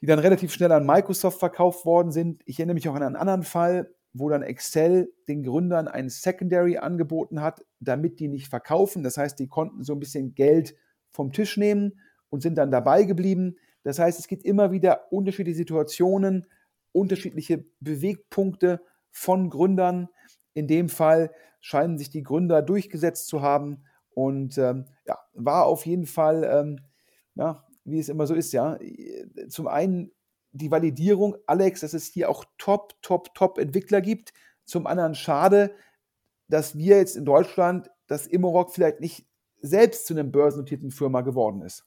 die 0.06 0.10
dann 0.10 0.20
relativ 0.20 0.54
schnell 0.54 0.72
an 0.72 0.86
Microsoft 0.86 1.40
verkauft 1.40 1.84
worden 1.84 2.12
sind. 2.12 2.44
Ich 2.46 2.60
erinnere 2.60 2.76
mich 2.76 2.88
auch 2.88 2.94
an 2.94 3.02
einen 3.02 3.16
anderen 3.16 3.42
Fall, 3.42 3.90
wo 4.14 4.30
dann 4.30 4.44
Excel 4.44 5.12
den 5.28 5.42
Gründern 5.42 5.88
ein 5.88 6.10
Secondary 6.10 6.78
angeboten 6.78 7.42
hat, 7.42 7.66
damit 7.80 8.20
die 8.20 8.28
nicht 8.28 8.48
verkaufen. 8.48 9.02
Das 9.02 9.18
heißt, 9.18 9.40
die 9.40 9.48
konnten 9.48 9.84
so 9.84 9.94
ein 9.94 10.00
bisschen 10.00 10.36
Geld 10.36 10.76
vom 11.10 11.32
Tisch 11.32 11.58
nehmen 11.58 12.00
und 12.30 12.42
sind 12.42 12.60
dann 12.60 12.70
dabei 12.70 13.06
geblieben. 13.06 13.56
Das 13.82 13.98
heißt, 13.98 14.20
es 14.20 14.28
gibt 14.28 14.46
immer 14.46 14.72
wieder 14.72 15.12
unterschiedliche 15.12 15.58
Situationen, 15.58 16.46
unterschiedliche 16.92 17.66
Bewegpunkte 17.80 18.82
von 19.10 19.50
Gründern. 19.50 20.10
In 20.54 20.68
dem 20.68 20.88
Fall 20.88 21.32
scheinen 21.62 21.98
sich 21.98 22.12
die 22.12 22.22
Gründer 22.22 22.62
durchgesetzt 22.62 23.28
zu 23.28 23.42
haben 23.42 23.86
und 24.12 24.56
ähm, 24.60 24.86
ja, 25.08 25.18
war 25.34 25.66
auf 25.66 25.88
jeden 25.88 26.06
Fall, 26.06 26.44
ähm, 26.44 26.80
ja, 27.34 27.65
wie 27.86 28.00
es 28.00 28.10
immer 28.10 28.28
so 28.28 28.34
ist, 28.34 28.52
ja, 28.52 28.78
zum 29.48 29.68
einen 29.68 30.12
die 30.52 30.72
Validierung, 30.72 31.36
Alex, 31.48 31.82
dass 31.82 31.94
es 31.94 32.06
hier 32.06 32.30
auch 32.30 32.46
top, 32.58 32.94
top, 33.02 33.34
top 33.36 33.58
Entwickler 33.58 34.02
gibt. 34.02 34.34
Zum 34.64 34.88
anderen 34.88 35.14
schade, 35.14 35.76
dass 36.48 36.78
wir 36.78 36.98
jetzt 36.98 37.16
in 37.16 37.26
Deutschland, 37.26 37.90
dass 38.08 38.28
Immorock 38.28 38.74
vielleicht 38.74 39.00
nicht 39.00 39.28
selbst 39.62 40.08
zu 40.08 40.14
einer 40.14 40.24
börsennotierten 40.24 40.92
Firma 40.92 41.22
geworden 41.22 41.62
ist. 41.62 41.86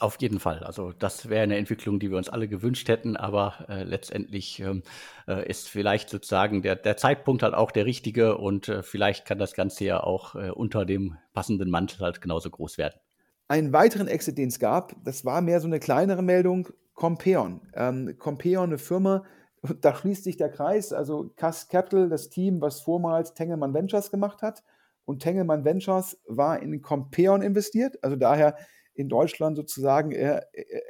Auf 0.00 0.20
jeden 0.20 0.40
Fall. 0.40 0.64
Also 0.64 0.92
das 0.92 1.28
wäre 1.28 1.42
eine 1.42 1.56
Entwicklung, 1.56 2.00
die 2.00 2.10
wir 2.10 2.18
uns 2.18 2.28
alle 2.28 2.48
gewünscht 2.48 2.88
hätten, 2.88 3.16
aber 3.16 3.66
äh, 3.68 3.84
letztendlich 3.84 4.58
ähm, 4.58 4.82
äh, 5.28 5.48
ist 5.48 5.68
vielleicht 5.68 6.10
sozusagen 6.10 6.62
der, 6.62 6.74
der 6.74 6.96
Zeitpunkt 6.96 7.44
halt 7.44 7.54
auch 7.54 7.70
der 7.70 7.86
richtige 7.86 8.36
und 8.36 8.68
äh, 8.68 8.82
vielleicht 8.82 9.26
kann 9.26 9.38
das 9.38 9.54
Ganze 9.54 9.84
ja 9.84 10.02
auch 10.02 10.34
äh, 10.34 10.50
unter 10.50 10.84
dem 10.84 11.16
passenden 11.34 11.70
Mantel 11.70 12.00
halt 12.00 12.20
genauso 12.20 12.50
groß 12.50 12.78
werden. 12.78 12.98
Einen 13.48 13.72
weiteren 13.72 14.08
Exit, 14.08 14.38
den 14.38 14.48
es 14.48 14.58
gab, 14.58 14.96
das 15.04 15.24
war 15.24 15.40
mehr 15.40 15.60
so 15.60 15.68
eine 15.68 15.78
kleinere 15.78 16.22
Meldung, 16.22 16.68
Compeon. 16.94 17.60
Ähm, 17.74 18.16
Compeon, 18.18 18.64
eine 18.64 18.78
Firma, 18.78 19.24
da 19.80 19.94
schließt 19.94 20.24
sich 20.24 20.36
der 20.36 20.50
Kreis, 20.50 20.92
also 20.92 21.30
Cass 21.36 21.68
Capital, 21.68 22.08
das 22.08 22.28
Team, 22.28 22.60
was 22.60 22.80
vormals 22.80 23.34
Tengelmann 23.34 23.74
Ventures 23.74 24.10
gemacht 24.10 24.42
hat. 24.42 24.64
Und 25.04 25.22
Tengelmann 25.22 25.64
Ventures 25.64 26.18
war 26.26 26.60
in 26.60 26.82
Compeon 26.82 27.40
investiert, 27.42 28.02
also 28.02 28.16
daher 28.16 28.56
in 28.94 29.08
Deutschland 29.08 29.56
sozusagen, 29.56 30.10
äh, 30.10 30.40
äh, 30.52 30.60
äh, 30.60 30.82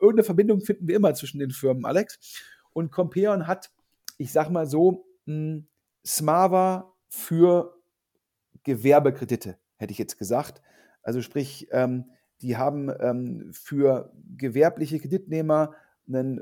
irgendeine 0.00 0.24
Verbindung 0.24 0.60
finden 0.60 0.86
wir 0.86 0.96
immer 0.96 1.14
zwischen 1.14 1.40
den 1.40 1.50
Firmen, 1.50 1.84
Alex. 1.84 2.18
Und 2.72 2.92
Compeon 2.92 3.46
hat, 3.46 3.70
ich 4.18 4.30
sag 4.30 4.50
mal 4.50 4.66
so, 4.66 5.06
mh, 5.24 5.34
hm, 5.34 5.68
Smava 6.04 6.94
für 7.08 7.74
Gewerbekredite, 8.62 9.58
hätte 9.76 9.90
ich 9.90 9.98
jetzt 9.98 10.18
gesagt. 10.18 10.62
Also 11.06 11.22
sprich, 11.22 11.68
ähm, 11.70 12.06
die 12.42 12.56
haben 12.56 12.90
ähm, 12.98 13.50
für 13.52 14.12
gewerbliche 14.36 14.98
Kreditnehmer 14.98 15.72
einen, 16.08 16.40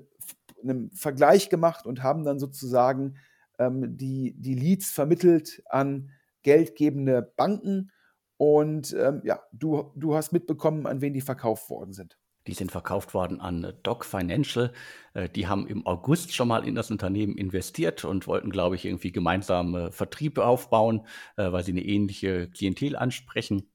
einen, 0.62 0.90
Vergleich 0.92 1.50
gemacht 1.50 1.84
und 1.84 2.02
haben 2.02 2.24
dann 2.24 2.38
sozusagen 2.38 3.16
ähm, 3.58 3.98
die, 3.98 4.34
die 4.38 4.54
Leads 4.54 4.90
vermittelt 4.90 5.62
an 5.68 6.10
geldgebende 6.42 7.20
Banken 7.36 7.92
und 8.38 8.96
ähm, 8.98 9.20
ja, 9.22 9.40
du, 9.52 9.92
du 9.96 10.14
hast 10.14 10.32
mitbekommen, 10.32 10.86
an 10.86 11.02
wen 11.02 11.12
die 11.12 11.20
verkauft 11.20 11.68
worden 11.68 11.92
sind. 11.92 12.18
Die 12.46 12.54
sind 12.54 12.72
verkauft 12.72 13.12
worden 13.12 13.40
an 13.40 13.74
Doc 13.82 14.06
Financial. 14.06 14.72
Äh, 15.12 15.28
die 15.28 15.46
haben 15.46 15.66
im 15.66 15.86
August 15.86 16.34
schon 16.34 16.48
mal 16.48 16.66
in 16.66 16.74
das 16.74 16.90
Unternehmen 16.90 17.36
investiert 17.36 18.06
und 18.06 18.26
wollten, 18.26 18.48
glaube 18.48 18.76
ich, 18.76 18.86
irgendwie 18.86 19.12
gemeinsam 19.12 19.74
äh, 19.74 19.92
Vertrieb 19.92 20.38
aufbauen, 20.38 21.06
äh, 21.36 21.52
weil 21.52 21.64
sie 21.64 21.72
eine 21.72 21.84
ähnliche 21.84 22.48
Klientel 22.48 22.96
ansprechen. 22.96 23.70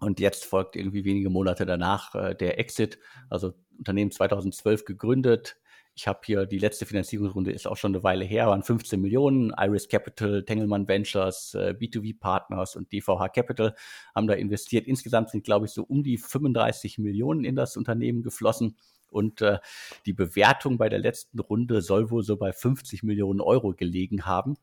Und 0.00 0.20
jetzt 0.20 0.44
folgt 0.44 0.76
irgendwie 0.76 1.04
wenige 1.04 1.30
Monate 1.30 1.66
danach 1.66 2.12
der 2.36 2.58
Exit. 2.58 2.98
Also 3.28 3.54
Unternehmen 3.78 4.12
2012 4.12 4.84
gegründet, 4.84 5.56
ich 5.98 6.06
habe 6.06 6.20
hier 6.24 6.46
die 6.46 6.58
letzte 6.60 6.86
Finanzierungsrunde 6.86 7.50
ist 7.50 7.66
auch 7.66 7.76
schon 7.76 7.92
eine 7.92 8.04
Weile 8.04 8.24
her, 8.24 8.46
waren 8.46 8.62
15 8.62 9.00
Millionen. 9.00 9.52
Iris 9.58 9.88
Capital, 9.88 10.44
Tengelmann 10.44 10.86
Ventures, 10.86 11.54
äh, 11.54 11.74
B2B 11.76 12.20
Partners 12.20 12.76
und 12.76 12.92
DVH 12.92 13.30
Capital 13.30 13.74
haben 14.14 14.28
da 14.28 14.34
investiert. 14.34 14.86
Insgesamt 14.86 15.30
sind, 15.30 15.42
glaube 15.42 15.66
ich, 15.66 15.72
so 15.72 15.82
um 15.82 16.04
die 16.04 16.16
35 16.16 16.98
Millionen 16.98 17.42
in 17.42 17.56
das 17.56 17.76
Unternehmen 17.76 18.22
geflossen. 18.22 18.76
Und 19.10 19.42
äh, 19.42 19.58
die 20.06 20.12
Bewertung 20.12 20.78
bei 20.78 20.88
der 20.88 21.00
letzten 21.00 21.40
Runde 21.40 21.82
soll 21.82 22.12
wohl 22.12 22.22
so 22.22 22.36
bei 22.36 22.52
50 22.52 23.02
Millionen 23.02 23.40
Euro 23.40 23.72
gelegen 23.72 24.24
haben. 24.24 24.56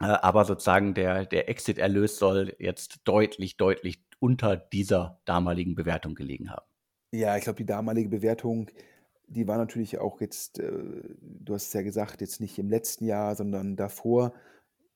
Äh, 0.00 0.06
aber 0.06 0.46
sozusagen 0.46 0.94
der, 0.94 1.26
der 1.26 1.50
Exit-Erlös 1.50 2.18
soll 2.18 2.56
jetzt 2.58 3.00
deutlich, 3.04 3.58
deutlich 3.58 4.00
unter 4.22 4.56
dieser 4.56 5.20
damaligen 5.24 5.74
Bewertung 5.74 6.14
gelegen 6.14 6.50
haben. 6.50 6.66
Ja, 7.10 7.36
ich 7.36 7.44
glaube, 7.44 7.58
die 7.58 7.66
damalige 7.66 8.08
Bewertung 8.08 8.70
die 9.32 9.48
war 9.48 9.56
natürlich 9.56 9.98
auch 9.98 10.20
jetzt, 10.20 10.58
äh, 10.58 10.72
du 11.20 11.54
hast 11.54 11.68
es 11.68 11.72
ja 11.72 11.82
gesagt, 11.82 12.20
jetzt 12.20 12.40
nicht 12.40 12.58
im 12.58 12.68
letzten 12.68 13.06
Jahr, 13.06 13.34
sondern 13.34 13.76
davor, 13.76 14.34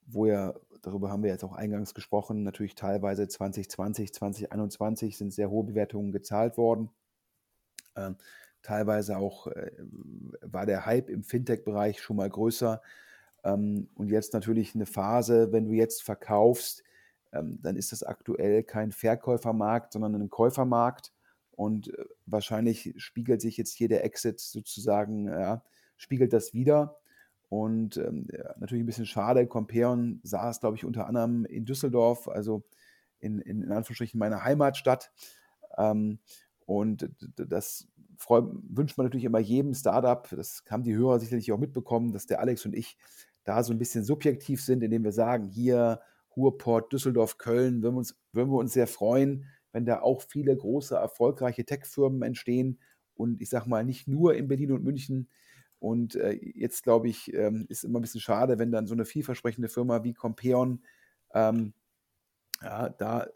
wo 0.06 0.26
ja, 0.26 0.54
darüber 0.82 1.10
haben 1.10 1.22
wir 1.22 1.30
jetzt 1.30 1.44
auch 1.44 1.54
eingangs 1.54 1.94
gesprochen, 1.94 2.42
natürlich 2.42 2.74
teilweise 2.74 3.26
2020, 3.26 4.12
2021 4.12 5.16
sind 5.16 5.32
sehr 5.32 5.50
hohe 5.50 5.64
Bewertungen 5.64 6.12
gezahlt 6.12 6.58
worden. 6.58 6.90
Ähm, 7.96 8.16
teilweise 8.62 9.16
auch 9.16 9.46
äh, 9.48 9.70
war 10.42 10.66
der 10.66 10.86
Hype 10.86 11.08
im 11.08 11.24
Fintech-Bereich 11.24 12.00
schon 12.00 12.16
mal 12.16 12.28
größer. 12.28 12.82
Ähm, 13.42 13.88
und 13.94 14.10
jetzt 14.10 14.34
natürlich 14.34 14.74
eine 14.74 14.86
Phase, 14.86 15.52
wenn 15.52 15.64
du 15.64 15.72
jetzt 15.72 16.02
verkaufst, 16.02 16.82
dann 17.42 17.76
ist 17.76 17.92
das 17.92 18.02
aktuell 18.02 18.62
kein 18.62 18.92
Verkäufermarkt, 18.92 19.92
sondern 19.92 20.14
ein 20.14 20.30
Käufermarkt. 20.30 21.12
Und 21.52 21.88
äh, 21.88 22.04
wahrscheinlich 22.26 22.94
spiegelt 22.98 23.40
sich 23.40 23.56
jetzt 23.56 23.72
hier 23.72 23.88
der 23.88 24.04
Exit 24.04 24.40
sozusagen, 24.40 25.26
ja, 25.26 25.62
spiegelt 25.96 26.32
das 26.32 26.52
wieder. 26.54 26.98
Und 27.48 27.96
ähm, 27.96 28.26
natürlich 28.58 28.82
ein 28.82 28.86
bisschen 28.86 29.06
schade. 29.06 29.46
Compeon 29.46 30.20
saß, 30.22 30.60
glaube 30.60 30.76
ich, 30.76 30.84
unter 30.84 31.06
anderem 31.06 31.44
in 31.44 31.64
Düsseldorf, 31.64 32.28
also 32.28 32.64
in, 33.20 33.38
in, 33.40 33.62
in 33.62 33.72
Anführungsstrichen 33.72 34.18
meiner 34.18 34.42
Heimatstadt. 34.42 35.12
Ähm, 35.78 36.18
und 36.66 37.08
das 37.36 37.88
freu, 38.16 38.42
wünscht 38.44 38.98
man 38.98 39.06
natürlich 39.06 39.24
immer 39.24 39.38
jedem 39.38 39.74
Startup. 39.74 40.28
Das 40.30 40.64
haben 40.68 40.82
die 40.82 40.96
Hörer 40.96 41.20
sicherlich 41.20 41.52
auch 41.52 41.58
mitbekommen, 41.58 42.12
dass 42.12 42.26
der 42.26 42.40
Alex 42.40 42.66
und 42.66 42.74
ich 42.74 42.96
da 43.44 43.62
so 43.62 43.72
ein 43.72 43.78
bisschen 43.78 44.04
subjektiv 44.04 44.62
sind, 44.62 44.82
indem 44.82 45.04
wir 45.04 45.12
sagen, 45.12 45.46
hier 45.46 46.00
Ruhrport, 46.36 46.92
Düsseldorf, 46.92 47.38
Köln, 47.38 47.82
würden 47.82 47.94
wir 47.94 47.98
uns, 47.98 48.16
würden 48.32 48.50
wir 48.50 48.58
uns 48.58 48.72
sehr 48.72 48.86
freuen, 48.86 49.46
wenn 49.72 49.84
da 49.86 50.00
auch 50.00 50.22
viele 50.22 50.56
große, 50.56 50.94
erfolgreiche 50.94 51.64
Tech-Firmen 51.64 52.22
entstehen. 52.22 52.78
Und 53.14 53.40
ich 53.40 53.48
sage 53.48 53.68
mal, 53.68 53.84
nicht 53.84 54.06
nur 54.08 54.34
in 54.34 54.48
Berlin 54.48 54.72
und 54.72 54.84
München. 54.84 55.28
Und 55.78 56.16
äh, 56.16 56.32
jetzt, 56.54 56.82
glaube 56.82 57.08
ich, 57.08 57.32
ähm, 57.34 57.66
ist 57.68 57.84
immer 57.84 57.98
ein 57.98 58.02
bisschen 58.02 58.20
schade, 58.20 58.58
wenn 58.58 58.72
dann 58.72 58.86
so 58.86 58.94
eine 58.94 59.04
vielversprechende 59.04 59.68
Firma 59.68 60.04
wie 60.04 60.14
Compeon 60.14 60.82
ähm, 61.34 61.74
ja, 62.62 62.88
da 62.90 63.26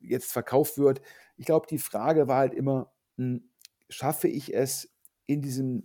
jetzt 0.00 0.32
verkauft 0.32 0.78
wird. 0.78 1.02
Ich 1.36 1.46
glaube, 1.46 1.66
die 1.68 1.78
Frage 1.78 2.28
war 2.28 2.38
halt 2.38 2.54
immer, 2.54 2.92
hm, 3.16 3.48
schaffe 3.88 4.28
ich 4.28 4.54
es 4.54 4.90
in 5.26 5.42
diesem 5.42 5.84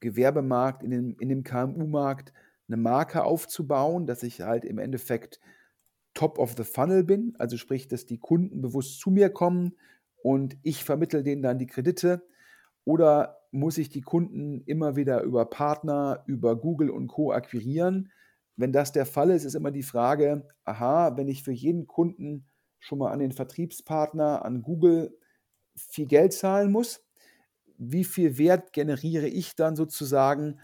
Gewerbemarkt, 0.00 0.82
in 0.82 0.90
dem, 0.90 1.16
in 1.18 1.28
dem 1.28 1.42
KMU-Markt, 1.42 2.32
eine 2.68 2.76
Marke 2.76 3.24
aufzubauen, 3.24 4.06
dass 4.06 4.22
ich 4.22 4.40
halt 4.40 4.64
im 4.64 4.78
Endeffekt 4.78 5.40
top 6.16 6.38
of 6.38 6.54
the 6.56 6.64
funnel 6.64 7.04
bin, 7.04 7.34
also 7.38 7.56
sprich, 7.56 7.86
dass 7.86 8.06
die 8.06 8.18
Kunden 8.18 8.62
bewusst 8.62 8.98
zu 8.98 9.10
mir 9.10 9.30
kommen 9.30 9.76
und 10.22 10.56
ich 10.62 10.82
vermittle 10.82 11.22
denen 11.22 11.42
dann 11.42 11.58
die 11.58 11.66
Kredite 11.66 12.26
oder 12.84 13.38
muss 13.52 13.78
ich 13.78 13.90
die 13.90 14.00
Kunden 14.00 14.62
immer 14.62 14.96
wieder 14.96 15.22
über 15.22 15.44
Partner, 15.46 16.24
über 16.26 16.56
Google 16.56 16.90
und 16.90 17.08
Co 17.08 17.32
akquirieren? 17.32 18.10
Wenn 18.56 18.72
das 18.72 18.92
der 18.92 19.06
Fall 19.06 19.30
ist, 19.30 19.44
ist 19.44 19.54
immer 19.54 19.70
die 19.70 19.82
Frage, 19.82 20.48
aha, 20.64 21.16
wenn 21.16 21.28
ich 21.28 21.42
für 21.42 21.52
jeden 21.52 21.86
Kunden 21.86 22.46
schon 22.78 22.98
mal 22.98 23.12
an 23.12 23.18
den 23.18 23.32
Vertriebspartner, 23.32 24.44
an 24.44 24.62
Google 24.62 25.18
viel 25.76 26.06
Geld 26.06 26.32
zahlen 26.32 26.72
muss, 26.72 27.04
wie 27.76 28.04
viel 28.04 28.38
Wert 28.38 28.72
generiere 28.72 29.28
ich 29.28 29.54
dann 29.54 29.76
sozusagen 29.76 30.60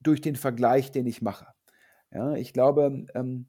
durch 0.00 0.22
den 0.22 0.36
Vergleich, 0.36 0.90
den 0.90 1.06
ich 1.06 1.20
mache? 1.20 1.46
Ja, 2.10 2.34
ich 2.34 2.52
glaube, 2.54 3.06
ähm, 3.14 3.48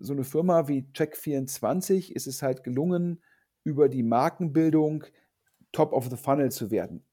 so 0.00 0.12
eine 0.12 0.24
Firma 0.24 0.68
wie 0.68 0.88
Check24 0.92 2.12
ist 2.12 2.26
es 2.26 2.42
halt 2.42 2.64
gelungen, 2.64 3.22
über 3.64 3.88
die 3.88 4.02
Markenbildung 4.02 5.04
Top 5.72 5.92
of 5.92 6.08
the 6.08 6.16
Funnel 6.16 6.50
zu 6.50 6.70
werden. 6.70 7.04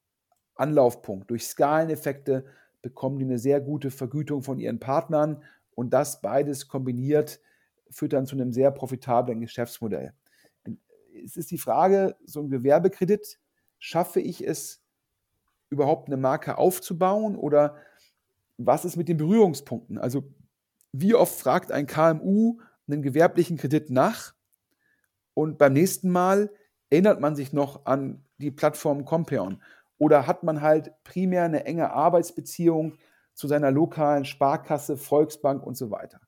Anlaufpunkt. 0.55 1.29
Durch 1.31 1.45
Skaleneffekte 1.45 2.45
bekommen 2.81 3.17
die 3.17 3.25
eine 3.25 3.39
sehr 3.39 3.59
gute 3.59 3.91
Vergütung 3.91 4.43
von 4.43 4.59
ihren 4.59 4.79
Partnern 4.79 5.43
und 5.71 5.93
das 5.93 6.21
beides 6.21 6.67
kombiniert 6.67 7.39
führt 7.89 8.13
dann 8.13 8.25
zu 8.25 8.35
einem 8.35 8.51
sehr 8.51 8.71
profitablen 8.71 9.39
Geschäftsmodell. 9.39 10.13
Es 11.23 11.37
ist 11.37 11.51
die 11.51 11.57
Frage, 11.57 12.15
so 12.25 12.41
ein 12.41 12.49
Gewerbekredit, 12.49 13.39
schaffe 13.77 14.19
ich 14.19 14.45
es 14.45 14.83
überhaupt 15.69 16.07
eine 16.07 16.17
Marke 16.17 16.57
aufzubauen 16.57 17.35
oder 17.35 17.77
was 18.57 18.85
ist 18.85 18.97
mit 18.97 19.09
den 19.09 19.17
Berührungspunkten? 19.17 19.97
Also 19.97 20.23
wie 20.93 21.15
oft 21.15 21.37
fragt 21.37 21.71
ein 21.71 21.87
KMU 21.87 22.59
einen 22.87 23.01
gewerblichen 23.01 23.57
Kredit 23.57 23.89
nach 23.89 24.33
und 25.33 25.57
beim 25.57 25.73
nächsten 25.73 26.09
Mal 26.09 26.51
erinnert 26.89 27.19
man 27.19 27.35
sich 27.35 27.51
noch 27.51 27.85
an 27.85 28.23
die 28.37 28.51
Plattform 28.51 29.03
Compeon 29.03 29.61
oder 29.97 30.27
hat 30.27 30.43
man 30.43 30.61
halt 30.61 30.91
primär 31.03 31.43
eine 31.43 31.65
enge 31.65 31.91
Arbeitsbeziehung 31.91 32.97
zu 33.33 33.47
seiner 33.47 33.71
lokalen 33.71 34.25
Sparkasse, 34.25 34.97
Volksbank 34.97 35.65
und 35.65 35.75
so 35.75 35.91
weiter. 35.91 36.21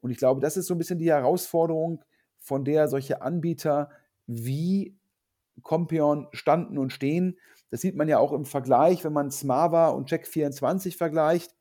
Und 0.00 0.10
ich 0.10 0.18
glaube, 0.18 0.40
das 0.40 0.56
ist 0.56 0.66
so 0.66 0.74
ein 0.74 0.78
bisschen 0.78 0.98
die 0.98 1.10
Herausforderung, 1.10 2.04
von 2.38 2.64
der 2.64 2.88
solche 2.88 3.20
Anbieter 3.20 3.90
wie 4.26 4.96
Compeon 5.62 6.28
standen 6.32 6.78
und 6.78 6.92
stehen. 6.92 7.38
Das 7.70 7.80
sieht 7.80 7.96
man 7.96 8.08
ja 8.08 8.18
auch 8.18 8.32
im 8.32 8.44
Vergleich, 8.44 9.04
wenn 9.04 9.12
man 9.12 9.30
Smava 9.30 9.88
und 9.88 10.10
Check24 10.10 10.96
vergleicht. 10.96 11.54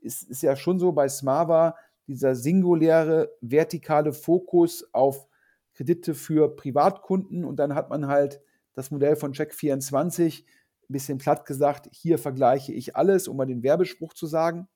Ist, 0.00 0.22
ist 0.22 0.42
ja 0.42 0.56
schon 0.56 0.78
so 0.78 0.92
bei 0.92 1.08
Smava, 1.08 1.76
dieser 2.10 2.34
singuläre 2.34 3.30
vertikale 3.40 4.12
Fokus 4.12 4.92
auf 4.92 5.28
Kredite 5.74 6.14
für 6.14 6.56
Privatkunden 6.56 7.44
und 7.44 7.56
dann 7.56 7.76
hat 7.76 7.88
man 7.88 8.08
halt 8.08 8.40
das 8.74 8.90
Modell 8.90 9.14
von 9.14 9.32
Check24, 9.32 10.42
ein 10.42 10.92
bisschen 10.92 11.18
platt 11.18 11.46
gesagt, 11.46 11.88
hier 11.92 12.18
vergleiche 12.18 12.72
ich 12.72 12.96
alles, 12.96 13.28
um 13.28 13.36
mal 13.36 13.46
den 13.46 13.62
Werbespruch 13.62 14.12
zu 14.12 14.26
sagen. 14.26 14.66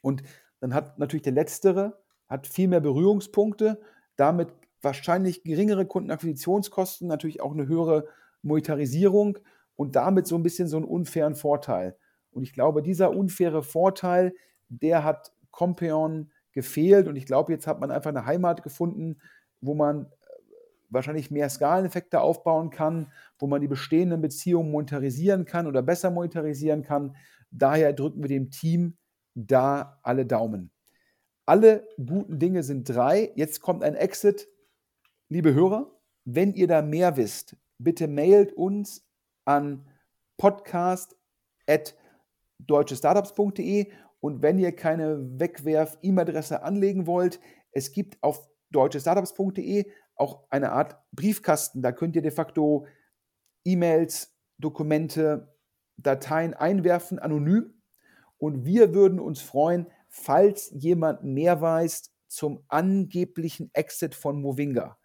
Und 0.00 0.22
dann 0.60 0.72
hat 0.72 0.98
natürlich 0.98 1.22
der 1.22 1.34
Letztere, 1.34 2.02
hat 2.28 2.46
viel 2.46 2.68
mehr 2.68 2.80
Berührungspunkte, 2.80 3.78
damit 4.16 4.48
wahrscheinlich 4.80 5.42
geringere 5.42 5.84
Kundenakquisitionskosten, 5.84 7.08
natürlich 7.08 7.42
auch 7.42 7.52
eine 7.52 7.68
höhere 7.68 8.06
Monetarisierung 8.40 9.38
und 9.76 9.96
damit 9.96 10.26
so 10.26 10.36
ein 10.36 10.42
bisschen 10.42 10.66
so 10.66 10.78
einen 10.78 10.86
unfairen 10.86 11.34
Vorteil. 11.34 11.98
Und 12.30 12.42
ich 12.42 12.54
glaube, 12.54 12.82
dieser 12.82 13.10
unfaire 13.14 13.62
Vorteil, 13.62 14.32
der 14.70 15.04
hat 15.04 15.34
Compeon 15.50 16.30
gefehlt. 16.58 17.06
Und 17.06 17.14
ich 17.14 17.24
glaube, 17.24 17.52
jetzt 17.52 17.68
hat 17.68 17.78
man 17.78 17.92
einfach 17.92 18.10
eine 18.10 18.26
Heimat 18.26 18.64
gefunden, 18.64 19.20
wo 19.60 19.74
man 19.74 20.06
äh, 20.06 20.06
wahrscheinlich 20.90 21.30
mehr 21.30 21.48
Skaleneffekte 21.48 22.20
aufbauen 22.20 22.70
kann, 22.70 23.12
wo 23.38 23.46
man 23.46 23.60
die 23.60 23.68
bestehenden 23.68 24.20
Beziehungen 24.20 24.72
monetarisieren 24.72 25.44
kann 25.44 25.68
oder 25.68 25.82
besser 25.82 26.10
monetarisieren 26.10 26.82
kann. 26.82 27.14
Daher 27.52 27.92
drücken 27.92 28.22
wir 28.22 28.28
dem 28.28 28.50
Team 28.50 28.96
da 29.36 30.00
alle 30.02 30.26
Daumen. 30.26 30.72
Alle 31.46 31.86
guten 31.96 32.40
Dinge 32.40 32.64
sind 32.64 32.88
drei. 32.88 33.30
Jetzt 33.36 33.60
kommt 33.60 33.84
ein 33.84 33.94
Exit. 33.94 34.48
Liebe 35.28 35.54
Hörer, 35.54 35.92
wenn 36.24 36.54
ihr 36.54 36.66
da 36.66 36.82
mehr 36.82 37.16
wisst, 37.16 37.56
bitte 37.78 38.08
mailt 38.08 38.52
uns 38.52 39.06
an 39.44 39.86
podcast.deutschestartups.de 42.66 43.92
und 44.20 44.42
wenn 44.42 44.58
ihr 44.58 44.74
keine 44.74 45.18
Wegwerf-E-Mail-Adresse 45.38 46.62
anlegen 46.62 47.06
wollt, 47.06 47.40
es 47.72 47.92
gibt 47.92 48.22
auf 48.22 48.48
deutschestartups.de 48.70 49.90
auch 50.16 50.44
eine 50.50 50.72
Art 50.72 50.96
Briefkasten. 51.12 51.82
Da 51.82 51.92
könnt 51.92 52.16
ihr 52.16 52.22
de 52.22 52.32
facto 52.32 52.86
E-Mails, 53.64 54.34
Dokumente, 54.58 55.54
Dateien 55.96 56.54
einwerfen, 56.54 57.18
anonym. 57.18 57.80
Und 58.38 58.64
wir 58.64 58.94
würden 58.94 59.20
uns 59.20 59.40
freuen, 59.40 59.86
falls 60.08 60.70
jemand 60.74 61.22
mehr 61.22 61.60
weiß 61.60 62.12
zum 62.28 62.64
angeblichen 62.68 63.70
Exit 63.72 64.14
von 64.14 64.40
Movinga. 64.40 64.98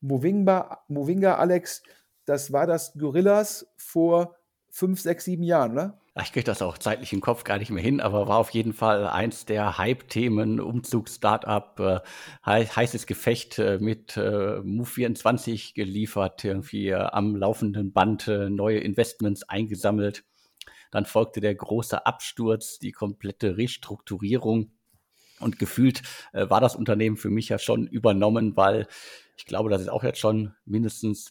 Movinga, 0.00 0.84
Movinga 0.88 1.36
Alex, 1.36 1.82
das 2.24 2.52
war 2.52 2.66
das 2.66 2.92
Gorillas 2.94 3.66
vor 3.76 4.36
fünf, 4.70 5.00
sechs, 5.00 5.24
sieben 5.24 5.42
Jahren, 5.42 5.72
oder? 5.72 6.00
Ich 6.20 6.32
kriege 6.32 6.44
das 6.44 6.62
auch 6.62 6.78
zeitlich 6.78 7.12
im 7.12 7.20
Kopf 7.20 7.44
gar 7.44 7.58
nicht 7.58 7.70
mehr 7.70 7.82
hin, 7.82 8.00
aber 8.00 8.26
war 8.26 8.38
auf 8.38 8.50
jeden 8.50 8.72
Fall 8.72 9.06
eins 9.06 9.44
der 9.44 9.78
Hype-Themen, 9.78 10.58
Umzug-Startup, 10.58 11.78
äh, 12.44 12.66
heißes 12.66 13.06
Gefecht 13.06 13.60
äh, 13.60 13.78
mit 13.78 14.16
äh, 14.16 14.58
Move24 14.58 15.74
geliefert, 15.74 16.44
irgendwie 16.44 16.88
äh, 16.88 16.94
am 16.94 17.36
laufenden 17.36 17.92
Band 17.92 18.26
äh, 18.26 18.50
neue 18.50 18.78
Investments 18.78 19.44
eingesammelt. 19.44 20.24
Dann 20.90 21.04
folgte 21.04 21.40
der 21.40 21.54
große 21.54 22.04
Absturz, 22.04 22.80
die 22.80 22.92
komplette 22.92 23.56
Restrukturierung. 23.56 24.72
Und 25.38 25.60
gefühlt 25.60 26.02
äh, 26.32 26.50
war 26.50 26.60
das 26.60 26.74
Unternehmen 26.74 27.16
für 27.16 27.30
mich 27.30 27.48
ja 27.48 27.60
schon 27.60 27.86
übernommen, 27.86 28.56
weil 28.56 28.88
ich 29.36 29.46
glaube, 29.46 29.70
das 29.70 29.82
ist 29.82 29.88
auch 29.88 30.02
jetzt 30.02 30.18
schon 30.18 30.54
mindestens 30.64 31.30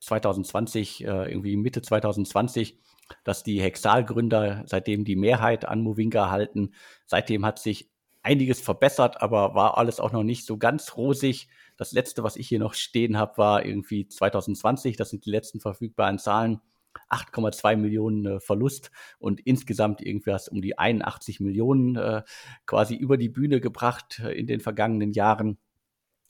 2020, 0.00 1.02
irgendwie 1.02 1.56
Mitte 1.56 1.82
2020 1.82 2.78
dass 3.24 3.42
die 3.42 3.60
Hexal-Gründer 3.60 4.64
seitdem 4.66 5.04
die 5.04 5.16
Mehrheit 5.16 5.64
an 5.64 5.80
Movinga 5.80 6.30
halten. 6.30 6.74
Seitdem 7.06 7.44
hat 7.44 7.58
sich 7.58 7.90
einiges 8.22 8.60
verbessert, 8.60 9.22
aber 9.22 9.54
war 9.54 9.78
alles 9.78 10.00
auch 10.00 10.12
noch 10.12 10.24
nicht 10.24 10.46
so 10.46 10.58
ganz 10.58 10.96
rosig. 10.96 11.48
Das 11.76 11.92
letzte, 11.92 12.24
was 12.24 12.36
ich 12.36 12.48
hier 12.48 12.58
noch 12.58 12.74
stehen 12.74 13.16
habe, 13.16 13.38
war 13.38 13.64
irgendwie 13.64 14.08
2020. 14.08 14.96
Das 14.96 15.10
sind 15.10 15.24
die 15.26 15.30
letzten 15.30 15.60
verfügbaren 15.60 16.18
Zahlen. 16.18 16.60
8,2 17.10 17.76
Millionen 17.76 18.26
äh, 18.26 18.40
Verlust 18.40 18.90
und 19.18 19.40
insgesamt 19.40 20.00
irgendwas 20.00 20.48
um 20.48 20.62
die 20.62 20.78
81 20.78 21.40
Millionen 21.40 21.96
äh, 21.96 22.22
quasi 22.64 22.94
über 22.94 23.16
die 23.16 23.28
Bühne 23.28 23.60
gebracht 23.60 24.20
äh, 24.20 24.32
in 24.32 24.46
den 24.46 24.60
vergangenen 24.60 25.12
Jahren. 25.12 25.58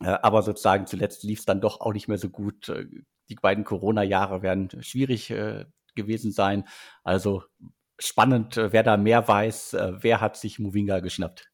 Äh, 0.00 0.08
aber 0.08 0.42
sozusagen 0.42 0.86
zuletzt 0.86 1.22
lief 1.22 1.40
es 1.40 1.44
dann 1.44 1.60
doch 1.60 1.80
auch 1.80 1.92
nicht 1.92 2.08
mehr 2.08 2.18
so 2.18 2.30
gut. 2.30 2.68
Äh, 2.68 2.86
die 3.28 3.36
beiden 3.36 3.64
Corona-Jahre 3.64 4.42
werden 4.42 4.70
schwierig 4.82 5.30
äh, 5.30 5.64
gewesen 5.96 6.32
sein. 6.32 6.64
Also 7.02 7.42
spannend, 7.98 8.56
äh, 8.56 8.72
wer 8.72 8.82
da 8.82 8.96
mehr 8.96 9.26
weiß, 9.26 9.74
äh, 9.74 9.92
wer 10.00 10.20
hat 10.20 10.36
sich 10.36 10.58
Movinga 10.58 11.00
geschnappt. 11.00 11.50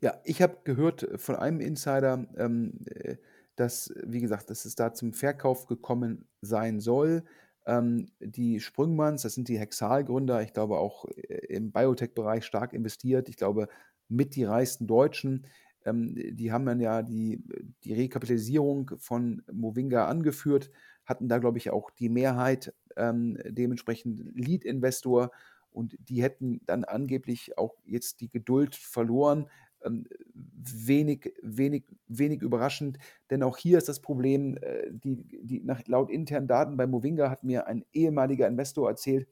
Ja, 0.00 0.20
ich 0.24 0.40
habe 0.42 0.58
gehört 0.64 1.06
von 1.16 1.36
einem 1.36 1.60
Insider, 1.60 2.26
ähm, 2.36 2.84
äh, 2.86 3.16
dass, 3.56 3.92
wie 4.04 4.20
gesagt, 4.20 4.50
dass 4.50 4.64
es 4.64 4.74
da 4.74 4.92
zum 4.92 5.12
Verkauf 5.12 5.66
gekommen 5.66 6.28
sein 6.40 6.80
soll. 6.80 7.24
Ähm, 7.66 8.06
die 8.20 8.60
Sprüngmanns, 8.60 9.22
das 9.22 9.34
sind 9.34 9.48
die 9.48 9.58
Hexal-Gründer, 9.58 10.42
ich 10.42 10.52
glaube 10.52 10.78
auch 10.78 11.06
äh, 11.06 11.46
im 11.48 11.72
Biotech-Bereich 11.72 12.44
stark 12.44 12.72
investiert. 12.72 13.28
Ich 13.28 13.36
glaube, 13.36 13.68
mit 14.08 14.36
die 14.36 14.44
reichsten 14.44 14.86
Deutschen. 14.86 15.46
Ähm, 15.84 16.14
die 16.14 16.52
haben 16.52 16.66
dann 16.66 16.80
ja 16.80 17.02
die, 17.02 17.42
die 17.84 17.94
Rekapitalisierung 17.94 18.92
von 18.98 19.42
Movinga 19.52 20.06
angeführt, 20.06 20.70
hatten 21.06 21.28
da, 21.28 21.38
glaube 21.38 21.58
ich, 21.58 21.70
auch 21.70 21.90
die 21.90 22.08
Mehrheit, 22.08 22.74
ähm, 22.96 23.38
dementsprechend 23.44 24.22
Lead-Investor. 24.34 25.30
Und 25.70 25.96
die 25.98 26.22
hätten 26.22 26.60
dann 26.66 26.84
angeblich 26.84 27.58
auch 27.58 27.74
jetzt 27.84 28.20
die 28.20 28.28
Geduld 28.30 28.74
verloren, 28.74 29.48
ähm, 29.84 30.06
wenig, 30.34 31.34
wenig, 31.42 31.84
wenig 32.08 32.42
überraschend, 32.42 32.98
denn 33.30 33.42
auch 33.42 33.56
hier 33.56 33.78
ist 33.78 33.88
das 33.88 34.00
Problem, 34.00 34.56
äh, 34.58 34.90
die, 34.90 35.16
die 35.42 35.60
nach, 35.60 35.86
laut 35.86 36.10
internen 36.10 36.48
Daten 36.48 36.76
bei 36.76 36.86
Movinga 36.86 37.30
hat 37.30 37.44
mir 37.44 37.66
ein 37.66 37.84
ehemaliger 37.92 38.48
Investor 38.48 38.88
erzählt, 38.88 39.28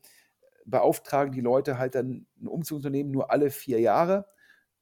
beauftragen 0.66 1.32
die 1.32 1.40
Leute 1.40 1.78
halt 1.78 1.94
dann 1.94 2.26
ein 2.40 2.46
Umzugsunternehmen 2.46 3.12
nur 3.12 3.30
alle 3.30 3.50
vier 3.50 3.80
Jahre 3.80 4.26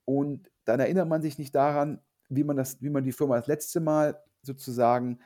und 0.04 0.50
dann 0.64 0.80
erinnert 0.80 1.08
man 1.08 1.22
sich 1.22 1.38
nicht 1.38 1.54
daran, 1.54 2.00
wie 2.28 2.44
man, 2.44 2.56
das, 2.56 2.80
wie 2.82 2.90
man 2.90 3.04
die 3.04 3.12
Firma 3.12 3.36
das 3.36 3.46
letzte 3.46 3.80
Mal 3.80 4.20
sozusagen 4.42 5.20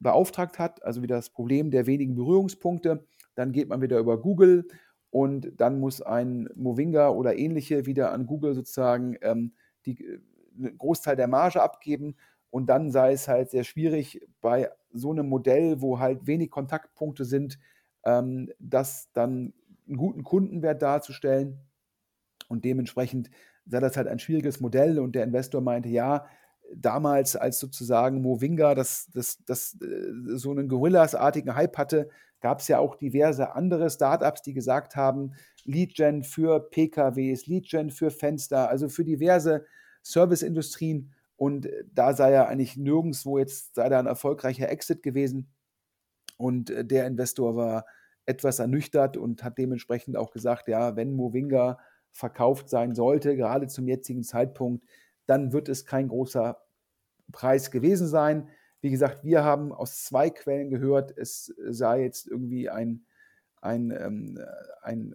beauftragt 0.00 0.58
hat, 0.58 0.82
also 0.82 1.02
wieder 1.02 1.16
das 1.16 1.30
Problem 1.30 1.70
der 1.70 1.86
wenigen 1.86 2.14
Berührungspunkte. 2.14 3.06
Dann 3.34 3.52
geht 3.52 3.68
man 3.68 3.80
wieder 3.80 3.98
über 3.98 4.20
Google 4.20 4.66
und 5.10 5.52
dann 5.56 5.80
muss 5.80 6.00
ein 6.00 6.48
Movinga 6.54 7.10
oder 7.10 7.36
ähnliche 7.36 7.86
wieder 7.86 8.12
an 8.12 8.26
Google 8.26 8.54
sozusagen 8.54 9.16
ähm, 9.22 9.52
die, 9.86 10.04
äh, 10.04 10.20
einen 10.56 10.78
Großteil 10.78 11.16
der 11.16 11.28
Marge 11.28 11.62
abgeben. 11.62 12.16
Und 12.50 12.66
dann 12.66 12.90
sei 12.90 13.12
es 13.12 13.28
halt 13.28 13.50
sehr 13.50 13.64
schwierig 13.64 14.26
bei 14.40 14.70
so 14.92 15.10
einem 15.10 15.28
Modell, 15.28 15.80
wo 15.80 15.98
halt 15.98 16.26
wenig 16.26 16.50
Kontaktpunkte 16.50 17.24
sind, 17.24 17.58
ähm, 18.04 18.50
das 18.58 19.10
dann 19.12 19.52
einen 19.86 19.96
guten 19.96 20.24
Kundenwert 20.24 20.82
darzustellen. 20.82 21.60
Und 22.48 22.64
dementsprechend 22.64 23.30
sei 23.66 23.80
das 23.80 23.96
halt 23.96 24.08
ein 24.08 24.18
schwieriges 24.18 24.60
Modell. 24.60 24.98
Und 24.98 25.14
der 25.14 25.24
Investor 25.24 25.60
meinte, 25.60 25.88
ja, 25.88 26.26
damals, 26.74 27.36
als 27.36 27.58
sozusagen 27.58 28.22
Movinga 28.22 28.74
das, 28.74 29.08
das, 29.12 29.38
das, 29.46 29.76
äh, 29.82 30.36
so 30.36 30.50
einen 30.50 30.68
Gorillas-artigen 30.68 31.54
Hype 31.54 31.76
hatte, 31.78 32.08
gab 32.40 32.60
es 32.60 32.68
ja 32.68 32.78
auch 32.78 32.96
diverse 32.96 33.54
andere 33.54 33.90
Startups, 33.90 34.42
die 34.42 34.54
gesagt 34.54 34.96
haben, 34.96 35.32
Leadgen 35.64 36.22
für 36.22 36.70
PKWs, 36.70 37.46
Leadgen 37.46 37.90
für 37.90 38.10
Fenster, 38.10 38.68
also 38.68 38.88
für 38.88 39.04
diverse 39.04 39.66
Serviceindustrien. 40.02 41.12
Und 41.36 41.66
äh, 41.66 41.84
da 41.92 42.14
sei 42.14 42.32
ja 42.32 42.46
eigentlich 42.46 42.76
nirgendwo 42.76 43.38
jetzt 43.38 43.74
sei 43.74 43.88
da 43.88 43.98
ein 43.98 44.06
erfolgreicher 44.06 44.68
Exit 44.68 45.02
gewesen. 45.02 45.50
Und 46.36 46.70
äh, 46.70 46.84
der 46.84 47.06
Investor 47.06 47.56
war 47.56 47.84
etwas 48.26 48.58
ernüchtert 48.58 49.16
und 49.16 49.42
hat 49.42 49.58
dementsprechend 49.58 50.16
auch 50.16 50.30
gesagt, 50.30 50.68
ja, 50.68 50.96
wenn 50.96 51.14
Movinga 51.14 51.78
verkauft 52.12 52.68
sein 52.68 52.94
sollte, 52.94 53.36
gerade 53.36 53.66
zum 53.66 53.88
jetzigen 53.88 54.22
Zeitpunkt, 54.22 54.84
dann 55.30 55.52
wird 55.52 55.68
es 55.68 55.86
kein 55.86 56.08
großer 56.08 56.60
Preis 57.30 57.70
gewesen 57.70 58.08
sein. 58.08 58.48
Wie 58.80 58.90
gesagt, 58.90 59.22
wir 59.22 59.44
haben 59.44 59.72
aus 59.72 60.02
zwei 60.02 60.28
Quellen 60.28 60.70
gehört, 60.70 61.16
es 61.16 61.54
sei 61.68 62.02
jetzt 62.02 62.26
irgendwie 62.26 62.68
ein, 62.68 63.06
ein, 63.60 63.92
ähm, 63.92 64.40
ein, 64.82 65.14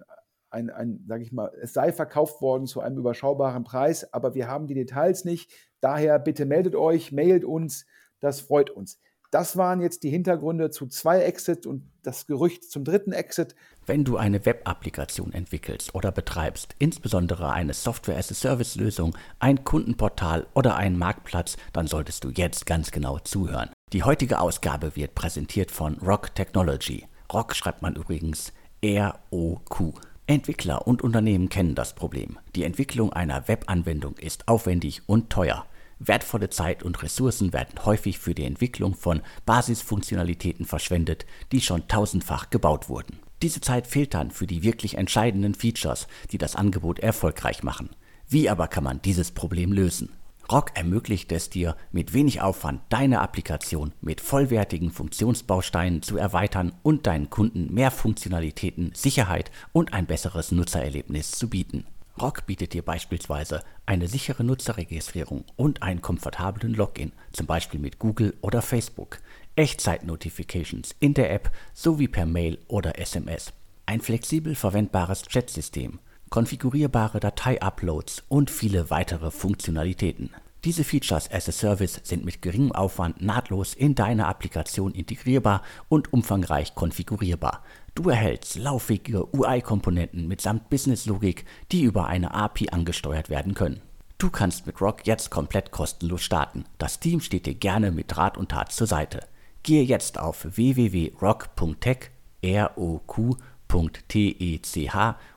ein, 0.50 0.70
ein 0.70 1.04
sage 1.06 1.24
ich 1.24 1.34
mal, 1.34 1.52
es 1.62 1.74
sei 1.74 1.92
verkauft 1.92 2.42
worden 2.42 2.66
zu 2.66 2.80
einem 2.80 2.98
überschaubaren 2.98 3.66
Preis, 3.66 4.14
aber 4.14 4.36
wir 4.36 4.48
haben 4.48 4.68
die 4.68 4.74
Details 4.74 5.26
nicht. 5.26 5.52
Daher 5.82 6.18
bitte 6.18 6.46
meldet 6.46 6.76
euch, 6.76 7.12
mailt 7.12 7.44
uns, 7.44 7.86
das 8.22 8.40
freut 8.40 8.70
uns. 8.70 9.02
Das 9.36 9.58
waren 9.58 9.82
jetzt 9.82 10.04
die 10.04 10.10
Hintergründe 10.10 10.70
zu 10.70 10.88
zwei 10.88 11.20
Exits 11.20 11.68
und 11.68 11.84
das 12.04 12.26
Gerücht 12.26 12.72
zum 12.72 12.86
dritten 12.86 13.12
Exit. 13.12 13.54
Wenn 13.86 14.06
du 14.06 14.16
eine 14.16 14.46
Web-Applikation 14.46 15.34
entwickelst 15.34 15.94
oder 15.94 16.14
betreibst, 16.14 16.74
insbesondere 16.80 17.52
eine 17.52 17.74
Software-as-a-Service-Lösung, 17.74 19.18
ein 19.40 19.66
Kundenportal 19.66 20.48
oder 20.54 20.78
einen 20.78 20.98
Marktplatz, 20.98 21.58
dann 21.74 21.86
solltest 21.86 22.24
du 22.24 22.30
jetzt 22.30 22.66
ganz 22.66 22.92
genau 22.92 23.20
zuhören. 23.20 23.72
Die 23.92 24.04
heutige 24.04 24.40
Ausgabe 24.40 24.96
wird 24.96 25.16
präsentiert 25.16 25.70
von 25.70 25.96
Rock 25.96 26.34
Technology. 26.34 27.06
Rock 27.34 27.58
schreibt 27.58 27.82
man 27.82 27.96
übrigens 27.96 28.54
R-O-Q. 28.80 29.96
Entwickler 30.28 30.88
und 30.88 31.02
Unternehmen 31.02 31.50
kennen 31.50 31.76
das 31.76 31.94
Problem. 31.94 32.40
Die 32.56 32.64
Entwicklung 32.64 33.12
einer 33.12 33.50
Webanwendung 33.50 34.18
ist 34.18 34.48
aufwendig 34.48 35.02
und 35.08 35.30
teuer. 35.30 35.66
Wertvolle 36.00 36.50
Zeit 36.50 36.84
und 36.84 37.02
Ressourcen 37.02 37.54
werden 37.54 37.86
häufig 37.86 38.20
für 38.20 38.36
die 38.36 38.46
Entwicklung 38.46 38.96
von 38.96 39.22
Basisfunktionalitäten 39.46 40.66
verschwendet, 40.66 41.26
die 41.52 41.62
schon 41.62 41.88
tausendfach 41.88 42.50
gebaut 42.50 42.90
wurden. 42.90 43.20
Diese 43.42 43.62
Zeit 43.62 43.88
fehlt 43.88 44.14
dann 44.14 44.32
für 44.32 44.48
die 44.48 44.64
wirklich 44.64 44.98
entscheidenden 44.98 45.56
Features, 45.56 46.08
die 46.32 46.38
das 46.38 46.56
Angebot 46.56 47.00
erfolgreich 47.00 47.64
machen. 47.64 47.90
Wie 48.28 48.50
aber 48.50 48.68
kann 48.68 48.84
man 48.84 49.02
dieses 49.02 49.32
Problem 49.32 49.72
lösen? 49.72 50.10
Rock 50.52 50.72
ermöglicht 50.76 51.32
es 51.32 51.50
dir, 51.50 51.76
mit 51.92 52.14
wenig 52.14 52.42
Aufwand 52.42 52.82
deine 52.90 53.22
Applikation 53.22 53.94
mit 54.02 54.22
vollwertigen 54.22 54.92
Funktionsbausteinen 54.92 56.04
zu 56.04 56.18
erweitern 56.18 56.74
und 56.84 57.08
deinen 57.08 57.32
Kunden 57.32 57.74
mehr 57.74 57.90
Funktionalitäten, 57.90 58.92
Sicherheit 58.94 59.50
und 59.74 59.94
ein 59.94 60.06
besseres 60.06 60.52
Nutzererlebnis 60.52 61.32
zu 61.32 61.50
bieten. 61.50 61.86
Rock 62.22 62.46
bietet 62.46 62.72
dir 62.72 62.82
beispielsweise 62.82 63.62
eine 63.86 64.08
sichere 64.08 64.46
Nutzerregistrierung 64.46 65.44
und 65.58 65.84
einen 65.84 66.02
komfortablen 66.02 66.74
Login, 66.74 67.12
zum 67.34 67.46
Beispiel 67.46 67.80
mit 67.80 68.00
Google 68.00 68.34
oder 68.42 68.62
Facebook, 68.62 69.20
Echtzeit-Notifications 69.58 70.96
in 71.00 71.14
der 71.14 71.34
App 71.34 71.52
sowie 71.74 72.08
per 72.08 72.26
Mail 72.26 72.58
oder 72.70 72.98
SMS, 73.00 73.52
ein 73.86 74.00
flexibel 74.00 74.56
verwendbares 74.56 75.24
Chatsystem, 75.24 76.00
konfigurierbare 76.30 77.20
Datei-Uploads 77.20 78.24
und 78.30 78.50
viele 78.50 78.90
weitere 78.90 79.30
Funktionalitäten. 79.30 80.30
Diese 80.64 80.84
Features 80.84 81.30
as 81.32 81.48
a 81.48 81.52
Service 81.52 82.00
sind 82.04 82.26
mit 82.26 82.42
geringem 82.42 82.72
Aufwand 82.72 83.22
nahtlos 83.22 83.76
in 83.76 83.94
deine 83.94 84.26
Applikation 84.26 84.94
integrierbar 84.94 85.62
und 85.90 86.12
umfangreich 86.12 86.74
konfigurierbar. 86.74 87.62
Du 87.96 88.10
erhältst 88.10 88.58
laufige 88.58 89.34
UI-Komponenten 89.34 90.28
mitsamt 90.28 90.70
Business-Logik, 90.70 91.46
die 91.72 91.84
über 91.84 92.08
eine 92.08 92.34
API 92.34 92.68
angesteuert 92.72 93.30
werden 93.30 93.54
können. 93.54 93.80
Du 94.18 94.30
kannst 94.30 94.68
mit 94.68 94.82
Rock 94.82 95.08
jetzt 95.08 95.32
komplett 95.32 95.72
kostenlos 95.72 96.22
starten. 96.22 96.66
Das 96.78 97.00
Team 97.00 97.22
steht 97.22 97.46
dir 97.46 97.56
gerne 97.56 97.92
mit 97.92 98.18
Rat 98.18 98.38
und 98.38 98.52
Tat 98.52 98.74
zur 98.74 98.88
Seite. 98.88 99.22
Gehe 99.64 99.84
jetzt 99.84 100.20
auf 100.20 100.46
www.rock.tech, 100.58 102.12
R-O-Q.T-E-C-H 102.42 103.40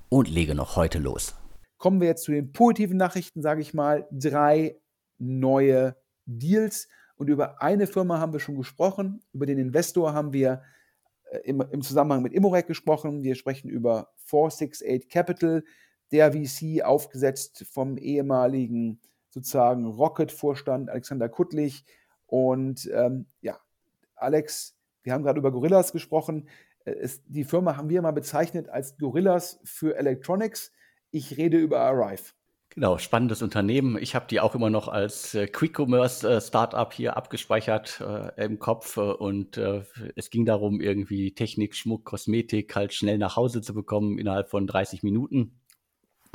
und 0.09 0.29
lege 0.29 0.57
noch 0.57 0.75
heute 0.75 0.99
los. 0.99 1.37
Kommen 1.77 2.01
wir 2.01 2.09
jetzt 2.09 2.25
zu 2.25 2.33
den 2.33 2.51
positiven 2.51 2.97
Nachrichten, 2.97 3.41
sage 3.41 3.61
ich 3.61 3.73
mal. 3.73 4.09
Drei 4.11 4.75
neue 5.19 5.95
Deals. 6.27 6.89
Und 7.15 7.29
über 7.29 7.63
eine 7.63 7.87
Firma 7.87 8.19
haben 8.19 8.33
wir 8.33 8.41
schon 8.41 8.57
gesprochen. 8.57 9.21
Über 9.33 9.47
den 9.47 9.59
Investor 9.59 10.13
haben 10.13 10.33
wir 10.33 10.55
äh, 10.55 10.59
im, 11.45 11.61
im 11.61 11.83
Zusammenhang 11.83 12.23
mit 12.23 12.33
Immorec 12.33 12.67
gesprochen. 12.67 13.23
Wir 13.23 13.35
sprechen 13.35 13.69
über 13.69 14.13
468 14.27 15.09
Capital, 15.09 15.65
der 16.13 16.33
VC 16.33 16.83
aufgesetzt 16.83 17.67
vom 17.71 17.99
ehemaligen 17.99 19.01
sozusagen 19.31 19.87
Rocket-Vorstand 19.87 20.91
Alexander 20.91 21.29
Kuttlich. 21.29 21.85
Und 22.27 22.89
ähm, 22.93 23.27
ja, 23.41 23.59
Alex, 24.15 24.77
wir 25.03 25.13
haben 25.13 25.23
gerade 25.23 25.39
über 25.39 25.53
Gorillas 25.53 25.93
gesprochen. 25.93 26.49
Äh, 26.85 26.93
es, 26.93 27.23
die 27.25 27.45
Firma 27.45 27.77
haben 27.77 27.89
wir 27.89 28.03
mal 28.03 28.13
bezeichnet 28.13 28.69
als 28.69 28.97
Gorillas 28.99 29.61
für 29.65 29.97
Electronics. 29.97 30.73
Ich 31.11 31.37
rede 31.37 31.59
über 31.59 31.81
Arrive. 31.81 32.33
Genau, 32.79 32.97
spannendes 32.97 33.43
Unternehmen. 33.43 33.99
Ich 34.01 34.15
habe 34.15 34.29
die 34.31 34.39
auch 34.39 34.55
immer 34.55 34.71
noch 34.71 34.87
als 34.87 35.35
äh, 35.35 35.49
Quick-Commerce-Startup 35.49 36.93
äh, 36.93 36.95
hier 36.95 37.17
abgespeichert 37.17 38.01
äh, 38.01 38.45
im 38.45 38.61
Kopf. 38.61 38.97
Äh, 38.99 39.01
und 39.01 39.57
äh, 39.57 39.83
es 40.15 40.31
ging 40.31 40.45
darum, 40.47 40.81
irgendwie 40.81 41.35
Technik, 41.35 41.75
Schmuck, 41.75 42.05
Kosmetik 42.05 42.77
halt 42.77 42.95
schnell 42.95 43.19
nach 43.19 43.35
Hause 43.35 43.63
zu 43.63 43.75
bekommen 43.75 44.17
innerhalb 44.17 44.49
von 44.49 44.69
30 44.69 45.03
Minuten. 45.03 45.61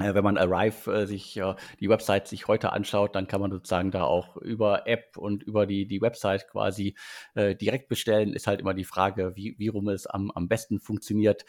Äh, 0.02 0.16
wenn 0.16 0.26
man 0.26 0.38
Arrive 0.38 1.08
sich 1.08 1.40
die 1.80 1.88
Website 1.88 2.28
sich 2.28 2.46
heute 2.50 2.74
anschaut, 2.74 3.16
dann 3.16 3.28
kann 3.28 3.40
man 3.40 3.52
sozusagen 3.52 3.92
da 3.92 4.04
auch 4.04 4.36
über 4.36 4.86
App 4.86 5.16
und 5.16 5.44
über 5.44 5.66
die, 5.66 5.88
die 5.88 6.02
Website 6.02 6.50
quasi 6.50 6.98
direkt 7.38 7.88
bestellen. 7.88 8.34
Ist 8.34 8.48
halt 8.48 8.60
immer 8.60 8.74
die 8.74 8.84
Frage, 8.84 9.32
wie, 9.38 9.56
wie 9.60 9.70
rum 9.70 9.88
es 9.88 10.08
am, 10.08 10.30
am 10.32 10.50
besten 10.50 10.82
funktioniert. 10.82 11.46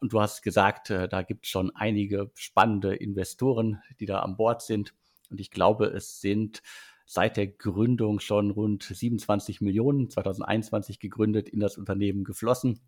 Und 0.00 0.12
du 0.12 0.20
hast 0.20 0.42
gesagt, 0.42 0.90
äh, 0.90 1.08
da 1.08 1.22
gibt 1.22 1.46
es 1.46 1.50
schon 1.50 1.74
einige 1.74 2.30
spannende 2.34 2.94
Investoren, 2.94 3.82
die 4.00 4.06
da 4.06 4.20
an 4.20 4.36
Bord 4.36 4.62
sind. 4.62 4.94
Und 5.30 5.40
ich 5.40 5.50
glaube, 5.50 5.86
es 5.86 6.20
sind 6.20 6.62
seit 7.04 7.36
der 7.36 7.46
Gründung 7.46 8.20
schon 8.20 8.50
rund 8.50 8.82
27 8.82 9.60
Millionen, 9.60 10.10
2021 10.10 11.00
gegründet, 11.00 11.48
in 11.48 11.60
das 11.60 11.78
Unternehmen 11.78 12.22
geflossen. 12.22 12.80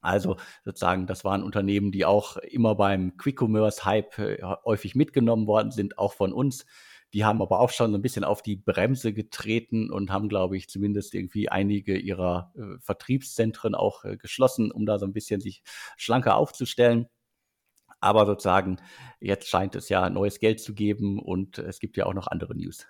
Also 0.00 0.36
sozusagen, 0.64 1.06
das 1.06 1.24
waren 1.24 1.42
Unternehmen, 1.42 1.92
die 1.92 2.04
auch 2.04 2.36
immer 2.38 2.74
beim 2.74 3.16
Quick-Commerce-Hype 3.18 4.18
äh, 4.18 4.42
häufig 4.64 4.94
mitgenommen 4.94 5.46
worden 5.46 5.72
sind, 5.72 5.98
auch 5.98 6.14
von 6.14 6.32
uns. 6.32 6.64
Die 7.12 7.24
haben 7.24 7.42
aber 7.42 7.60
auch 7.60 7.70
schon 7.70 7.90
so 7.90 7.98
ein 7.98 8.02
bisschen 8.02 8.24
auf 8.24 8.42
die 8.42 8.56
Bremse 8.56 9.12
getreten 9.12 9.90
und 9.90 10.10
haben, 10.10 10.28
glaube 10.28 10.56
ich, 10.56 10.68
zumindest 10.68 11.14
irgendwie 11.14 11.48
einige 11.48 11.96
ihrer 11.96 12.52
äh, 12.56 12.78
Vertriebszentren 12.80 13.74
auch 13.74 14.04
äh, 14.04 14.16
geschlossen, 14.16 14.70
um 14.70 14.86
da 14.86 14.98
so 14.98 15.06
ein 15.06 15.12
bisschen 15.12 15.40
sich 15.40 15.62
schlanker 15.96 16.36
aufzustellen. 16.36 17.08
Aber 18.00 18.26
sozusagen, 18.26 18.78
jetzt 19.20 19.48
scheint 19.48 19.74
es 19.74 19.88
ja 19.88 20.08
neues 20.08 20.38
Geld 20.38 20.60
zu 20.60 20.74
geben 20.74 21.18
und 21.18 21.58
es 21.58 21.80
gibt 21.80 21.96
ja 21.96 22.06
auch 22.06 22.14
noch 22.14 22.28
andere 22.28 22.56
News. 22.56 22.86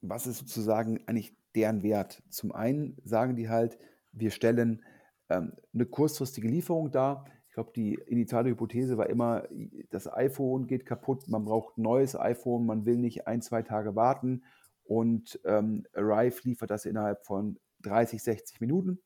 Was 0.00 0.26
ist 0.26 0.38
sozusagen 0.38 1.06
eigentlich 1.06 1.34
deren 1.54 1.82
Wert? 1.82 2.22
Zum 2.30 2.52
einen 2.52 2.96
sagen 3.04 3.36
die 3.36 3.48
halt, 3.48 3.78
wir 4.12 4.30
stellen 4.30 4.82
ähm, 5.28 5.52
eine 5.74 5.86
kurzfristige 5.86 6.48
Lieferung 6.48 6.90
dar. 6.90 7.26
Ich 7.56 7.58
glaube, 7.58 7.72
die 7.74 7.94
initiale 7.94 8.50
Hypothese 8.50 8.98
war 8.98 9.08
immer, 9.08 9.44
das 9.88 10.12
iPhone 10.12 10.66
geht 10.66 10.84
kaputt, 10.84 11.26
man 11.26 11.46
braucht 11.46 11.78
ein 11.78 11.82
neues 11.84 12.14
iPhone, 12.14 12.66
man 12.66 12.84
will 12.84 12.98
nicht 12.98 13.26
ein, 13.26 13.40
zwei 13.40 13.62
Tage 13.62 13.96
warten 13.96 14.42
und 14.84 15.40
ähm, 15.46 15.86
Arrive 15.94 16.42
liefert 16.44 16.70
das 16.70 16.84
innerhalb 16.84 17.24
von 17.24 17.58
30, 17.80 18.22
60 18.22 18.60
Minuten. 18.60 19.00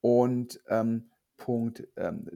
Und 0.00 0.60
ähm, 0.66 1.08
Punkt 1.36 1.86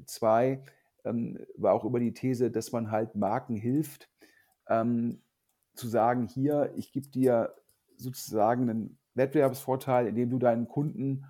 2 0.06 0.46
ähm, 0.46 0.62
ähm, 1.04 1.46
war 1.56 1.74
auch 1.74 1.84
über 1.84 1.98
die 1.98 2.14
These, 2.14 2.52
dass 2.52 2.70
man 2.70 2.92
halt 2.92 3.16
Marken 3.16 3.56
hilft, 3.56 4.08
ähm, 4.68 5.22
zu 5.74 5.88
sagen, 5.88 6.28
hier, 6.28 6.72
ich 6.76 6.92
gebe 6.92 7.08
dir 7.08 7.52
sozusagen 7.96 8.70
einen 8.70 8.98
Wettbewerbsvorteil, 9.14 10.06
indem 10.06 10.30
du 10.30 10.38
deinen 10.38 10.68
Kunden 10.68 11.24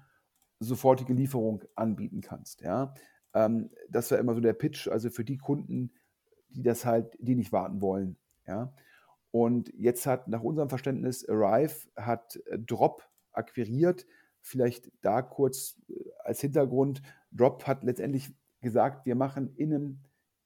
sofortige 0.60 1.14
Lieferung 1.14 1.64
anbieten 1.76 2.20
kannst. 2.20 2.60
Ja? 2.60 2.92
Ähm, 3.38 3.70
das 3.88 4.10
war 4.10 4.18
immer 4.18 4.34
so 4.34 4.40
der 4.40 4.52
Pitch, 4.52 4.88
also 4.88 5.10
für 5.10 5.24
die 5.24 5.38
Kunden, 5.38 5.92
die 6.48 6.62
das 6.62 6.84
halt, 6.84 7.16
die 7.20 7.36
nicht 7.36 7.52
warten 7.52 7.80
wollen. 7.80 8.16
Ja? 8.46 8.72
Und 9.30 9.72
jetzt 9.76 10.06
hat 10.06 10.26
nach 10.26 10.42
unserem 10.42 10.68
Verständnis 10.68 11.28
Arrive 11.28 11.88
hat 11.96 12.40
äh, 12.46 12.58
Drop 12.58 13.08
akquiriert. 13.32 14.06
Vielleicht 14.40 14.90
da 15.02 15.22
kurz 15.22 15.80
äh, 15.88 15.94
als 16.24 16.40
Hintergrund. 16.40 17.02
Drop 17.30 17.66
hat 17.66 17.84
letztendlich 17.84 18.34
gesagt, 18.60 19.06
wir 19.06 19.14
machen 19.14 19.54
in 19.54 19.72
einem, 19.72 19.98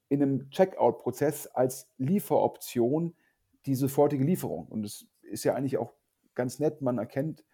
in 0.09 0.23
einem 0.23 0.51
Checkout-Prozess 0.51 1.47
als 1.47 1.89
Lieferoption 1.97 3.15
die 3.65 3.75
sofortige 3.75 4.25
Lieferung. 4.25 4.67
Und 4.67 4.85
es 4.85 5.07
ist 5.23 5.45
ja 5.45 5.55
eigentlich 5.55 5.79
auch 5.79 5.95
ganz 6.35 6.59
nett, 6.59 6.83
man 6.83 6.99
erkennt 6.99 7.45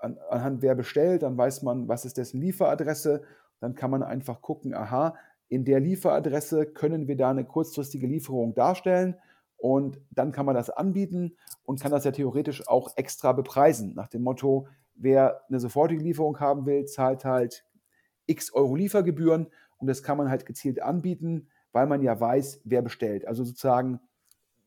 an, 0.00 0.16
anhand 0.30 0.62
wer 0.62 0.74
bestellt, 0.74 1.22
dann 1.24 1.36
weiß 1.36 1.62
man, 1.62 1.88
was 1.88 2.04
ist 2.04 2.16
dessen 2.16 2.40
Lieferadresse. 2.40 3.24
Dann 3.60 3.74
kann 3.74 3.90
man 3.90 4.02
einfach 4.02 4.40
gucken, 4.40 4.74
aha, 4.74 5.14
in 5.48 5.64
der 5.64 5.80
Lieferadresse 5.80 6.66
können 6.66 7.08
wir 7.08 7.16
da 7.16 7.30
eine 7.30 7.44
kurzfristige 7.44 8.06
Lieferung 8.06 8.54
darstellen 8.54 9.16
und 9.56 10.00
dann 10.10 10.30
kann 10.30 10.46
man 10.46 10.54
das 10.54 10.70
anbieten 10.70 11.36
und 11.64 11.80
kann 11.80 11.90
das 11.90 12.04
ja 12.04 12.12
theoretisch 12.12 12.68
auch 12.68 12.96
extra 12.96 13.32
bepreisen. 13.32 13.94
Nach 13.94 14.08
dem 14.08 14.22
Motto, 14.22 14.68
wer 14.94 15.42
eine 15.48 15.58
sofortige 15.58 16.02
Lieferung 16.02 16.38
haben 16.38 16.66
will, 16.66 16.84
zahlt 16.84 17.24
halt 17.24 17.64
x 18.26 18.52
Euro 18.52 18.76
Liefergebühren 18.76 19.48
und 19.78 19.86
das 19.86 20.02
kann 20.02 20.18
man 20.18 20.30
halt 20.30 20.46
gezielt 20.46 20.82
anbieten, 20.82 21.48
weil 21.72 21.86
man 21.86 22.02
ja 22.02 22.18
weiß, 22.20 22.60
wer 22.64 22.82
bestellt. 22.82 23.26
Also 23.26 23.44
sozusagen 23.44 24.00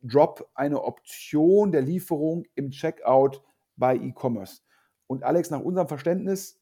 Drop 0.04 0.50
eine 0.56 0.84
Option 0.84 1.72
der 1.72 1.82
Lieferung 1.82 2.46
im 2.56 2.72
Checkout 2.72 3.42
bei 3.76 3.96
E-Commerce. 3.96 4.62
Und 5.08 5.24
Alex, 5.24 5.52
nach 5.52 5.62
unserem 5.62 5.88
Verständnis 5.88 6.60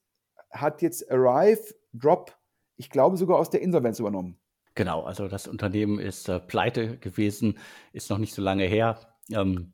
hat 0.51 0.81
jetzt 0.81 1.09
Arrive 1.09 1.75
Drop, 1.93 2.37
ich 2.75 2.89
glaube 2.89 3.17
sogar 3.17 3.37
aus 3.37 3.49
der 3.49 3.61
Insolvenz 3.61 3.99
übernommen. 3.99 4.37
Genau, 4.75 5.03
also 5.03 5.27
das 5.27 5.47
Unternehmen 5.47 5.99
ist 5.99 6.29
äh, 6.29 6.39
pleite 6.39 6.97
gewesen, 6.97 7.57
ist 7.91 8.09
noch 8.09 8.17
nicht 8.17 8.33
so 8.33 8.41
lange 8.41 8.63
her. 8.65 8.99
Ähm, 9.31 9.73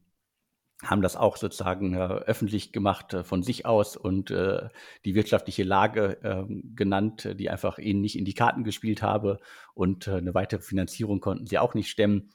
haben 0.83 1.01
das 1.01 1.15
auch 1.15 1.37
sozusagen 1.37 1.93
äh, 1.93 1.99
öffentlich 1.99 2.71
gemacht 2.73 3.13
äh, 3.13 3.23
von 3.23 3.43
sich 3.43 3.65
aus 3.65 3.95
und 3.95 4.31
äh, 4.31 4.67
die 5.05 5.15
wirtschaftliche 5.15 5.63
Lage 5.63 6.17
ähm, 6.23 6.73
genannt, 6.75 7.35
die 7.39 7.49
einfach 7.49 7.77
ihnen 7.77 8.01
nicht 8.01 8.17
in 8.17 8.25
die 8.25 8.33
Karten 8.33 8.63
gespielt 8.63 9.01
habe 9.01 9.39
und 9.73 10.07
äh, 10.07 10.15
eine 10.15 10.33
weitere 10.33 10.61
Finanzierung 10.61 11.21
konnten 11.21 11.47
sie 11.47 11.59
auch 11.59 11.73
nicht 11.75 11.89
stemmen 11.89 12.31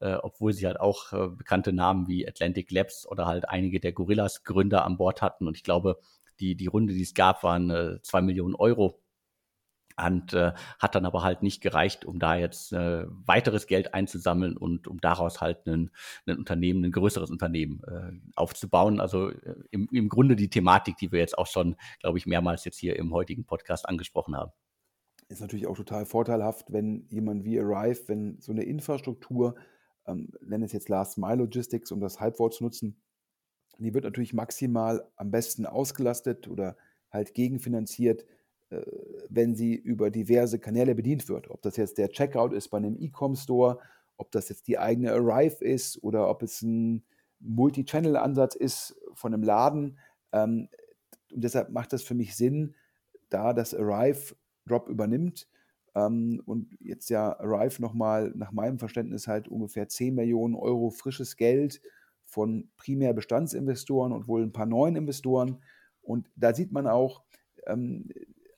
äh, 0.00 0.14
obwohl 0.14 0.52
sie 0.52 0.66
halt 0.66 0.80
auch 0.80 1.12
äh, 1.12 1.28
bekannte 1.28 1.72
Namen 1.72 2.08
wie 2.08 2.26
Atlantic 2.26 2.70
Labs 2.72 3.06
oder 3.06 3.26
halt 3.26 3.48
einige 3.48 3.80
der 3.80 3.92
Gorillas-Gründer 3.92 4.84
an 4.84 4.96
Bord 4.96 5.22
hatten. 5.22 5.46
Und 5.46 5.56
ich 5.56 5.62
glaube, 5.62 6.00
die, 6.40 6.56
die 6.56 6.66
Runde, 6.66 6.94
die 6.94 7.02
es 7.02 7.14
gab, 7.14 7.44
waren 7.44 8.00
zwei 8.02 8.20
Millionen 8.20 8.56
Euro. 8.56 9.03
Und 9.96 10.32
äh, 10.34 10.52
hat 10.80 10.94
dann 10.94 11.06
aber 11.06 11.22
halt 11.22 11.42
nicht 11.42 11.60
gereicht, 11.60 12.04
um 12.04 12.18
da 12.18 12.36
jetzt 12.36 12.72
äh, 12.72 13.04
weiteres 13.08 13.66
Geld 13.66 13.94
einzusammeln 13.94 14.56
und 14.56 14.88
um 14.88 15.00
daraus 15.00 15.40
halt 15.40 15.66
ein, 15.66 15.90
Unternehmen, 16.26 16.84
ein 16.84 16.92
größeres 16.92 17.30
Unternehmen 17.30 17.82
äh, 17.86 18.12
aufzubauen. 18.34 19.00
Also 19.00 19.30
äh, 19.30 19.54
im, 19.70 19.88
im 19.92 20.08
Grunde 20.08 20.34
die 20.34 20.50
Thematik, 20.50 20.96
die 20.96 21.12
wir 21.12 21.20
jetzt 21.20 21.38
auch 21.38 21.46
schon, 21.46 21.76
glaube 22.00 22.18
ich, 22.18 22.26
mehrmals 22.26 22.64
jetzt 22.64 22.78
hier 22.78 22.96
im 22.96 23.12
heutigen 23.12 23.44
Podcast 23.44 23.88
angesprochen 23.88 24.36
haben. 24.36 24.50
Ist 25.28 25.40
natürlich 25.40 25.66
auch 25.68 25.76
total 25.76 26.06
vorteilhaft, 26.06 26.72
wenn 26.72 27.06
jemand 27.08 27.44
wie 27.44 27.60
Arrive, 27.60 28.08
wenn 28.08 28.40
so 28.40 28.52
eine 28.52 28.64
Infrastruktur 28.64 29.54
ähm, 30.06 30.32
nenne 30.40 30.64
es 30.64 30.72
jetzt 30.72 30.88
Last 30.88 31.18
Mile 31.18 31.36
Logistics, 31.36 31.90
um 31.92 32.00
das 32.00 32.20
Halbwort 32.20 32.54
zu 32.54 32.64
nutzen, 32.64 33.00
die 33.78 33.94
wird 33.94 34.04
natürlich 34.04 34.34
maximal 34.34 35.08
am 35.16 35.30
besten 35.30 35.66
ausgelastet 35.66 36.48
oder 36.48 36.76
halt 37.10 37.34
gegenfinanziert, 37.34 38.24
wenn 39.28 39.54
sie 39.54 39.74
über 39.74 40.10
diverse 40.10 40.58
Kanäle 40.58 40.94
bedient 40.94 41.28
wird. 41.28 41.50
Ob 41.50 41.62
das 41.62 41.76
jetzt 41.76 41.98
der 41.98 42.08
Checkout 42.08 42.52
ist 42.52 42.68
bei 42.68 42.78
einem 42.78 42.96
E-Com-Store, 42.98 43.78
ob 44.16 44.30
das 44.30 44.48
jetzt 44.48 44.68
die 44.68 44.78
eigene 44.78 45.12
Arrive 45.12 45.64
ist 45.64 46.02
oder 46.02 46.28
ob 46.28 46.42
es 46.42 46.62
ein 46.62 47.04
Multi-Channel-Ansatz 47.40 48.54
ist 48.54 48.96
von 49.14 49.34
einem 49.34 49.42
Laden. 49.42 49.98
Ähm, 50.32 50.68
und 51.32 51.42
deshalb 51.44 51.70
macht 51.70 51.92
das 51.92 52.02
für 52.02 52.14
mich 52.14 52.36
Sinn, 52.36 52.74
da 53.28 53.52
das 53.52 53.74
Arrive 53.74 54.36
Drop 54.66 54.88
übernimmt, 54.88 55.48
ähm, 55.94 56.42
und 56.44 56.76
jetzt 56.80 57.08
ja 57.08 57.38
Arrive 57.38 57.80
nochmal 57.80 58.32
nach 58.34 58.52
meinem 58.52 58.78
Verständnis 58.78 59.28
halt 59.28 59.48
ungefähr 59.48 59.88
10 59.88 60.14
Millionen 60.14 60.54
Euro 60.54 60.90
frisches 60.90 61.36
Geld 61.36 61.80
von 62.24 62.68
primär 62.76 63.12
Bestandsinvestoren 63.12 64.12
und 64.12 64.26
wohl 64.26 64.42
ein 64.42 64.52
paar 64.52 64.66
neuen 64.66 64.96
Investoren. 64.96 65.62
Und 66.02 66.30
da 66.36 66.52
sieht 66.54 66.72
man 66.72 66.86
auch, 66.86 67.22
ähm, 67.66 68.08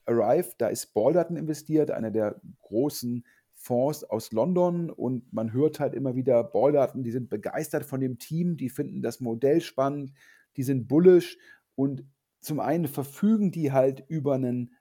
Arrive, 0.07 0.53
da 0.57 0.67
ist 0.67 0.93
Balderton 0.93 1.37
investiert, 1.37 1.91
einer 1.91 2.11
der 2.11 2.39
großen 2.61 3.25
Fonds 3.53 4.03
aus 4.03 4.31
London. 4.31 4.89
Und 4.89 5.31
man 5.33 5.51
hört 5.53 5.79
halt 5.79 5.93
immer 5.93 6.15
wieder, 6.15 6.43
Balderton, 6.43 7.03
die 7.03 7.11
sind 7.11 7.29
begeistert 7.29 7.83
von 7.83 7.99
dem 7.99 8.17
Team, 8.17 8.57
die 8.57 8.69
finden 8.69 9.01
das 9.01 9.19
Modell 9.19 9.61
spannend, 9.61 10.13
die 10.55 10.63
sind 10.63 10.87
bullish. 10.87 11.37
Und 11.75 12.05
zum 12.39 12.59
einen 12.59 12.87
verfügen 12.87 13.51
die 13.51 13.71
halt 13.71 14.03
über 14.07 14.35
einen 14.35 14.73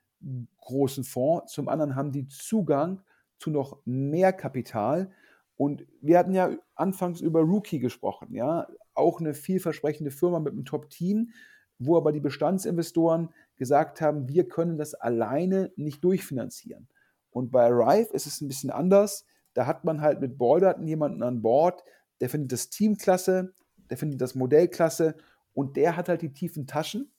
großen 0.61 1.05
Fonds, 1.05 1.53
zum 1.53 1.68
anderen 1.68 1.95
haben 1.95 2.12
die 2.12 2.29
Zugang 2.29 3.03
zu 3.39 3.51
noch 3.51 3.81
mehr 3.85 4.33
Kapital. 4.33 5.11
Und 5.57 5.87
wir 6.01 6.18
hatten 6.18 6.35
ja 6.35 6.51
anfangs 6.74 7.20
über 7.20 7.41
Rookie 7.41 7.79
gesprochen, 7.79 8.35
ja, 8.35 8.66
auch 8.95 9.20
eine 9.20 9.35
vielversprechende 9.35 10.11
Firma 10.11 10.41
mit 10.41 10.53
einem 10.53 10.64
Top-Team, 10.64 11.31
wo 11.79 11.97
aber 11.97 12.12
die 12.12 12.20
Bestandsinvestoren 12.20 13.31
gesagt 13.57 14.01
haben, 14.01 14.29
wir 14.29 14.49
können 14.49 14.79
das 14.79 14.95
alleine 14.95 15.72
nicht 15.77 16.03
durchfinanzieren. 16.03 16.89
Und 17.31 17.51
bei 17.51 17.66
Arrive 17.66 18.12
ist 18.12 18.27
es 18.27 18.41
ein 18.41 18.49
bisschen 18.49 18.70
anders. 18.70 19.27
Da 19.55 19.66
hat 19.66 19.85
man 19.85 20.01
halt 20.01 20.20
mit 20.20 20.39
Balderton 20.39 20.87
jemanden 20.87 21.22
an 21.22 21.43
Bord, 21.43 21.85
der 22.20 22.31
findet 22.31 22.53
das 22.53 22.70
Team 22.70 22.97
klasse, 22.97 23.53
der 23.91 23.97
findet 23.97 24.20
das 24.20 24.35
Modell 24.35 24.68
klasse 24.68 25.16
und 25.53 25.77
der 25.77 25.97
hat 25.97 26.09
halt 26.09 26.22
die 26.22 26.33
tiefen 26.33 26.66
Taschen, 26.66 27.11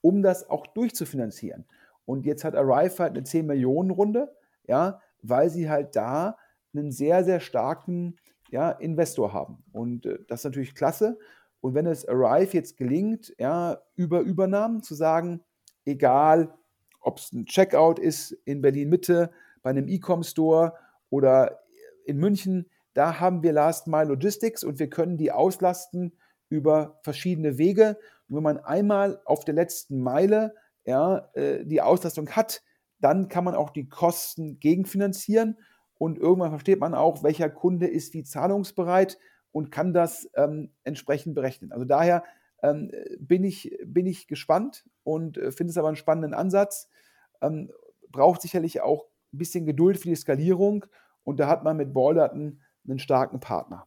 um 0.00 0.22
das 0.22 0.48
auch 0.48 0.66
durchzufinanzieren. 0.66 1.64
Und 2.04 2.26
jetzt 2.26 2.44
hat 2.44 2.54
Arrive 2.54 2.98
halt 2.98 3.12
eine 3.12 3.24
10 3.24 3.46
Millionen 3.46 3.90
Runde, 3.90 4.34
ja, 4.66 5.00
weil 5.22 5.50
sie 5.50 5.68
halt 5.68 5.96
da 5.96 6.38
einen 6.74 6.92
sehr, 6.92 7.24
sehr 7.24 7.40
starken 7.40 8.16
ja, 8.50 8.70
Investor 8.70 9.32
haben. 9.32 9.64
Und 9.72 10.06
äh, 10.06 10.18
das 10.28 10.40
ist 10.40 10.44
natürlich 10.44 10.74
klasse. 10.74 11.18
Und 11.66 11.74
wenn 11.74 11.86
es 11.86 12.06
Arrive 12.06 12.52
jetzt 12.52 12.76
gelingt, 12.76 13.34
ja, 13.38 13.82
über 13.96 14.20
Übernahmen 14.20 14.84
zu 14.84 14.94
sagen, 14.94 15.40
egal 15.84 16.54
ob 17.00 17.18
es 17.18 17.32
ein 17.32 17.44
Checkout 17.44 17.98
ist 17.98 18.30
in 18.44 18.62
Berlin 18.62 18.88
Mitte, 18.88 19.32
bei 19.64 19.70
einem 19.70 19.88
E-Com-Store 19.88 20.74
oder 21.10 21.58
in 22.04 22.18
München, 22.18 22.70
da 22.94 23.18
haben 23.18 23.42
wir 23.42 23.52
Last 23.52 23.88
Mile 23.88 24.04
Logistics 24.04 24.62
und 24.62 24.78
wir 24.78 24.88
können 24.88 25.16
die 25.16 25.32
auslasten 25.32 26.12
über 26.50 27.00
verschiedene 27.02 27.58
Wege. 27.58 27.98
Und 28.28 28.36
wenn 28.36 28.44
man 28.44 28.58
einmal 28.58 29.20
auf 29.24 29.44
der 29.44 29.54
letzten 29.54 30.00
Meile 30.00 30.54
ja, 30.84 31.28
äh, 31.34 31.64
die 31.64 31.82
Auslastung 31.82 32.30
hat, 32.30 32.62
dann 33.00 33.26
kann 33.26 33.42
man 33.42 33.56
auch 33.56 33.70
die 33.70 33.88
Kosten 33.88 34.60
gegenfinanzieren 34.60 35.58
und 35.98 36.16
irgendwann 36.16 36.50
versteht 36.50 36.78
man 36.78 36.94
auch, 36.94 37.24
welcher 37.24 37.50
Kunde 37.50 37.88
ist 37.88 38.14
wie 38.14 38.22
zahlungsbereit 38.22 39.18
und 39.56 39.70
kann 39.70 39.94
das 39.94 40.28
ähm, 40.34 40.70
entsprechend 40.84 41.34
berechnen. 41.34 41.72
Also 41.72 41.86
daher 41.86 42.24
ähm, 42.62 42.92
bin, 43.18 43.42
ich, 43.42 43.74
bin 43.86 44.04
ich 44.04 44.28
gespannt 44.28 44.84
und 45.02 45.38
äh, 45.38 45.50
finde 45.50 45.70
es 45.70 45.78
aber 45.78 45.88
einen 45.88 45.96
spannenden 45.96 46.34
Ansatz. 46.34 46.90
Ähm, 47.40 47.72
braucht 48.10 48.42
sicherlich 48.42 48.82
auch 48.82 49.06
ein 49.32 49.38
bisschen 49.38 49.64
Geduld 49.64 49.96
für 49.96 50.08
die 50.08 50.14
Skalierung 50.14 50.84
und 51.24 51.40
da 51.40 51.48
hat 51.48 51.64
man 51.64 51.78
mit 51.78 51.94
Balderton 51.94 52.60
einen 52.86 52.98
starken 52.98 53.40
Partner. 53.40 53.86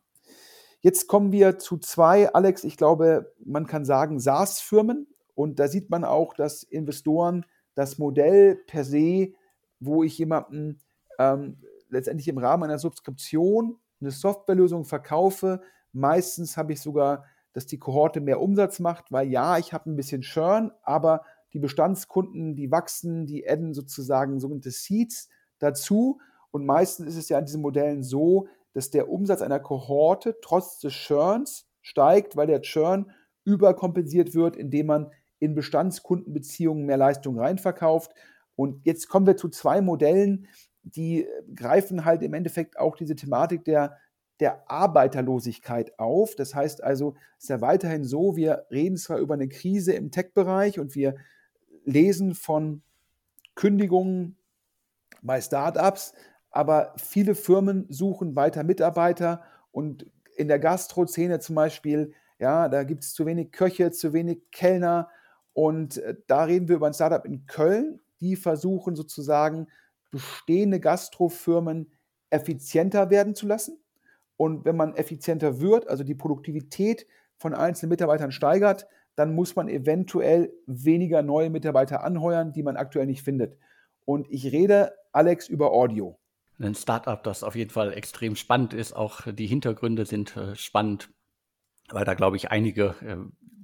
Jetzt 0.81 1.05
kommen 1.05 1.31
wir 1.31 1.59
zu 1.59 1.77
zwei, 1.77 2.33
Alex, 2.33 2.63
ich 2.63 2.75
glaube, 2.75 3.31
man 3.37 3.67
kann 3.67 3.85
sagen 3.85 4.19
SaaS-Firmen. 4.19 5.05
Und 5.35 5.59
da 5.59 5.67
sieht 5.67 5.91
man 5.91 6.03
auch, 6.03 6.33
dass 6.33 6.63
Investoren 6.63 7.45
das 7.75 7.99
Modell 7.99 8.55
per 8.55 8.83
se, 8.83 9.33
wo 9.79 10.03
ich 10.03 10.17
jemanden 10.17 10.81
ähm, 11.19 11.61
letztendlich 11.89 12.27
im 12.27 12.39
Rahmen 12.39 12.63
einer 12.63 12.79
Subskription 12.79 13.77
eine 14.01 14.11
Softwarelösung 14.11 14.85
verkaufe, 14.85 15.61
meistens 15.91 16.57
habe 16.57 16.73
ich 16.73 16.81
sogar, 16.81 17.25
dass 17.53 17.65
die 17.65 17.79
Kohorte 17.79 18.21
mehr 18.21 18.41
Umsatz 18.41 18.79
macht, 18.79 19.11
weil 19.11 19.27
ja, 19.27 19.57
ich 19.57 19.73
habe 19.73 19.89
ein 19.89 19.95
bisschen 19.95 20.21
Churn, 20.21 20.71
aber 20.83 21.23
die 21.53 21.59
Bestandskunden, 21.59 22.55
die 22.55 22.71
wachsen, 22.71 23.25
die 23.25 23.47
adden 23.47 23.73
sozusagen 23.73 24.39
sogenannte 24.39 24.71
Seeds 24.71 25.29
dazu. 25.57 26.19
Und 26.51 26.65
meistens 26.65 27.07
ist 27.07 27.17
es 27.17 27.29
ja 27.29 27.39
in 27.39 27.45
diesen 27.45 27.61
Modellen 27.61 28.03
so, 28.03 28.47
dass 28.73 28.91
der 28.91 29.09
Umsatz 29.09 29.41
einer 29.41 29.59
Kohorte 29.59 30.37
trotz 30.41 30.79
des 30.79 30.93
Churns 30.93 31.67
steigt, 31.81 32.35
weil 32.35 32.47
der 32.47 32.61
Churn 32.61 33.11
überkompensiert 33.45 34.35
wird, 34.35 34.55
indem 34.55 34.87
man 34.87 35.11
in 35.39 35.55
Bestandskundenbeziehungen 35.55 36.85
mehr 36.85 36.97
Leistung 36.97 37.39
reinverkauft. 37.39 38.13
Und 38.55 38.85
jetzt 38.85 39.07
kommen 39.07 39.25
wir 39.25 39.37
zu 39.37 39.49
zwei 39.49 39.81
Modellen, 39.81 40.47
die 40.95 41.27
greifen 41.55 42.05
halt 42.05 42.21
im 42.21 42.33
Endeffekt 42.33 42.79
auch 42.79 42.95
diese 42.95 43.15
Thematik 43.15 43.63
der, 43.65 43.97
der 44.39 44.69
Arbeiterlosigkeit 44.69 45.97
auf. 45.99 46.35
Das 46.35 46.55
heißt 46.55 46.83
also, 46.83 47.15
es 47.37 47.45
ist 47.45 47.49
ja 47.49 47.61
weiterhin 47.61 48.03
so, 48.03 48.35
wir 48.35 48.65
reden 48.71 48.97
zwar 48.97 49.19
über 49.19 49.33
eine 49.33 49.49
Krise 49.49 49.93
im 49.93 50.11
Tech-Bereich 50.11 50.79
und 50.79 50.95
wir 50.95 51.15
lesen 51.85 52.35
von 52.35 52.81
Kündigungen 53.55 54.37
bei 55.21 55.41
Startups, 55.41 56.13
aber 56.51 56.93
viele 56.97 57.35
Firmen 57.35 57.85
suchen 57.89 58.35
weiter 58.35 58.63
Mitarbeiter 58.63 59.43
und 59.71 60.05
in 60.35 60.47
der 60.47 60.59
Gastrozene 60.59 61.39
zum 61.39 61.55
Beispiel, 61.55 62.13
ja, 62.39 62.69
da 62.69 62.83
gibt 62.83 63.03
es 63.03 63.13
zu 63.13 63.25
wenig 63.25 63.51
Köche, 63.51 63.91
zu 63.91 64.13
wenig 64.13 64.49
Kellner 64.51 65.09
und 65.53 65.97
äh, 65.97 66.15
da 66.27 66.45
reden 66.45 66.69
wir 66.69 66.77
über 66.77 66.87
ein 66.87 66.93
Startup 66.93 67.25
in 67.25 67.45
Köln, 67.45 67.99
die 68.21 68.35
versuchen 68.37 68.95
sozusagen 68.95 69.67
bestehende 70.11 70.79
Gastrofirmen 70.79 71.91
effizienter 72.29 73.09
werden 73.09 73.35
zu 73.35 73.47
lassen. 73.47 73.79
Und 74.37 74.65
wenn 74.65 74.77
man 74.77 74.95
effizienter 74.95 75.59
wird, 75.59 75.87
also 75.87 76.03
die 76.03 76.15
Produktivität 76.15 77.07
von 77.37 77.53
einzelnen 77.53 77.89
Mitarbeitern 77.89 78.31
steigert, 78.31 78.87
dann 79.15 79.35
muss 79.35 79.55
man 79.55 79.67
eventuell 79.67 80.53
weniger 80.65 81.21
neue 81.21 81.49
Mitarbeiter 81.49 82.03
anheuern, 82.03 82.53
die 82.53 82.63
man 82.63 82.77
aktuell 82.77 83.05
nicht 83.05 83.23
findet. 83.23 83.57
Und 84.05 84.27
ich 84.29 84.51
rede, 84.51 84.93
Alex, 85.11 85.49
über 85.49 85.71
Audio. 85.71 86.17
Ein 86.57 86.75
Startup, 86.75 87.21
das 87.23 87.43
auf 87.43 87.55
jeden 87.55 87.69
Fall 87.69 87.93
extrem 87.93 88.35
spannend 88.35 88.73
ist. 88.73 88.93
Auch 88.93 89.21
die 89.31 89.47
Hintergründe 89.47 90.05
sind 90.05 90.35
äh, 90.35 90.55
spannend, 90.55 91.09
weil 91.89 92.05
da, 92.05 92.13
glaube 92.13 92.37
ich, 92.37 92.51
einige 92.51 92.95
äh, 93.01 93.17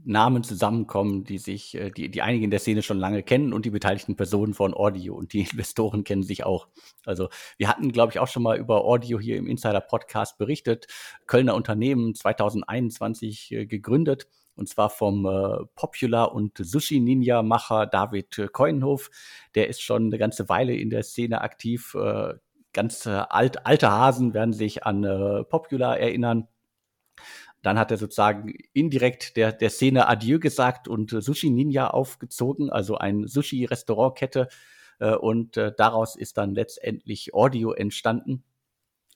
Namen 0.05 0.43
zusammenkommen, 0.43 1.23
die 1.23 1.37
sich, 1.37 1.75
äh, 1.75 1.89
die, 1.91 2.09
die 2.09 2.21
einige 2.21 2.45
in 2.45 2.51
der 2.51 2.59
Szene 2.59 2.81
schon 2.81 2.99
lange 2.99 3.23
kennen 3.23 3.53
und 3.53 3.65
die 3.65 3.71
beteiligten 3.71 4.15
Personen 4.15 4.53
von 4.53 4.73
Audio 4.73 5.15
und 5.15 5.33
die 5.33 5.39
Investoren 5.51 6.03
kennen 6.03 6.23
sich 6.23 6.45
auch. 6.45 6.67
Also 7.05 7.29
wir 7.57 7.67
hatten, 7.67 7.91
glaube 7.91 8.11
ich, 8.11 8.19
auch 8.19 8.27
schon 8.27 8.43
mal 8.43 8.57
über 8.57 8.85
Audio 8.85 9.19
hier 9.19 9.37
im 9.37 9.47
Insider-Podcast 9.47 10.37
berichtet. 10.37 10.87
Kölner 11.27 11.55
Unternehmen 11.55 12.15
2021 12.15 13.51
äh, 13.51 13.65
gegründet 13.65 14.27
und 14.55 14.69
zwar 14.69 14.89
vom 14.89 15.25
äh, 15.25 15.65
Popular 15.75 16.33
und 16.33 16.57
Sushi 16.57 16.99
Ninja 16.99 17.43
Macher 17.43 17.87
David 17.87 18.49
Keuenhof. 18.53 19.09
Der 19.53 19.67
ist 19.67 19.81
schon 19.81 20.05
eine 20.05 20.17
ganze 20.17 20.47
Weile 20.49 20.75
in 20.75 20.89
der 20.89 21.03
Szene 21.03 21.41
aktiv. 21.41 21.95
Äh, 21.95 22.35
ganz 22.73 23.05
äh, 23.05 23.09
alt, 23.09 23.65
alte 23.65 23.91
Hasen 23.91 24.33
werden 24.33 24.53
sich 24.53 24.85
an 24.85 25.03
äh, 25.03 25.43
Popular 25.45 25.97
erinnern. 25.97 26.47
Dann 27.65 27.79
hat 27.79 27.89
er 27.89 27.97
sozusagen 27.97 28.53
indirekt 28.73 29.37
der, 29.37 29.51
der 29.51 29.71
Szene 29.71 30.07
Adieu 30.07 30.37
gesagt 30.37 30.87
und 30.87 31.11
äh, 31.13 31.21
Sushi 31.21 31.49
Ninja 31.49 31.87
aufgezogen, 31.87 32.69
also 32.69 32.99
ein 32.99 33.25
Sushi-Restaurantkette. 33.25 34.49
Äh, 34.99 35.15
und 35.15 35.57
äh, 35.57 35.73
daraus 35.75 36.15
ist 36.15 36.37
dann 36.37 36.53
letztendlich 36.53 37.33
Audio 37.33 37.71
entstanden. 37.71 38.43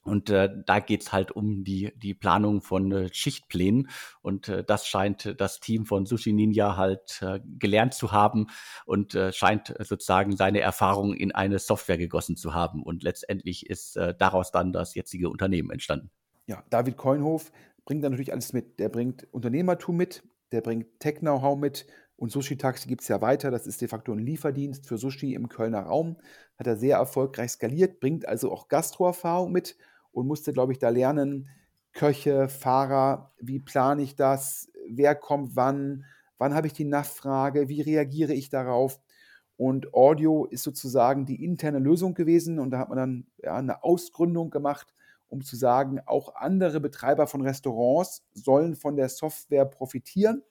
Und 0.02 0.30
äh, 0.30 0.48
da 0.66 0.80
geht's 0.80 1.12
halt 1.12 1.30
um 1.30 1.62
die, 1.62 1.92
die 1.94 2.12
Planung 2.12 2.60
von 2.60 2.90
äh, 2.90 3.08
Schichtplänen. 3.14 3.88
Und 4.20 4.48
äh, 4.48 4.64
das 4.64 4.88
scheint 4.88 5.36
das 5.38 5.60
Team 5.60 5.86
von 5.86 6.04
Sushi 6.04 6.32
Ninja 6.32 6.76
halt 6.76 7.22
äh, 7.22 7.38
gelernt 7.56 7.94
zu 7.94 8.10
haben 8.10 8.48
und 8.84 9.14
äh, 9.14 9.32
scheint 9.32 9.76
sozusagen 9.78 10.36
seine 10.36 10.58
Erfahrungen 10.58 11.16
in 11.16 11.30
eine 11.30 11.60
Software 11.60 11.98
gegossen 11.98 12.36
zu 12.36 12.52
haben. 12.52 12.82
Und 12.82 13.04
letztendlich 13.04 13.70
ist 13.70 13.96
äh, 13.96 14.12
daraus 14.18 14.50
dann 14.50 14.72
das 14.72 14.96
jetzige 14.96 15.30
Unternehmen 15.30 15.70
entstanden. 15.70 16.10
Ja, 16.50 16.64
David 16.68 16.96
Koinhof 16.96 17.52
bringt 17.90 18.04
dann 18.04 18.12
natürlich 18.12 18.32
alles 18.32 18.52
mit. 18.52 18.78
Der 18.78 18.88
bringt 18.88 19.26
Unternehmertum 19.32 19.96
mit, 19.96 20.22
der 20.52 20.60
bringt 20.60 21.00
Tech-Know-how 21.00 21.58
mit 21.58 21.88
und 22.14 22.30
Sushi 22.30 22.56
Taxi 22.56 22.86
gibt 22.86 23.02
es 23.02 23.08
ja 23.08 23.20
weiter. 23.20 23.50
Das 23.50 23.66
ist 23.66 23.80
de 23.80 23.88
facto 23.88 24.12
ein 24.12 24.20
Lieferdienst 24.20 24.86
für 24.86 24.96
Sushi 24.96 25.34
im 25.34 25.48
Kölner 25.48 25.80
Raum. 25.80 26.16
Hat 26.56 26.68
er 26.68 26.76
sehr 26.76 26.98
erfolgreich 26.98 27.50
skaliert, 27.50 27.98
bringt 27.98 28.28
also 28.28 28.52
auch 28.52 28.68
Gastroerfahrung 28.68 29.50
mit 29.50 29.76
und 30.12 30.28
musste, 30.28 30.52
glaube 30.52 30.70
ich, 30.70 30.78
da 30.78 30.88
lernen, 30.88 31.48
Köche, 31.92 32.48
Fahrer, 32.48 33.32
wie 33.40 33.58
plane 33.58 34.02
ich 34.02 34.14
das, 34.14 34.70
wer 34.88 35.16
kommt 35.16 35.56
wann, 35.56 36.04
wann 36.38 36.54
habe 36.54 36.68
ich 36.68 36.72
die 36.72 36.84
Nachfrage, 36.84 37.68
wie 37.68 37.80
reagiere 37.80 38.34
ich 38.34 38.50
darauf. 38.50 39.00
Und 39.56 39.94
Audio 39.94 40.44
ist 40.44 40.62
sozusagen 40.62 41.26
die 41.26 41.42
interne 41.42 41.80
Lösung 41.80 42.14
gewesen 42.14 42.60
und 42.60 42.70
da 42.70 42.78
hat 42.78 42.88
man 42.88 42.98
dann 42.98 43.26
ja, 43.42 43.56
eine 43.56 43.82
Ausgründung 43.82 44.50
gemacht 44.50 44.94
um 45.30 45.42
zu 45.42 45.56
sagen, 45.56 46.00
auch 46.06 46.34
andere 46.34 46.80
Betreiber 46.80 47.26
von 47.26 47.40
Restaurants 47.40 48.26
sollen 48.34 48.74
von 48.74 48.96
der 48.96 49.08
Software 49.08 49.64
profitieren. 49.64 50.42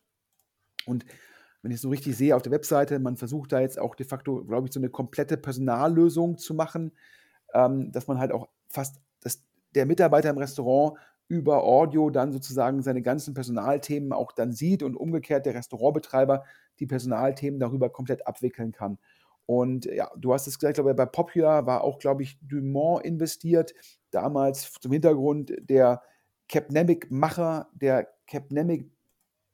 Und 0.85 1.05
wenn 1.61 1.71
ich 1.71 1.81
so 1.81 1.89
richtig 1.89 2.15
sehe 2.15 2.35
auf 2.35 2.41
der 2.41 2.53
Webseite, 2.53 2.97
man 2.99 3.17
versucht 3.17 3.51
da 3.51 3.59
jetzt 3.59 3.77
auch 3.77 3.95
de 3.95 4.05
facto, 4.05 4.43
glaube 4.45 4.67
ich, 4.67 4.73
so 4.73 4.79
eine 4.79 4.89
komplette 4.89 5.37
Personallösung 5.37 6.37
zu 6.37 6.53
machen, 6.53 6.93
ähm, 7.53 7.91
dass 7.91 8.07
man 8.07 8.17
halt 8.17 8.31
auch 8.31 8.47
fast, 8.69 9.01
dass 9.21 9.43
der 9.75 9.85
Mitarbeiter 9.85 10.29
im 10.29 10.37
Restaurant 10.37 10.97
über 11.27 11.63
Audio 11.63 12.09
dann 12.09 12.31
sozusagen 12.31 12.81
seine 12.81 13.01
ganzen 13.01 13.33
Personalthemen 13.33 14.13
auch 14.13 14.31
dann 14.31 14.51
sieht 14.51 14.81
und 14.81 14.95
umgekehrt 14.95 15.45
der 15.45 15.53
Restaurantbetreiber 15.53 16.43
die 16.79 16.87
Personalthemen 16.87 17.59
darüber 17.59 17.89
komplett 17.89 18.25
abwickeln 18.25 18.71
kann. 18.71 18.97
Und 19.49 19.85
ja, 19.85 20.11
du 20.15 20.31
hast 20.31 20.45
es 20.45 20.59
gesagt, 20.59 20.75
glaube 20.75 20.93
bei 20.93 21.07
Popular 21.07 21.65
war 21.65 21.83
auch, 21.83 21.97
glaube 21.97 22.21
ich, 22.21 22.37
Dumont 22.43 23.03
investiert. 23.03 23.73
Damals 24.11 24.71
zum 24.79 24.91
Hintergrund 24.91 25.51
der 25.59 26.03
Capnemic-Macher, 26.49 27.67
der 27.73 28.09
Capnemic 28.27 28.91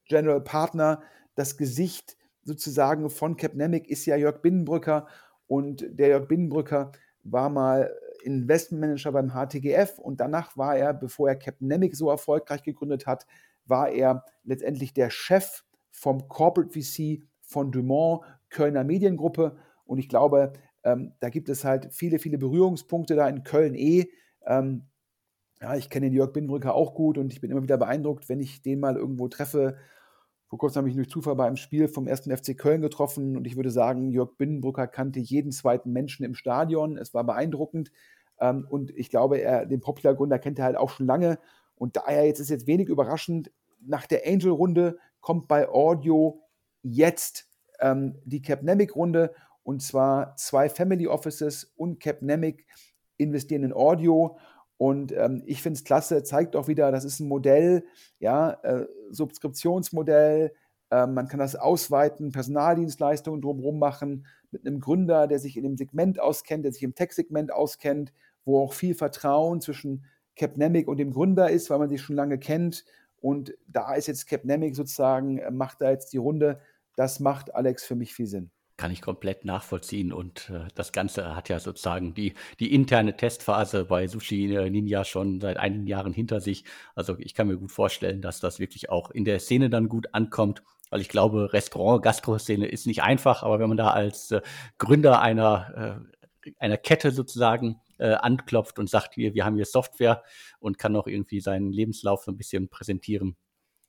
General 0.03 0.41
Partner, 0.41 1.01
das 1.35 1.55
Gesicht 1.55 2.17
sozusagen 2.43 3.09
von 3.09 3.37
Capnemic 3.37 3.87
ist 3.87 4.05
ja 4.05 4.17
Jörg 4.17 4.41
Binnenbrücker. 4.41 5.07
Und 5.47 5.85
der 5.89 6.09
Jörg 6.09 6.27
Binnenbrücker 6.27 6.91
war 7.23 7.49
mal 7.49 7.89
Investmentmanager 8.23 9.13
beim 9.13 9.31
HTGF 9.31 9.97
und 9.97 10.19
danach 10.19 10.57
war 10.57 10.75
er, 10.75 10.93
bevor 10.93 11.29
er 11.29 11.37
Capnemic 11.37 11.95
so 11.95 12.09
erfolgreich 12.09 12.63
gegründet 12.63 13.07
hat, 13.07 13.27
war 13.63 13.87
er 13.91 14.25
letztendlich 14.43 14.93
der 14.93 15.09
Chef 15.09 15.63
vom 15.89 16.27
Corporate 16.27 16.77
VC 16.77 17.23
von 17.39 17.71
Dumont, 17.71 18.25
Kölner 18.49 18.83
Mediengruppe 18.83 19.55
und 19.85 19.97
ich 19.97 20.09
glaube, 20.09 20.53
ähm, 20.83 21.13
da 21.19 21.29
gibt 21.29 21.49
es 21.49 21.63
halt 21.63 21.93
viele, 21.93 22.19
viele 22.19 22.37
Berührungspunkte 22.37 23.15
da 23.15 23.27
in 23.27 23.43
Köln 23.43 23.75
eh. 23.75 24.05
Ähm, 24.45 24.87
ja, 25.61 25.75
ich 25.75 25.89
kenne 25.89 26.07
den 26.07 26.13
Jörg 26.13 26.33
Binnenbrücker 26.33 26.75
auch 26.75 26.93
gut 26.93 27.17
und 27.17 27.31
ich 27.33 27.41
bin 27.41 27.49
immer 27.51 27.63
wieder 27.63 27.77
beeindruckt, 27.77 28.29
wenn 28.29 28.39
ich 28.39 28.61
den 28.61 28.79
mal 28.79 28.95
irgendwo 28.95 29.27
treffe. 29.27 29.77
Vor 30.47 30.59
kurzem 30.59 30.81
habe 30.81 30.89
ich 30.89 30.95
durch 30.95 31.09
Zufall 31.09 31.35
bei 31.35 31.47
einem 31.47 31.55
Spiel 31.55 31.87
vom 31.87 32.07
1. 32.07 32.29
FC 32.29 32.57
Köln 32.57 32.81
getroffen 32.81 33.35
und 33.35 33.47
ich 33.47 33.55
würde 33.55 33.71
sagen, 33.71 34.11
Jörg 34.11 34.37
Binnenbrücker 34.37 34.87
kannte 34.87 35.19
jeden 35.19 35.51
zweiten 35.51 35.91
Menschen 35.91 36.23
im 36.25 36.35
Stadion. 36.35 36.97
Es 36.97 37.13
war 37.13 37.23
beeindruckend. 37.23 37.91
Ähm, 38.39 38.67
und 38.69 38.91
ich 38.91 39.09
glaube, 39.09 39.39
er, 39.39 39.65
den 39.65 39.79
Popular-Gründer 39.79 40.39
kennt 40.39 40.59
er 40.59 40.65
halt 40.65 40.77
auch 40.77 40.89
schon 40.89 41.07
lange. 41.07 41.39
Und 41.75 41.95
daher 41.95 42.25
jetzt 42.25 42.39
ist 42.39 42.49
jetzt 42.49 42.67
wenig 42.67 42.89
überraschend. 42.89 43.51
Nach 43.81 44.05
der 44.05 44.27
Angel-Runde 44.27 44.97
kommt 45.19 45.47
bei 45.47 45.67
Audio 45.67 46.41
jetzt 46.83 47.49
ähm, 47.79 48.21
die 48.25 48.41
Capnemic-Runde 48.41 49.33
und 49.65 49.81
zwar 49.81 50.35
zwei 50.37 50.69
Family 50.69 51.07
Offices 51.07 51.73
und 51.75 51.99
Capnemic 51.99 52.67
investieren 53.17 53.63
in 53.63 53.73
Audio. 53.73 54.37
Und 54.77 55.11
ähm, 55.11 55.41
ich 55.47 55.63
finde 55.63 55.77
es 55.77 55.83
klasse, 55.83 56.23
zeigt 56.23 56.55
auch 56.55 56.67
wieder, 56.67 56.91
das 56.91 57.03
ist 57.03 57.19
ein 57.19 57.27
Modell, 57.27 57.83
ja, 58.19 58.51
äh, 58.61 58.85
Subskriptionsmodell. 59.09 60.53
Äh, 60.91 61.07
man 61.07 61.27
kann 61.27 61.39
das 61.39 61.55
ausweiten, 61.55 62.31
Personaldienstleistungen 62.31 63.41
drumherum 63.41 63.79
machen, 63.79 64.27
mit 64.51 64.67
einem 64.67 64.79
Gründer, 64.79 65.25
der 65.25 65.39
sich 65.39 65.57
in 65.57 65.63
dem 65.63 65.77
Segment 65.77 66.19
auskennt, 66.19 66.63
der 66.63 66.71
sich 66.71 66.83
im 66.83 66.93
Tech-Segment 66.93 67.51
auskennt, 67.51 68.13
wo 68.45 68.61
auch 68.61 68.73
viel 68.73 68.93
Vertrauen 68.93 69.61
zwischen 69.61 70.05
Capnemic 70.35 70.87
und 70.87 70.97
dem 70.97 71.11
Gründer 71.11 71.49
ist, 71.49 71.71
weil 71.71 71.79
man 71.79 71.89
sich 71.89 72.01
schon 72.01 72.15
lange 72.15 72.37
kennt. 72.37 72.85
Und 73.19 73.55
da 73.67 73.95
ist 73.95 74.05
jetzt 74.05 74.27
Capnemic 74.27 74.75
sozusagen, 74.75 75.39
äh, 75.39 75.49
macht 75.49 75.81
da 75.81 75.89
jetzt 75.89 76.13
die 76.13 76.17
Runde. 76.17 76.59
Das 76.95 77.19
macht 77.19 77.55
Alex 77.55 77.83
für 77.83 77.95
mich 77.95 78.13
viel 78.13 78.27
Sinn. 78.27 78.51
Kann 78.77 78.91
ich 78.91 79.01
komplett 79.01 79.45
nachvollziehen. 79.45 80.11
Und 80.11 80.49
äh, 80.49 80.67
das 80.75 80.91
Ganze 80.91 81.35
hat 81.35 81.47
ja 81.47 81.59
sozusagen 81.59 82.13
die, 82.13 82.33
die 82.59 82.73
interne 82.73 83.15
Testphase 83.15 83.85
bei 83.85 84.07
Sushi 84.07 84.53
äh, 84.53 84.69
Ninja 84.69 85.05
schon 85.05 85.39
seit 85.39 85.57
einigen 85.57 85.87
Jahren 85.87 86.11
hinter 86.11 86.41
sich. 86.41 86.65
Also 86.93 87.17
ich 87.19 87.33
kann 87.33 87.47
mir 87.47 87.57
gut 87.57 87.71
vorstellen, 87.71 88.21
dass 88.21 88.41
das 88.41 88.59
wirklich 88.59 88.89
auch 88.89 89.11
in 89.11 89.23
der 89.23 89.39
Szene 89.39 89.69
dann 89.69 89.87
gut 89.87 90.13
ankommt, 90.13 90.61
weil 90.89 91.01
ich 91.01 91.09
glaube, 91.09 91.53
Restaurant, 91.53 92.03
Gastro-Szene 92.03 92.67
ist 92.67 92.85
nicht 92.85 93.01
einfach, 93.01 93.43
aber 93.43 93.59
wenn 93.59 93.69
man 93.69 93.77
da 93.77 93.91
als 93.91 94.31
äh, 94.31 94.41
Gründer 94.77 95.21
einer, 95.21 96.03
äh, 96.45 96.51
einer 96.59 96.77
Kette 96.77 97.11
sozusagen 97.11 97.79
äh, 97.97 98.13
anklopft 98.13 98.77
und 98.77 98.89
sagt, 98.89 99.17
wir, 99.17 99.33
wir 99.33 99.45
haben 99.45 99.55
hier 99.55 99.65
Software 99.65 100.23
und 100.59 100.77
kann 100.77 100.95
auch 100.95 101.07
irgendwie 101.07 101.39
seinen 101.39 101.71
Lebenslauf 101.71 102.23
so 102.23 102.31
ein 102.31 102.37
bisschen 102.37 102.69
präsentieren, 102.69 103.37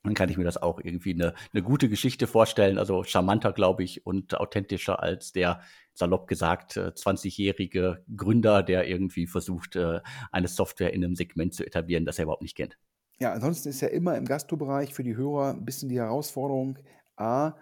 dann 0.07 0.15
kann 0.15 0.29
ich 0.29 0.37
mir 0.37 0.43
das 0.43 0.61
auch 0.61 0.79
irgendwie 0.79 1.13
eine, 1.13 1.33
eine 1.53 1.63
gute 1.63 1.89
Geschichte 1.89 2.27
vorstellen. 2.27 2.77
Also 2.77 3.03
charmanter, 3.03 3.53
glaube 3.53 3.83
ich, 3.83 4.05
und 4.05 4.35
authentischer 4.35 5.01
als 5.03 5.31
der, 5.31 5.61
salopp 5.93 6.27
gesagt, 6.27 6.77
20-jährige 6.77 8.03
äh, 8.07 8.15
Gründer, 8.15 8.63
der 8.63 8.87
irgendwie 8.87 9.27
versucht, 9.27 9.75
äh, 9.75 9.99
eine 10.31 10.47
Software 10.47 10.93
in 10.93 11.03
einem 11.03 11.15
Segment 11.15 11.53
zu 11.53 11.65
etablieren, 11.65 12.05
das 12.05 12.19
er 12.19 12.23
überhaupt 12.23 12.43
nicht 12.43 12.55
kennt. 12.55 12.77
Ja, 13.19 13.33
ansonsten 13.33 13.69
ist 13.69 13.81
ja 13.81 13.87
immer 13.87 14.15
im 14.15 14.25
Gastrobereich 14.25 14.93
für 14.93 15.03
die 15.03 15.15
Hörer 15.15 15.49
ein 15.49 15.65
bisschen 15.65 15.89
die 15.89 15.99
Herausforderung, 15.99 16.77
A, 17.15 17.53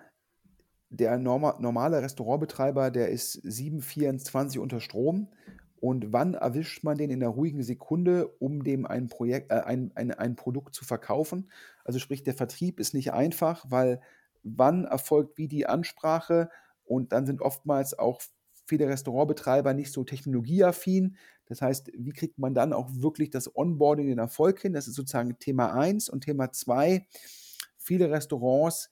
der 0.90 1.18
norma 1.18 1.58
normale 1.60 2.02
Restaurantbetreiber, 2.02 2.92
der 2.92 3.10
ist 3.10 3.34
724 3.34 4.60
unter 4.60 4.82
Strom. 4.82 5.30
Und 5.86 6.12
wann 6.12 6.34
erwischt 6.34 6.84
man 6.84 6.98
den 6.98 7.12
in 7.12 7.20
der 7.20 7.30
ruhigen 7.30 7.62
Sekunde, 7.62 8.28
um 8.40 8.64
dem 8.64 8.88
ein, 8.88 9.08
Projekt, 9.08 9.52
äh, 9.52 9.62
ein, 9.62 9.92
ein, 9.94 10.10
ein 10.10 10.36
Produkt 10.36 10.74
zu 10.74 10.84
verkaufen? 10.84 11.52
Also 11.84 12.00
sprich, 12.00 12.24
der 12.24 12.34
Vertrieb 12.34 12.80
ist 12.80 12.96
nicht 12.96 13.14
einfach, 13.14 13.66
weil 13.70 14.02
wann 14.42 14.86
erfolgt 14.86 15.38
wie 15.38 15.48
die 15.48 15.68
Ansprache 15.68 16.50
und 16.86 17.12
dann 17.12 17.28
sind 17.28 17.40
oftmals 17.40 18.00
auch 18.00 18.20
viele 18.66 18.88
Restaurantbetreiber 18.88 19.76
nicht 19.76 19.92
so 19.92 20.04
technologieaffin. 20.04 21.18
Das 21.46 21.62
heißt, 21.62 21.92
wie 21.96 22.14
kriegt 22.14 22.40
man 22.40 22.56
dann 22.56 22.74
auch 22.74 22.90
wirklich 22.92 23.30
das 23.30 23.56
Onboarding, 23.56 24.08
den 24.08 24.18
Erfolg 24.18 24.60
hin? 24.62 24.74
Das 24.74 24.88
ist 24.88 24.96
sozusagen 24.96 25.38
Thema 25.38 25.76
1 25.76 26.10
und 26.10 26.22
Thema 26.22 26.52
2. 26.52 27.06
Viele 27.78 28.10
Restaurants 28.10 28.90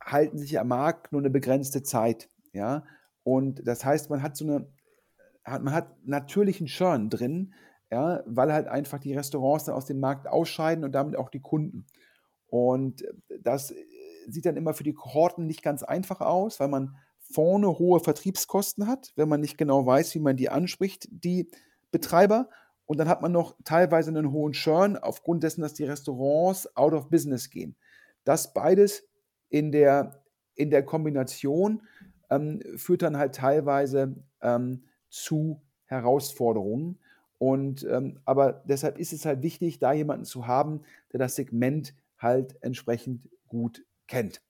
halten 0.00 0.38
sich 0.38 0.60
am 0.60 0.68
Markt 0.68 1.10
nur 1.10 1.22
eine 1.22 1.30
begrenzte 1.30 1.82
Zeit. 1.82 2.28
Ja? 2.52 2.84
Und 3.24 3.66
das 3.66 3.84
heißt, 3.84 4.10
man 4.10 4.22
hat 4.22 4.36
so 4.36 4.44
eine 4.44 4.68
hat, 5.44 5.62
man 5.62 5.74
hat 5.74 5.96
natürlichen 6.06 6.66
Churn 6.66 7.10
drin, 7.10 7.54
ja, 7.90 8.22
weil 8.26 8.52
halt 8.52 8.66
einfach 8.66 8.98
die 8.98 9.14
Restaurants 9.14 9.64
dann 9.64 9.74
aus 9.74 9.86
dem 9.86 10.00
Markt 10.00 10.26
ausscheiden 10.26 10.84
und 10.84 10.92
damit 10.92 11.16
auch 11.16 11.30
die 11.30 11.40
Kunden. 11.40 11.86
Und 12.46 13.04
das 13.40 13.74
sieht 14.26 14.46
dann 14.46 14.56
immer 14.56 14.74
für 14.74 14.84
die 14.84 14.94
Kohorten 14.94 15.46
nicht 15.46 15.62
ganz 15.62 15.82
einfach 15.82 16.20
aus, 16.20 16.60
weil 16.60 16.68
man 16.68 16.96
vorne 17.18 17.78
hohe 17.78 18.00
Vertriebskosten 18.00 18.86
hat, 18.86 19.12
wenn 19.16 19.28
man 19.28 19.40
nicht 19.40 19.58
genau 19.58 19.86
weiß, 19.86 20.14
wie 20.14 20.20
man 20.20 20.36
die 20.36 20.50
anspricht, 20.50 21.08
die 21.10 21.50
Betreiber. 21.90 22.48
Und 22.86 22.98
dann 22.98 23.08
hat 23.08 23.22
man 23.22 23.32
noch 23.32 23.56
teilweise 23.64 24.10
einen 24.10 24.30
hohen 24.30 24.52
Churn 24.52 24.96
aufgrund 24.96 25.42
dessen, 25.42 25.62
dass 25.62 25.74
die 25.74 25.84
Restaurants 25.84 26.76
out 26.76 26.92
of 26.92 27.08
business 27.08 27.50
gehen. 27.50 27.76
Das 28.24 28.52
beides 28.52 29.06
in 29.48 29.72
der, 29.72 30.22
in 30.54 30.70
der 30.70 30.84
Kombination 30.84 31.82
ähm, 32.30 32.60
führt 32.76 33.02
dann 33.02 33.16
halt 33.16 33.34
teilweise 33.34 34.16
ähm, 34.42 34.84
zu 35.14 35.62
Herausforderungen. 35.86 36.98
Und 37.38 37.84
ähm, 37.84 38.20
aber 38.24 38.64
deshalb 38.64 38.98
ist 38.98 39.12
es 39.12 39.24
halt 39.24 39.42
wichtig, 39.42 39.78
da 39.78 39.92
jemanden 39.92 40.24
zu 40.24 40.46
haben, 40.46 40.82
der 41.12 41.20
das 41.20 41.36
Segment 41.36 41.94
halt 42.18 42.56
entsprechend 42.62 43.28
gut 43.46 43.84
kennt. 44.08 44.42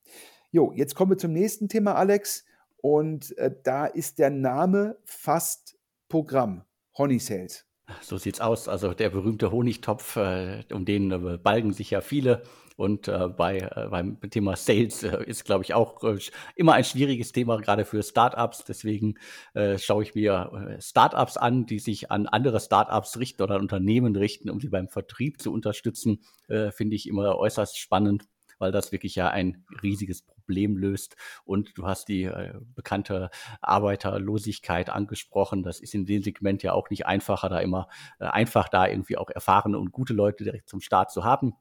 Jo, 0.50 0.72
jetzt 0.72 0.94
kommen 0.94 1.12
wir 1.12 1.18
zum 1.18 1.32
nächsten 1.32 1.68
Thema, 1.68 1.94
Alex. 1.96 2.44
Und 2.78 3.36
äh, 3.38 3.54
da 3.62 3.86
ist 3.86 4.18
der 4.18 4.30
Name 4.30 4.96
fast 5.04 5.76
Programm. 6.08 6.64
Honey 6.96 7.18
Sales. 7.18 7.66
So 8.00 8.16
sieht's 8.16 8.40
aus. 8.40 8.68
Also 8.68 8.94
der 8.94 9.10
berühmte 9.10 9.50
Honigtopf, 9.52 10.16
äh, 10.16 10.64
um 10.72 10.84
den 10.84 11.10
äh, 11.10 11.38
balgen 11.38 11.72
sich 11.72 11.90
ja 11.90 12.00
viele. 12.00 12.42
Und 12.76 13.08
äh, 13.08 13.28
bei, 13.28 13.58
äh, 13.58 13.88
beim 13.88 14.18
Thema 14.30 14.56
Sales 14.56 15.02
äh, 15.04 15.22
ist, 15.24 15.44
glaube 15.44 15.64
ich, 15.64 15.74
auch 15.74 16.02
äh, 16.02 16.18
immer 16.56 16.72
ein 16.72 16.84
schwieriges 16.84 17.32
Thema, 17.32 17.58
gerade 17.58 17.84
für 17.84 18.02
Startups. 18.02 18.64
Deswegen 18.64 19.14
äh, 19.52 19.78
schaue 19.78 20.02
ich 20.02 20.14
mir 20.14 20.76
äh, 20.76 20.80
Startups 20.80 21.36
an, 21.36 21.66
die 21.66 21.78
sich 21.78 22.10
an 22.10 22.26
andere 22.26 22.58
Startups 22.58 23.18
richten 23.18 23.42
oder 23.42 23.56
an 23.56 23.60
Unternehmen 23.60 24.16
richten, 24.16 24.50
um 24.50 24.60
sie 24.60 24.68
beim 24.68 24.88
Vertrieb 24.88 25.40
zu 25.40 25.52
unterstützen. 25.52 26.24
Äh, 26.48 26.72
Finde 26.72 26.96
ich 26.96 27.06
immer 27.06 27.36
äußerst 27.36 27.78
spannend 27.78 28.24
weil 28.58 28.72
das 28.72 28.92
wirklich 28.92 29.14
ja 29.14 29.28
ein 29.28 29.64
riesiges 29.82 30.24
Problem 30.44 30.76
löst. 30.76 31.16
Und 31.44 31.76
du 31.76 31.86
hast 31.86 32.08
die 32.08 32.24
äh, 32.24 32.54
bekannte 32.74 33.30
Arbeiterlosigkeit 33.60 34.90
angesprochen. 34.90 35.62
Das 35.62 35.80
ist 35.80 35.94
in 35.94 36.06
dem 36.06 36.22
Segment 36.22 36.62
ja 36.62 36.72
auch 36.72 36.90
nicht 36.90 37.06
einfacher, 37.06 37.48
da 37.48 37.58
immer 37.58 37.88
äh, 38.18 38.26
einfach 38.26 38.68
da 38.68 38.86
irgendwie 38.86 39.16
auch 39.16 39.30
erfahrene 39.30 39.78
und 39.78 39.92
gute 39.92 40.12
Leute 40.12 40.44
direkt 40.44 40.68
zum 40.68 40.80
Start 40.80 41.10
zu 41.10 41.24
haben. 41.24 41.54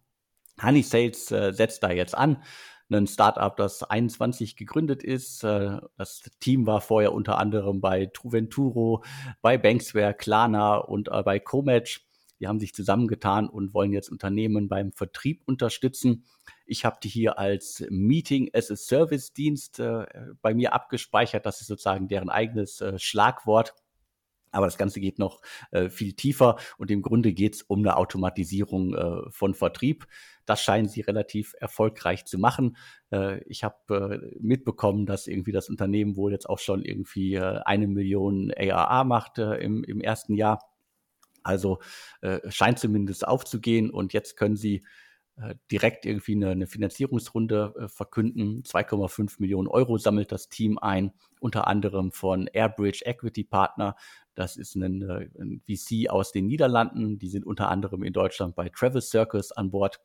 Honey 0.62 0.84
Sales 0.84 1.32
äh, 1.32 1.52
setzt 1.54 1.84
da 1.84 1.92
jetzt 1.92 2.16
an. 2.16 2.44
Ein 2.92 3.08
Startup, 3.08 3.56
das 3.56 3.82
21 3.82 4.56
gegründet 4.56 5.04
ist. 5.04 5.44
Äh, 5.44 5.80
das 5.98 6.30
Team 6.40 6.68
war 6.68 6.82
vorher 6.82 7.14
unter 7.14 7.40
anderem 7.40 7.82
bei 7.82 8.06
Truventuro, 8.08 9.04
bei 9.42 9.58
Banksware, 9.58 10.14
Klarna 10.14 10.76
und 10.76 11.10
äh, 11.10 11.24
bei 11.24 11.40
Comatch. 11.40 12.06
Die 12.40 12.48
haben 12.48 12.60
sich 12.60 12.74
zusammengetan 12.76 13.48
und 13.48 13.74
wollen 13.74 13.94
jetzt 13.94 14.10
Unternehmen 14.10 14.68
beim 14.68 14.92
Vertrieb 14.92 15.42
unterstützen. 15.46 16.26
Ich 16.66 16.86
habe 16.86 16.98
die 17.02 17.10
hier 17.10 17.38
als 17.38 17.86
Meeting 17.90 18.50
as 18.54 18.72
a 18.72 18.76
Service 18.76 19.34
Dienst 19.34 19.80
äh, 19.80 20.06
bei 20.42 20.54
mir 20.54 20.74
abgespeichert. 20.74 21.46
Das 21.46 21.62
ist 21.62 21.68
sozusagen 21.68 22.08
deren 22.08 22.30
eigenes 22.30 22.82
äh, 22.82 22.98
Schlagwort. 23.00 23.74
Aber 24.54 24.68
das 24.68 24.78
Ganze 24.78 25.02
geht 25.02 25.18
noch 25.18 25.42
äh, 25.72 25.90
viel 25.90 26.14
tiefer 26.14 26.58
und 26.78 26.92
im 26.92 27.02
Grunde 27.02 27.34
geht 27.34 27.56
es 27.56 27.64
um 27.64 27.80
eine 27.80 27.98
Automatisierung 27.98 28.94
äh, 28.94 29.30
von 29.32 29.56
Vertrieb. 29.56 30.06
Das 30.46 30.62
scheinen 30.62 30.88
sie 30.88 31.02
relativ 31.02 31.56
erfolgreich 31.60 32.26
zu 32.26 32.38
machen. 32.38 32.78
Äh, 33.12 33.44
ich 33.46 33.64
habe 33.64 34.22
äh, 34.22 34.38
mitbekommen, 34.40 35.08
dass 35.08 35.26
irgendwie 35.26 35.52
das 35.52 35.70
Unternehmen 35.70 36.16
wohl 36.16 36.32
jetzt 36.32 36.48
auch 36.48 36.60
schon 36.60 36.86
irgendwie 36.86 37.34
äh, 37.34 37.62
eine 37.66 37.88
Million 37.88 38.54
ARA 38.56 39.04
macht 39.04 39.40
äh, 39.40 39.56
im, 39.56 39.84
im 39.84 40.02
ersten 40.02 40.36
Jahr. 40.36 40.60
Also 41.46 41.80
scheint 42.48 42.80
zumindest 42.80 43.28
aufzugehen 43.28 43.90
und 43.90 44.14
jetzt 44.14 44.38
können 44.38 44.56
sie 44.56 44.86
direkt 45.72 46.06
irgendwie 46.06 46.36
eine, 46.36 46.50
eine 46.52 46.68
Finanzierungsrunde 46.68 47.74
äh, 47.78 47.88
verkünden. 47.88 48.64
2,5 48.64 49.36
Millionen 49.40 49.68
Euro 49.68 49.98
sammelt 49.98 50.32
das 50.32 50.48
Team 50.48 50.78
ein, 50.78 51.12
unter 51.40 51.68
anderem 51.68 52.12
von 52.12 52.48
Airbridge 52.48 53.04
Equity 53.06 53.44
Partner. 53.44 53.96
Das 54.36 54.58
ist 54.58 54.76
ein, 54.76 55.02
äh, 55.02 55.30
ein 55.40 55.62
VC 55.68 56.10
aus 56.10 56.32
den 56.32 56.46
Niederlanden. 56.46 57.18
Die 57.18 57.30
sind 57.30 57.46
unter 57.46 57.70
anderem 57.70 58.04
in 58.04 58.14
Deutschland 58.14 58.56
bei 58.56 58.70
Travel 58.70 59.02
Circus 59.02 59.52
an 59.52 59.72
Bord. 59.72 60.00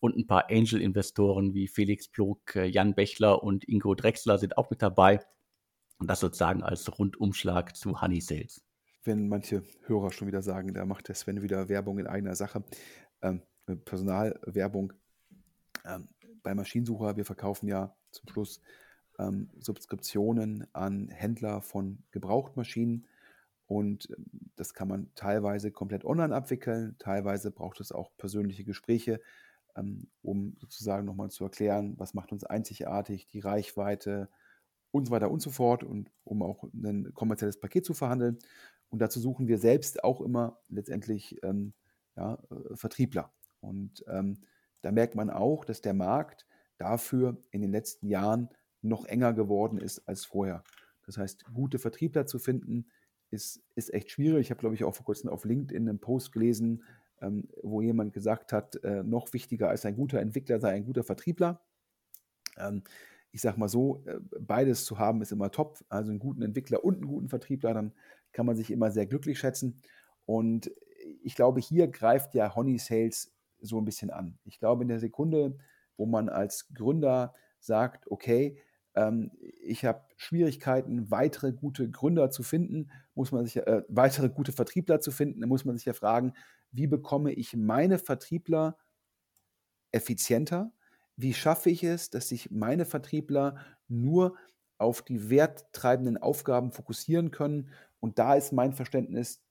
Und 0.00 0.16
ein 0.16 0.26
paar 0.26 0.50
Angel-Investoren 0.50 1.54
wie 1.54 1.66
Felix 1.66 2.08
Plog, 2.08 2.54
Jan 2.54 2.94
Bechler 2.94 3.42
und 3.42 3.68
Ingo 3.68 3.94
Drexler 3.94 4.38
sind 4.38 4.56
auch 4.56 4.70
mit 4.70 4.82
dabei. 4.82 5.20
Und 5.98 6.08
das 6.08 6.20
sozusagen 6.20 6.62
als 6.62 6.96
Rundumschlag 6.98 7.74
zu 7.74 8.00
Honey 8.00 8.20
Sales. 8.20 8.62
Wenn 9.02 9.28
manche 9.28 9.64
Hörer 9.86 10.12
schon 10.12 10.28
wieder 10.28 10.42
sagen, 10.42 10.74
da 10.74 10.84
macht 10.84 11.08
der 11.08 11.14
Sven 11.14 11.42
wieder 11.42 11.68
Werbung 11.68 11.98
in 11.98 12.06
eigener 12.06 12.36
Sache. 12.36 12.62
Ähm, 13.20 13.42
Personalwerbung 13.66 14.92
ähm, 15.84 16.08
bei 16.42 16.54
Maschinensucher. 16.54 17.16
Wir 17.16 17.24
verkaufen 17.24 17.66
ja 17.66 17.94
zum 18.10 18.28
Schluss 18.28 18.60
ähm, 19.18 19.50
Subskriptionen 19.58 20.66
an 20.72 21.08
Händler 21.08 21.60
von 21.60 22.02
Gebrauchtmaschinen. 22.10 23.06
Und 23.66 24.08
ähm, 24.10 24.26
das 24.56 24.74
kann 24.74 24.88
man 24.88 25.10
teilweise 25.14 25.70
komplett 25.70 26.04
online 26.04 26.34
abwickeln, 26.34 26.96
teilweise 26.98 27.50
braucht 27.50 27.80
es 27.80 27.92
auch 27.92 28.10
persönliche 28.16 28.64
Gespräche, 28.64 29.20
ähm, 29.76 30.08
um 30.22 30.56
sozusagen 30.60 31.06
nochmal 31.06 31.30
zu 31.30 31.44
erklären, 31.44 31.94
was 31.98 32.14
macht 32.14 32.32
uns 32.32 32.44
einzigartig, 32.44 33.26
die 33.28 33.40
Reichweite 33.40 34.28
und 34.90 35.06
so 35.06 35.10
weiter 35.10 35.30
und 35.30 35.40
so 35.40 35.50
fort 35.50 35.82
und 35.82 36.10
um 36.24 36.42
auch 36.42 36.64
ein 36.72 37.12
kommerzielles 37.14 37.58
Paket 37.58 37.84
zu 37.84 37.94
verhandeln. 37.94 38.38
Und 38.90 39.00
dazu 39.00 39.18
suchen 39.18 39.48
wir 39.48 39.58
selbst 39.58 40.04
auch 40.04 40.20
immer 40.20 40.60
letztendlich 40.68 41.42
ähm, 41.42 41.72
ja, 42.16 42.34
äh, 42.50 42.76
Vertriebler. 42.76 43.32
Und 43.64 44.04
ähm, 44.08 44.38
da 44.82 44.92
merkt 44.92 45.14
man 45.14 45.30
auch, 45.30 45.64
dass 45.64 45.80
der 45.80 45.94
Markt 45.94 46.46
dafür 46.78 47.42
in 47.50 47.62
den 47.62 47.70
letzten 47.70 48.08
Jahren 48.08 48.48
noch 48.82 49.06
enger 49.06 49.32
geworden 49.32 49.78
ist 49.78 50.06
als 50.06 50.24
vorher. 50.24 50.62
Das 51.06 51.18
heißt, 51.18 51.46
gute 51.52 51.78
Vertriebler 51.78 52.26
zu 52.26 52.38
finden, 52.38 52.86
ist, 53.30 53.62
ist 53.74 53.92
echt 53.92 54.10
schwierig. 54.10 54.42
Ich 54.42 54.50
habe, 54.50 54.60
glaube 54.60 54.74
ich, 54.74 54.84
auch 54.84 54.94
vor 54.94 55.06
kurzem 55.06 55.30
auf 55.30 55.44
LinkedIn 55.44 55.88
einen 55.88 55.98
Post 55.98 56.32
gelesen, 56.32 56.84
ähm, 57.20 57.48
wo 57.62 57.80
jemand 57.80 58.12
gesagt 58.12 58.52
hat, 58.52 58.76
äh, 58.84 59.02
noch 59.02 59.32
wichtiger 59.32 59.68
als 59.68 59.84
ein 59.84 59.96
guter 59.96 60.20
Entwickler 60.20 60.60
sei 60.60 60.72
ein 60.72 60.84
guter 60.84 61.04
Vertriebler. 61.04 61.62
Ähm, 62.56 62.82
ich 63.32 63.40
sage 63.40 63.58
mal 63.58 63.68
so, 63.68 64.02
äh, 64.06 64.20
beides 64.38 64.84
zu 64.84 64.98
haben 64.98 65.22
ist 65.22 65.32
immer 65.32 65.50
top. 65.50 65.84
Also 65.88 66.10
einen 66.10 66.20
guten 66.20 66.42
Entwickler 66.42 66.84
und 66.84 66.96
einen 66.96 67.06
guten 67.08 67.28
Vertriebler, 67.28 67.74
dann 67.74 67.92
kann 68.32 68.46
man 68.46 68.56
sich 68.56 68.70
immer 68.70 68.90
sehr 68.90 69.06
glücklich 69.06 69.38
schätzen. 69.38 69.80
Und 70.26 70.70
ich 71.22 71.34
glaube, 71.34 71.60
hier 71.60 71.88
greift 71.88 72.34
ja 72.34 72.54
Honey 72.54 72.78
Sales 72.78 73.33
so 73.64 73.80
ein 73.80 73.84
bisschen 73.84 74.10
an. 74.10 74.38
Ich 74.44 74.58
glaube, 74.58 74.82
in 74.82 74.88
der 74.88 75.00
Sekunde, 75.00 75.58
wo 75.96 76.06
man 76.06 76.28
als 76.28 76.68
Gründer 76.74 77.34
sagt, 77.60 78.10
okay, 78.10 78.58
Ähm, 78.96 79.32
ich 79.64 79.84
habe 79.84 80.02
Schwierigkeiten, 80.16 81.10
weitere 81.10 81.52
gute 81.52 81.90
Gründer 81.90 82.30
zu 82.30 82.44
finden, 82.44 82.92
muss 83.16 83.32
man 83.32 83.44
sich 83.44 83.56
äh, 83.56 83.82
weitere 83.88 84.28
gute 84.28 84.52
Vertriebler 84.52 85.00
zu 85.00 85.10
finden. 85.10 85.40
Da 85.40 85.48
muss 85.48 85.64
man 85.64 85.76
sich 85.76 85.84
ja 85.86 85.94
fragen, 85.94 86.32
wie 86.70 86.86
bekomme 86.86 87.32
ich 87.32 87.56
meine 87.56 87.98
Vertriebler 87.98 88.76
effizienter? 89.92 90.72
Wie 91.16 91.34
schaffe 91.34 91.70
ich 91.70 91.82
es, 91.82 92.10
dass 92.10 92.28
sich 92.28 92.50
meine 92.52 92.84
Vertriebler 92.84 93.56
nur 93.88 94.36
auf 94.78 95.02
die 95.02 95.28
werttreibenden 95.28 96.16
Aufgaben 96.16 96.70
fokussieren 96.70 97.32
können? 97.32 97.70
Und 98.00 98.18
da 98.20 98.34
ist 98.36 98.52
mein 98.52 98.72
Verständnis, 98.74 99.42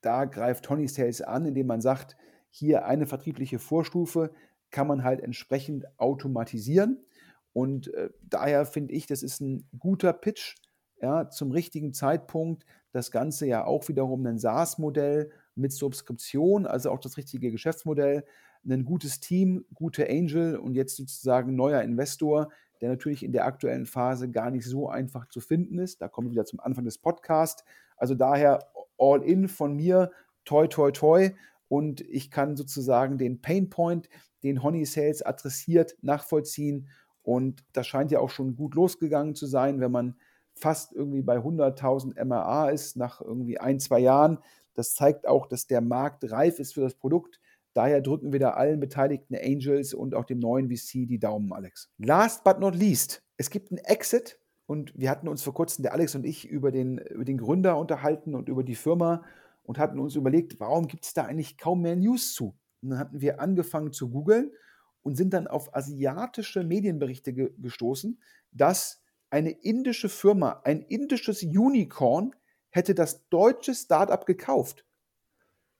da 0.00 0.24
greift 0.24 0.64
Tony 0.64 0.88
Sales 0.88 1.20
an, 1.20 1.44
indem 1.44 1.66
man 1.66 1.82
sagt, 1.82 2.16
hier 2.50 2.86
eine 2.86 3.06
vertriebliche 3.06 3.58
Vorstufe 3.58 4.30
kann 4.70 4.86
man 4.86 5.04
halt 5.04 5.20
entsprechend 5.20 5.86
automatisieren. 5.98 7.04
Und 7.52 7.92
äh, 7.94 8.10
daher 8.22 8.66
finde 8.66 8.94
ich, 8.94 9.06
das 9.06 9.22
ist 9.22 9.40
ein 9.40 9.68
guter 9.78 10.12
Pitch 10.12 10.56
ja, 11.00 11.28
zum 11.28 11.50
richtigen 11.50 11.92
Zeitpunkt. 11.92 12.64
Das 12.92 13.10
Ganze 13.10 13.46
ja 13.46 13.64
auch 13.64 13.88
wiederum 13.88 14.24
ein 14.26 14.38
SaaS-Modell 14.38 15.30
mit 15.54 15.72
Subskription, 15.72 16.66
also 16.66 16.90
auch 16.90 17.00
das 17.00 17.16
richtige 17.16 17.50
Geschäftsmodell. 17.50 18.24
Ein 18.68 18.84
gutes 18.84 19.20
Team, 19.20 19.64
gute 19.72 20.08
Angel 20.08 20.56
und 20.56 20.74
jetzt 20.74 20.96
sozusagen 20.96 21.54
neuer 21.54 21.82
Investor, 21.82 22.50
der 22.80 22.90
natürlich 22.90 23.22
in 23.22 23.32
der 23.32 23.46
aktuellen 23.46 23.86
Phase 23.86 24.30
gar 24.30 24.50
nicht 24.50 24.66
so 24.66 24.88
einfach 24.88 25.26
zu 25.28 25.40
finden 25.40 25.78
ist. 25.78 26.02
Da 26.02 26.08
kommen 26.08 26.28
wir 26.28 26.32
wieder 26.32 26.44
zum 26.44 26.60
Anfang 26.60 26.84
des 26.84 26.98
Podcasts. 26.98 27.64
Also 27.96 28.14
daher 28.14 28.70
all 28.98 29.22
in 29.22 29.48
von 29.48 29.74
mir, 29.74 30.10
toi, 30.44 30.66
toi, 30.66 30.90
toi. 30.90 31.30
Und 31.68 32.00
ich 32.00 32.30
kann 32.30 32.56
sozusagen 32.56 33.18
den 33.18 33.40
Painpoint, 33.40 34.08
den 34.42 34.62
Honey 34.62 34.84
Sales 34.84 35.22
adressiert, 35.22 35.96
nachvollziehen. 36.00 36.88
Und 37.22 37.64
das 37.72 37.86
scheint 37.86 38.10
ja 38.10 38.20
auch 38.20 38.30
schon 38.30 38.56
gut 38.56 38.74
losgegangen 38.74 39.34
zu 39.34 39.46
sein, 39.46 39.80
wenn 39.80 39.92
man 39.92 40.16
fast 40.54 40.92
irgendwie 40.92 41.22
bei 41.22 41.38
100.000 41.38 42.22
MRA 42.24 42.70
ist 42.70 42.96
nach 42.96 43.20
irgendwie 43.20 43.58
ein, 43.58 43.80
zwei 43.80 44.00
Jahren. 44.00 44.38
Das 44.74 44.94
zeigt 44.94 45.26
auch, 45.26 45.46
dass 45.46 45.66
der 45.66 45.80
Markt 45.80 46.30
reif 46.30 46.58
ist 46.58 46.74
für 46.74 46.80
das 46.80 46.94
Produkt. 46.94 47.40
Daher 47.74 48.00
drücken 48.00 48.32
wir 48.32 48.40
da 48.40 48.50
allen 48.50 48.80
beteiligten 48.80 49.36
Angels 49.36 49.94
und 49.94 50.14
auch 50.14 50.24
dem 50.24 50.38
neuen 50.38 50.68
VC 50.68 51.06
die 51.06 51.18
Daumen, 51.18 51.52
Alex. 51.52 51.90
Last 51.98 52.42
but 52.44 52.58
not 52.58 52.74
least, 52.74 53.22
es 53.36 53.50
gibt 53.50 53.70
einen 53.70 53.78
Exit 53.78 54.40
und 54.66 54.92
wir 54.96 55.10
hatten 55.10 55.28
uns 55.28 55.42
vor 55.42 55.54
kurzem, 55.54 55.82
der 55.82 55.92
Alex 55.92 56.14
und 56.14 56.24
ich, 56.24 56.48
über 56.48 56.70
den, 56.70 56.98
über 56.98 57.24
den 57.24 57.38
Gründer 57.38 57.78
unterhalten 57.78 58.34
und 58.34 58.48
über 58.48 58.64
die 58.64 58.74
Firma 58.74 59.22
und 59.68 59.76
hatten 59.76 60.00
uns 60.00 60.14
überlegt, 60.14 60.58
warum 60.60 60.88
gibt 60.88 61.04
es 61.04 61.12
da 61.12 61.26
eigentlich 61.26 61.58
kaum 61.58 61.82
mehr 61.82 61.94
News 61.94 62.32
zu? 62.32 62.58
Und 62.80 62.88
dann 62.88 62.98
hatten 62.98 63.20
wir 63.20 63.38
angefangen 63.38 63.92
zu 63.92 64.08
googeln 64.08 64.50
und 65.02 65.14
sind 65.14 65.34
dann 65.34 65.46
auf 65.46 65.76
asiatische 65.76 66.64
Medienberichte 66.64 67.34
ge 67.34 67.52
gestoßen, 67.58 68.18
dass 68.50 69.02
eine 69.28 69.50
indische 69.50 70.08
Firma, 70.08 70.62
ein 70.64 70.80
indisches 70.80 71.42
Unicorn, 71.42 72.34
hätte 72.70 72.94
das 72.94 73.28
deutsche 73.28 73.74
Startup 73.74 74.24
gekauft. 74.24 74.86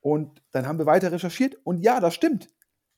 Und 0.01 0.43
dann 0.51 0.67
haben 0.67 0.79
wir 0.79 0.85
weiter 0.87 1.11
recherchiert 1.11 1.57
und 1.65 1.81
ja, 1.81 1.99
das 1.99 2.15
stimmt. 2.15 2.51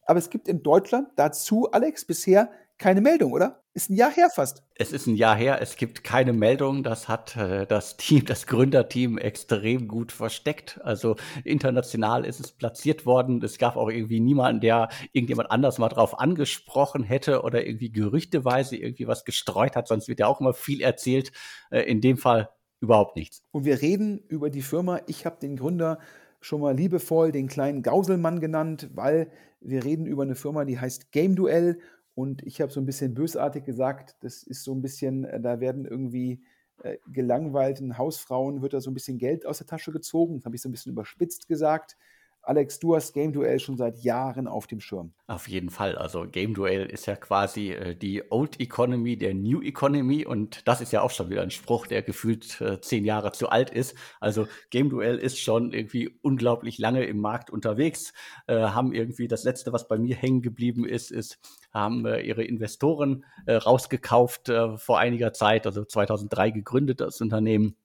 Aber 0.03 0.19
es 0.19 0.29
gibt 0.29 0.49
in 0.49 0.65
Deutschland 0.65 1.11
dazu, 1.15 1.71
Alex, 1.71 2.05
bisher 2.05 2.51
keine 2.79 3.01
Meldung, 3.01 3.33
oder? 3.33 3.60
Ist 3.73 3.89
ein 3.89 3.95
Jahr 3.95 4.11
her 4.11 4.29
fast. 4.35 4.65
Es 4.75 4.91
ist 4.91 5.07
ein 5.07 5.15
Jahr 5.15 5.37
her, 5.37 5.63
es 5.63 5.77
gibt 5.77 6.03
keine 6.03 6.33
Meldung. 6.33 6.83
Das 6.83 7.07
hat 7.07 7.37
äh, 7.37 7.67
das 7.67 7.97
Team, 7.97 8.25
das 8.25 8.49
Gründerteam 8.49 9.17
extrem 9.17 9.87
gut 9.87 10.11
versteckt. 10.11 10.81
Also 10.83 11.15
international 11.45 12.25
ist 12.25 12.41
es 12.41 12.51
platziert 12.51 13.07
worden. 13.07 13.41
Es 13.45 13.59
gab 13.59 13.77
auch 13.77 13.89
irgendwie 13.89 14.19
niemanden, 14.19 14.61
der 14.61 14.89
irgendjemand 15.13 15.53
anders 15.53 15.79
mal 15.79 15.89
drauf 15.89 16.19
angesprochen 16.19 17.05
hätte 17.05 17.43
oder 17.43 17.65
irgendwie 17.65 17.93
gerüchteweise 17.93 18.77
irgendwie 18.77 19.07
was 19.07 19.25
gestreut 19.25 19.77
hat. 19.77 19.87
Sonst 19.87 20.09
wird 20.09 20.19
ja 20.19 20.27
auch 20.27 20.41
immer 20.41 20.53
viel 20.53 20.81
erzählt. 20.81 21.31
Äh, 21.71 21.83
in 21.83 22.01
dem 22.01 22.17
Fall 22.17 22.51
überhaupt 22.81 23.15
nichts. 23.15 23.45
Und 23.53 23.65
wir 23.65 23.81
reden 23.81 24.19
über 24.27 24.51
die 24.51 24.63
Firma. 24.63 25.01
Ich 25.07 25.27
habe 25.27 25.39
den 25.41 25.57
Gründer 25.57 26.01
schon 26.41 26.61
mal 26.61 26.75
liebevoll 26.75 27.31
den 27.31 27.47
kleinen 27.47 27.83
Gauselmann 27.83 28.41
genannt, 28.41 28.91
weil 28.95 29.31
wir 29.61 29.85
reden 29.85 30.07
über 30.07 30.23
eine 30.23 30.35
Firma, 30.35 30.65
die 30.65 30.81
heißt 30.81 31.13
Game 31.13 31.37
Duell 31.37 31.79
und 32.21 32.43
ich 32.47 32.61
habe 32.61 32.71
so 32.71 32.81
ein 32.81 32.87
bisschen 32.87 33.15
bösartig 33.15 33.65
gesagt, 33.65 34.15
das 34.21 34.43
ist 34.43 34.63
so 34.63 34.75
ein 34.75 34.83
bisschen, 34.83 35.25
äh, 35.25 35.41
da 35.41 35.61
werden 35.61 35.87
irgendwie 35.87 36.43
äh, 36.83 36.99
gelangweilten 37.11 37.97
Hausfrauen, 37.97 38.61
wird 38.61 38.75
da 38.75 38.81
so 38.83 38.91
ein 38.91 38.95
bisschen 38.95 39.17
Geld 39.19 39.47
aus 39.47 39.59
der 39.59 39.67
Tasche 39.67 39.91
gezogen. 39.91 40.37
Das 40.37 40.45
habe 40.45 40.55
ich 40.55 40.63
so 40.63 40.69
ein 40.69 40.73
bisschen 40.73 40.93
überspitzt 40.93 41.49
gesagt. 41.49 41.97
Alex, 42.43 42.79
du 42.79 42.97
hast 42.97 43.13
Game 43.13 43.33
Duell 43.33 43.61
schon 43.61 43.77
seit 43.77 43.99
Jahren 44.03 44.49
auf 44.49 44.67
dem 44.67 44.81
Schirm. 44.81 45.13
Auf 45.27 45.47
jeden 45.47 45.71
Fall. 45.71 45.97
Also 45.97 46.27
Game 46.27 46.55
Duell 46.55 46.87
ist 46.87 47.07
ja 47.07 47.15
quasi 47.15 47.73
äh, 47.73 47.95
die 47.95 48.23
Old 48.31 48.59
Economy 48.61 49.17
der 49.17 49.35
New 49.35 49.61
Economy 49.61 50.25
und 50.25 50.67
das 50.67 50.81
ist 50.81 50.93
ja 50.93 51.03
auch 51.03 51.11
schon 51.11 51.29
wieder 51.31 51.43
ein 51.43 51.51
Spruch, 51.51 51.87
der 51.87 52.03
gefühlt 52.03 52.61
äh, 52.61 52.81
zehn 52.81 53.05
Jahre 53.05 53.33
zu 53.33 53.51
alt 53.51 53.71
ist. 53.71 53.95
Also 54.21 54.49
Game 54.71 54.89
Duell 54.89 55.19
ist 55.19 55.39
schon 55.39 55.73
irgendwie 55.73 56.19
unglaublich 56.23 56.79
lange 56.79 57.05
im 57.05 57.19
Markt 57.19 57.51
unterwegs, 57.51 58.13
äh, 58.47 58.57
haben 58.57 58.93
irgendwie 58.93 59.29
das 59.29 59.45
letzte, 59.45 59.73
was 59.73 59.87
bei 59.87 59.99
mir 59.99 60.17
hängen 60.17 60.43
geblieben 60.43 60.87
ist, 60.87 61.11
ist 61.11 61.39
haben 61.73 62.05
äh, 62.07 62.21
ihre 62.21 62.43
Investoren 62.43 63.25
äh, 63.47 63.55
rausgekauft 63.55 64.49
äh, 64.49 64.77
vor 64.77 64.99
einiger 64.99 65.33
Zeit, 65.33 65.67
also 65.67 65.85
2003 65.85 66.51
gegründet 66.51 67.01
das 67.01 67.21
Unternehmen 67.21 67.77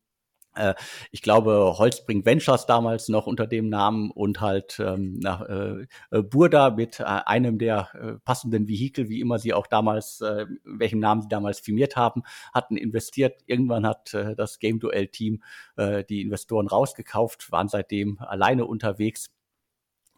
ich 1.12 1.22
glaube, 1.22 1.76
Holzbring 1.78 2.26
Ventures 2.26 2.66
damals 2.66 3.10
noch 3.10 3.28
unter 3.28 3.48
dem 3.48 3.70
Namen 3.70 4.12
und 4.12 4.42
halt 4.42 4.80
ähm, 4.80 5.20
nach, 5.20 5.42
äh, 5.42 5.86
äh, 6.12 6.22
Burda 6.22 6.70
mit 6.70 7.00
äh, 7.00 7.04
einem 7.04 7.58
der 7.58 7.90
äh, 7.94 8.14
passenden 8.24 8.68
Vehikel, 8.68 9.10
wie 9.10 9.20
immer 9.20 9.40
sie 9.40 9.54
auch 9.54 9.68
damals, 9.68 10.22
äh, 10.22 10.46
welchem 10.64 11.00
Namen 11.00 11.22
sie 11.22 11.28
damals 11.28 11.60
firmiert 11.60 11.96
haben, 11.96 12.24
hatten 12.54 12.78
investiert. 12.78 13.42
Irgendwann 13.46 13.86
hat 13.86 14.14
äh, 14.14 14.36
das 14.36 14.60
Game 14.60 14.80
Duell 14.80 15.08
Team 15.08 15.44
äh, 15.78 16.04
die 16.04 16.22
Investoren 16.22 16.68
rausgekauft, 16.68 17.52
waren 17.52 17.68
seitdem 17.68 18.20
alleine 18.20 18.66
unterwegs 18.66 19.30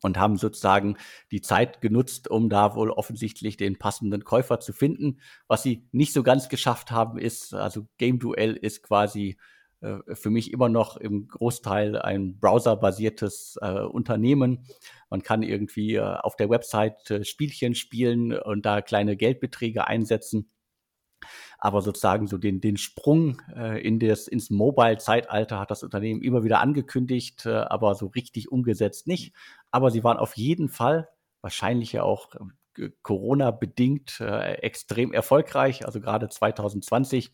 und 0.01 0.17
haben 0.17 0.37
sozusagen 0.37 0.97
die 1.31 1.41
Zeit 1.41 1.81
genutzt, 1.81 2.29
um 2.29 2.49
da 2.49 2.75
wohl 2.75 2.91
offensichtlich 2.91 3.57
den 3.57 3.77
passenden 3.77 4.23
Käufer 4.23 4.59
zu 4.59 4.73
finden. 4.73 5.19
Was 5.47 5.63
sie 5.63 5.87
nicht 5.91 6.13
so 6.13 6.23
ganz 6.23 6.49
geschafft 6.49 6.91
haben, 6.91 7.17
ist, 7.17 7.53
also 7.53 7.87
Game 7.97 8.19
Duell 8.19 8.55
ist 8.55 8.83
quasi 8.83 9.29
äh, 9.29 9.35
für 10.13 10.29
mich 10.29 10.51
immer 10.51 10.69
noch 10.69 10.97
im 10.97 11.27
Großteil 11.27 11.99
ein 11.99 12.39
browserbasiertes 12.39 13.59
äh, 13.61 13.81
Unternehmen. 13.81 14.65
Man 15.09 15.21
kann 15.21 15.43
irgendwie 15.43 15.95
äh, 15.95 16.01
auf 16.01 16.35
der 16.35 16.49
Website 16.49 17.11
äh, 17.11 17.23
Spielchen 17.23 17.75
spielen 17.75 18.37
und 18.37 18.65
da 18.65 18.81
kleine 18.81 19.15
Geldbeträge 19.15 19.87
einsetzen. 19.87 20.49
Aber 21.59 21.81
sozusagen 21.81 22.27
so 22.27 22.37
den, 22.37 22.61
den 22.61 22.77
Sprung 22.77 23.41
äh, 23.55 23.81
in 23.81 23.99
das, 23.99 24.27
ins 24.27 24.49
Mobile-Zeitalter 24.49 25.59
hat 25.59 25.71
das 25.71 25.83
Unternehmen 25.83 26.21
immer 26.21 26.43
wieder 26.43 26.59
angekündigt, 26.59 27.45
äh, 27.45 27.53
aber 27.53 27.95
so 27.95 28.07
richtig 28.07 28.51
umgesetzt 28.51 29.07
nicht. 29.07 29.35
Aber 29.71 29.91
sie 29.91 30.03
waren 30.03 30.17
auf 30.17 30.37
jeden 30.37 30.69
Fall, 30.69 31.09
wahrscheinlich 31.41 31.93
ja 31.93 32.03
auch 32.03 32.29
Corona-bedingt, 33.01 34.19
extrem 34.19 35.11
erfolgreich. 35.11 35.85
Also 35.85 35.99
gerade 35.99 36.29
2020 36.29 37.31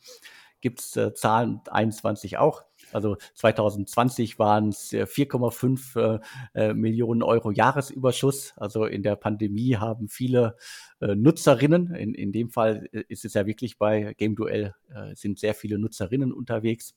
gibt 0.64 0.80
es 0.80 0.96
äh, 0.96 1.14
Zahlen 1.14 1.60
21 1.70 2.38
auch. 2.38 2.64
Also 2.94 3.18
2020 3.36 4.40
waren 4.40 4.70
es 4.70 4.94
4,5 4.94 6.22
äh, 6.54 6.74
Millionen 6.74 7.22
Euro 7.22 7.52
Jahresüberschuss. 7.52 8.54
Also 8.56 8.86
in 8.86 9.04
der 9.04 9.16
Pandemie 9.16 9.76
haben 9.76 10.08
viele 10.08 10.56
äh, 11.02 11.16
Nutzerinnen, 11.16 11.94
in, 11.96 12.14
in 12.14 12.32
dem 12.32 12.50
Fall 12.50 12.88
äh, 12.94 13.04
ist 13.10 13.26
es 13.26 13.34
ja 13.34 13.46
wirklich 13.46 13.78
bei 13.78 14.14
Game 14.18 14.36
Duell, 14.36 14.74
äh, 14.94 15.14
sind 15.16 15.38
sehr 15.38 15.54
viele 15.54 15.78
Nutzerinnen 15.78 16.32
unterwegs, 16.32 16.96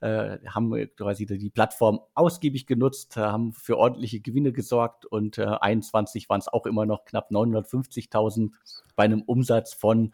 äh, 0.00 0.38
haben 0.48 0.72
quasi 0.96 1.26
die 1.26 1.50
Plattform 1.50 2.00
ausgiebig 2.14 2.66
genutzt, 2.66 3.16
haben 3.16 3.52
für 3.52 3.78
ordentliche 3.78 4.20
Gewinne 4.20 4.52
gesorgt 4.52 5.06
und 5.06 5.38
21 5.38 6.28
waren 6.28 6.40
es 6.40 6.48
auch 6.48 6.66
immer 6.66 6.86
noch 6.86 7.04
knapp 7.04 7.30
950.000 7.30 8.50
bei 8.96 9.04
einem 9.04 9.22
Umsatz 9.22 9.74
von 9.74 10.12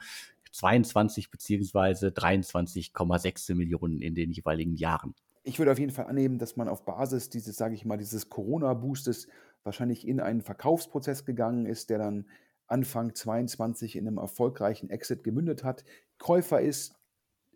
22 0.52 1.30
beziehungsweise 1.30 2.08
23,6 2.08 3.54
Millionen 3.54 4.00
in 4.00 4.14
den 4.14 4.30
jeweiligen 4.30 4.76
Jahren. 4.76 5.14
Ich 5.44 5.58
würde 5.58 5.72
auf 5.72 5.78
jeden 5.78 5.92
Fall 5.92 6.06
annehmen, 6.06 6.38
dass 6.38 6.56
man 6.56 6.68
auf 6.68 6.84
Basis 6.84 7.28
dieses, 7.28 7.56
sage 7.56 7.74
ich 7.74 7.84
mal, 7.84 7.98
dieses 7.98 8.28
Corona-Boostes 8.28 9.26
wahrscheinlich 9.64 10.06
in 10.06 10.20
einen 10.20 10.42
Verkaufsprozess 10.42 11.24
gegangen 11.24 11.66
ist, 11.66 11.90
der 11.90 11.98
dann 11.98 12.26
Anfang 12.66 13.14
22 13.14 13.96
in 13.96 14.06
einem 14.06 14.18
erfolgreichen 14.18 14.88
Exit 14.90 15.24
gemündet 15.24 15.64
hat. 15.64 15.84
Käufer 16.18 16.60
ist 16.60 16.94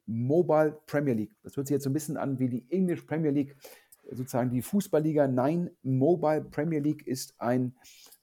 Mobile 0.07 0.81
Premier 0.87 1.15
League. 1.15 1.35
Das 1.43 1.57
hört 1.57 1.67
sich 1.67 1.75
jetzt 1.75 1.85
so 1.85 1.91
ein 1.91 1.95
bisschen 1.95 2.17
an 2.17 2.39
wie 2.39 2.49
die 2.49 2.67
English 2.71 3.03
Premier 3.03 3.31
League, 3.31 3.57
sozusagen 4.11 4.51
die 4.51 4.63
Fußballliga. 4.63 5.27
Nein, 5.27 5.71
Mobile 5.83 6.43
Premier 6.43 6.81
League 6.81 7.07
ist 7.07 7.41
ein 7.41 7.75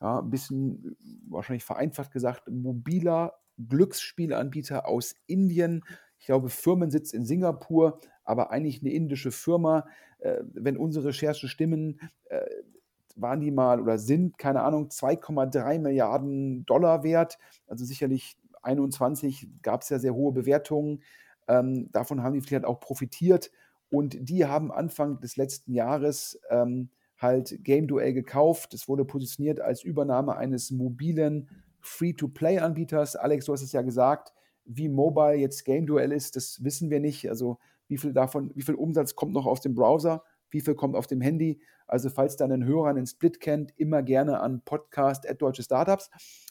ja, 0.02 0.22
bisschen 0.22 0.96
wahrscheinlich 1.30 1.64
vereinfacht 1.64 2.12
gesagt 2.12 2.48
mobiler 2.50 3.34
Glücksspielanbieter 3.58 4.88
aus 4.88 5.16
Indien. 5.28 5.84
Ich 6.20 6.26
glaube, 6.26 6.50
Firmensitz 6.50 7.14
in 7.14 7.26
Singapur, 7.26 8.00
aber 8.24 8.52
eigentlich 8.52 8.82
eine 8.82 8.94
indische 8.94 9.32
Firma. 9.32 9.86
Äh, 10.20 10.44
wenn 10.54 10.78
unsere 10.78 11.08
Recherche 11.10 11.48
stimmen, 11.48 12.00
äh, 12.26 12.46
waren 13.16 13.42
die 13.42 13.52
mal 13.52 13.80
oder 13.80 13.98
sind, 14.00 14.38
keine 14.38 14.62
Ahnung, 14.64 14.90
2,3 14.90 15.80
Milliarden 15.80 16.66
Dollar 16.66 17.04
wert. 17.04 17.38
Also 17.68 17.86
sicherlich 17.86 18.38
21 18.64 19.50
gab 19.62 19.82
es 19.82 19.90
ja 19.90 20.00
sehr 20.00 20.16
hohe 20.16 20.32
Bewertungen. 20.32 21.04
Ähm, 21.48 21.92
davon 21.92 22.24
haben 22.24 22.34
die 22.34 22.42
vielleicht 22.42 22.66
auch 22.66 22.80
profitiert. 22.80 23.52
Und 23.90 24.18
die 24.20 24.46
haben 24.46 24.72
Anfang 24.72 25.20
des 25.20 25.36
letzten 25.36 25.74
Jahres 25.74 26.40
ähm, 26.50 26.90
halt 27.18 27.64
Game 27.64 27.88
Duell 27.88 28.14
gekauft. 28.14 28.74
Es 28.74 28.88
wurde 28.88 29.06
positioniert 29.06 29.62
als 29.62 29.84
Übernahme 29.84 30.36
eines 30.36 30.72
mobilen 30.72 31.50
Free-to-Play-Anbieters. 31.84 33.16
Alex, 33.16 33.46
du 33.46 33.54
hast 33.54 33.62
es 33.62 33.72
ja 33.72 33.82
gesagt, 33.82 34.34
wie 34.66 34.90
mobile 34.90 35.36
jetzt 35.36 35.66
Game 35.66 35.86
Duell 35.86 36.12
ist, 36.12 36.36
das 36.36 36.64
wissen 36.64 36.90
wir 36.90 37.00
nicht. 37.00 37.30
Also 37.30 37.60
wie 37.88 37.98
viel 37.98 38.14
davon, 38.14 38.52
wie 38.56 38.62
viel 38.62 38.76
Umsatz 38.76 39.16
kommt 39.16 39.34
noch 39.34 39.46
aus 39.46 39.62
dem 39.62 39.76
Browser, 39.76 40.24
wie 40.50 40.62
viel 40.62 40.76
kommt 40.76 40.96
auf 40.96 41.08
dem 41.08 41.22
Handy. 41.22 41.62
Also 41.86 42.10
falls 42.10 42.38
da 42.38 42.46
ein 42.46 42.66
Hörer 42.66 42.88
einen 42.88 43.06
Split 43.06 43.40
kennt, 43.40 43.74
immer 43.78 44.02
gerne 44.02 44.40
an 44.40 44.62
Podcast 44.64 45.30
at 45.30 45.42
Deutsche 45.42 45.64
Startups. 45.64 46.10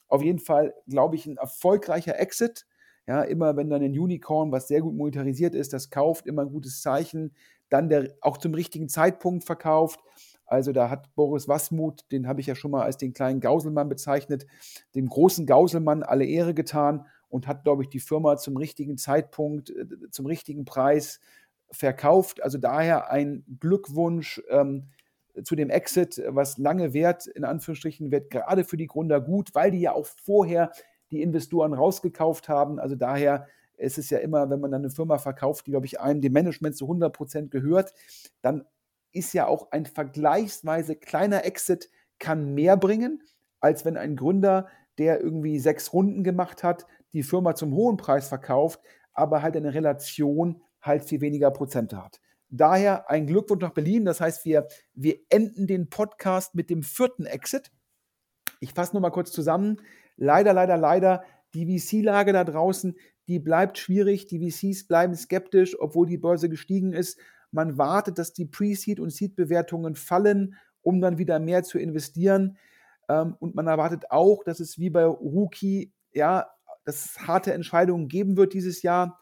Auf 0.08 0.22
jeden 0.22 0.38
Fall, 0.38 0.74
glaube 0.86 1.16
ich, 1.16 1.26
ein 1.26 1.38
erfolgreicher 1.38 2.18
Exit. 2.18 2.66
Ja, 3.06 3.22
immer 3.22 3.56
wenn 3.56 3.70
dann 3.70 3.82
ein 3.82 3.98
Unicorn, 3.98 4.52
was 4.52 4.68
sehr 4.68 4.80
gut 4.80 4.94
monetarisiert 4.94 5.54
ist, 5.54 5.72
das 5.72 5.90
kauft, 5.90 6.26
immer 6.26 6.42
ein 6.42 6.52
gutes 6.52 6.82
Zeichen. 6.82 7.34
Dann 7.68 7.88
der 7.88 8.14
auch 8.20 8.36
zum 8.36 8.54
richtigen 8.54 8.88
Zeitpunkt 8.88 9.44
verkauft. 9.44 10.00
Also 10.52 10.72
da 10.72 10.90
hat 10.90 11.14
Boris 11.14 11.48
Wasmuth, 11.48 12.04
den 12.12 12.28
habe 12.28 12.42
ich 12.42 12.46
ja 12.46 12.54
schon 12.54 12.72
mal 12.72 12.82
als 12.82 12.98
den 12.98 13.14
kleinen 13.14 13.40
Gauselmann 13.40 13.88
bezeichnet, 13.88 14.46
dem 14.94 15.08
großen 15.08 15.46
Gauselmann 15.46 16.02
alle 16.02 16.26
Ehre 16.26 16.52
getan 16.52 17.06
und 17.30 17.46
hat, 17.46 17.64
glaube 17.64 17.82
ich, 17.82 17.88
die 17.88 18.00
Firma 18.00 18.36
zum 18.36 18.58
richtigen 18.58 18.98
Zeitpunkt, 18.98 19.70
äh, 19.70 19.86
zum 20.10 20.26
richtigen 20.26 20.66
Preis 20.66 21.20
verkauft. 21.70 22.42
Also 22.42 22.58
daher 22.58 23.10
ein 23.10 23.46
Glückwunsch 23.60 24.42
ähm, 24.50 24.88
zu 25.42 25.56
dem 25.56 25.70
Exit, 25.70 26.22
was 26.28 26.58
lange 26.58 26.92
wert, 26.92 27.26
in 27.28 27.44
Anführungsstrichen, 27.44 28.10
wird 28.10 28.28
gerade 28.28 28.64
für 28.64 28.76
die 28.76 28.88
Gründer 28.88 29.22
gut, 29.22 29.54
weil 29.54 29.70
die 29.70 29.80
ja 29.80 29.94
auch 29.94 30.06
vorher 30.22 30.70
die 31.12 31.22
Investoren 31.22 31.72
rausgekauft 31.72 32.50
haben. 32.50 32.78
Also 32.78 32.94
daher 32.94 33.46
ist 33.78 33.96
es 33.96 34.10
ja 34.10 34.18
immer, 34.18 34.50
wenn 34.50 34.60
man 34.60 34.70
dann 34.70 34.82
eine 34.82 34.90
Firma 34.90 35.16
verkauft, 35.16 35.66
die, 35.66 35.70
glaube 35.70 35.86
ich, 35.86 35.98
einem 35.98 36.20
dem 36.20 36.34
Management 36.34 36.76
zu 36.76 36.84
100 36.84 37.10
Prozent 37.10 37.50
gehört, 37.50 37.94
dann 38.42 38.66
ist 39.12 39.32
ja 39.34 39.46
auch 39.46 39.70
ein 39.70 39.86
vergleichsweise 39.86 40.96
kleiner 40.96 41.44
Exit 41.44 41.90
kann 42.18 42.54
mehr 42.54 42.76
bringen, 42.76 43.22
als 43.60 43.84
wenn 43.84 43.96
ein 43.96 44.16
Gründer, 44.16 44.68
der 44.98 45.20
irgendwie 45.20 45.58
sechs 45.58 45.92
Runden 45.92 46.24
gemacht 46.24 46.62
hat, 46.62 46.86
die 47.12 47.22
Firma 47.22 47.54
zum 47.54 47.74
hohen 47.74 47.96
Preis 47.96 48.28
verkauft, 48.28 48.80
aber 49.12 49.42
halt 49.42 49.56
eine 49.56 49.74
Relation 49.74 50.62
halt 50.80 51.04
viel 51.04 51.20
weniger 51.20 51.50
Prozente 51.50 52.02
hat. 52.02 52.20
Daher 52.54 53.08
ein 53.08 53.26
Glückwunsch 53.26 53.62
nach 53.62 53.72
Berlin. 53.72 54.04
Das 54.04 54.20
heißt, 54.20 54.44
wir, 54.44 54.68
wir 54.92 55.16
enden 55.30 55.66
den 55.66 55.88
Podcast 55.88 56.54
mit 56.54 56.68
dem 56.68 56.82
vierten 56.82 57.24
Exit. 57.24 57.72
Ich 58.60 58.74
fasse 58.74 58.92
nur 58.92 59.00
mal 59.00 59.10
kurz 59.10 59.32
zusammen. 59.32 59.80
Leider, 60.16 60.52
leider, 60.52 60.76
leider, 60.76 61.24
die 61.54 61.78
VC-Lage 61.78 62.34
da 62.34 62.44
draußen, 62.44 62.96
die 63.26 63.38
bleibt 63.38 63.78
schwierig. 63.78 64.26
Die 64.26 64.38
VCs 64.38 64.86
bleiben 64.86 65.14
skeptisch, 65.14 65.80
obwohl 65.80 66.06
die 66.06 66.18
Börse 66.18 66.50
gestiegen 66.50 66.92
ist. 66.92 67.18
Man 67.52 67.78
wartet, 67.78 68.18
dass 68.18 68.32
die 68.32 68.46
Pre-Seed- 68.46 69.00
und 69.00 69.10
Seed-Bewertungen 69.10 69.94
fallen, 69.94 70.56
um 70.82 71.00
dann 71.00 71.18
wieder 71.18 71.38
mehr 71.38 71.62
zu 71.62 71.78
investieren. 71.78 72.56
Ähm, 73.08 73.36
und 73.38 73.54
man 73.54 73.66
erwartet 73.66 74.10
auch, 74.10 74.42
dass 74.42 74.58
es 74.58 74.78
wie 74.78 74.90
bei 74.90 75.04
Rookie, 75.04 75.92
ja, 76.12 76.46
dass 76.84 77.04
es 77.04 77.20
harte 77.20 77.52
Entscheidungen 77.52 78.08
geben 78.08 78.36
wird 78.36 78.54
dieses 78.54 78.82
Jahr. 78.82 79.20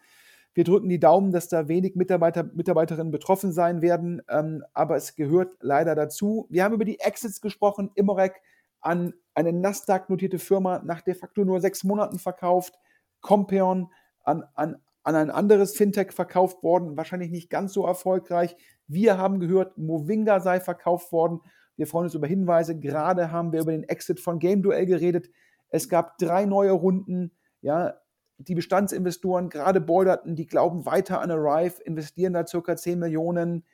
Wir 0.55 0.65
drücken 0.65 0.89
die 0.89 0.99
Daumen, 0.99 1.33
dass 1.33 1.49
da 1.49 1.69
wenig 1.69 1.95
Mitarbeiter, 1.95 2.45
Mitarbeiterinnen 2.45 3.13
betroffen 3.13 3.53
sein 3.53 3.83
werden, 3.83 4.23
ähm, 4.29 4.65
aber 4.73 4.97
es 4.97 5.15
gehört 5.15 5.57
leider 5.61 5.95
dazu. 5.95 6.47
Wir 6.51 6.65
haben 6.65 6.75
über 6.75 6.85
die 6.85 7.01
Exits 7.01 7.41
gesprochen. 7.41 7.91
Immorec 7.95 8.41
an 8.81 9.15
eine 9.35 9.53
Nasdaq-notierte 9.53 10.39
Firma 10.39 10.81
nach 10.85 11.03
de 11.03 11.15
facto 11.15 11.45
nur 11.45 11.61
sechs 11.61 11.85
Monaten 11.85 12.19
verkauft. 12.19 12.75
Compeon 13.21 13.91
an, 14.25 14.45
an 14.55 14.77
an 15.03 15.15
ein 15.15 15.31
anderes 15.31 15.77
Fintech 15.77 16.13
verkauft 16.13 16.63
worden, 16.63 16.97
wahrscheinlich 16.97 17.31
nicht 17.31 17.51
ganz 17.51 17.73
so 17.73 17.87
erfolgreich. 17.87 18.57
Wir 18.87 19.19
haben 19.19 19.41
gehört, 19.41 19.79
Movinga 19.79 20.41
sei 20.41 20.61
verkauft 20.61 21.13
worden. 21.13 21.41
Wir 21.77 21.87
freuen 21.87 22.05
uns 22.05 22.15
über 22.15 22.27
Hinweise. 22.27 22.79
Gerade 22.79 23.33
haben 23.33 23.53
wir 23.53 23.61
über 23.61 23.73
den 23.73 23.85
Exit 23.85 24.21
von 24.21 24.39
Game 24.39 24.63
Duell 24.63 24.87
geredet. 24.87 25.31
Es 25.69 25.89
gab 25.89 26.19
drei 26.19 26.45
neue 26.45 26.73
Runden. 26.73 27.33
Ja, 27.63 27.95
die 28.39 28.55
Bestandsinvestoren, 28.55 29.49
gerade 29.49 29.81
Boilerton, 29.81 30.35
die 30.35 30.47
glauben 30.47 30.87
weiter 30.87 31.21
an 31.21 31.31
Arrive, 31.31 31.83
investieren 31.83 32.33
da 32.33 32.47
circa 32.47 32.77
10 32.77 32.99
Millionen. 32.99 33.65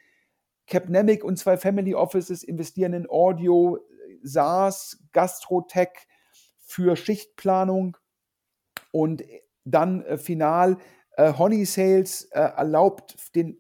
Capnemic 0.67 1.25
und 1.25 1.39
zwei 1.39 1.57
Family 1.57 1.95
Offices 1.95 2.43
investieren 2.43 2.93
in 2.93 3.09
Audio, 3.09 3.79
SaaS, 4.23 5.03
Gastrotech 5.13 5.91
für 6.59 6.97
Schichtplanung. 6.97 7.97
Und 8.91 9.23
dann 9.65 10.03
äh, 10.03 10.19
final 10.19 10.79
äh, 11.17 11.33
Honey 11.33 11.65
Sales 11.65 12.25
äh, 12.31 12.41
erlaubt 12.41 13.17
den 13.35 13.59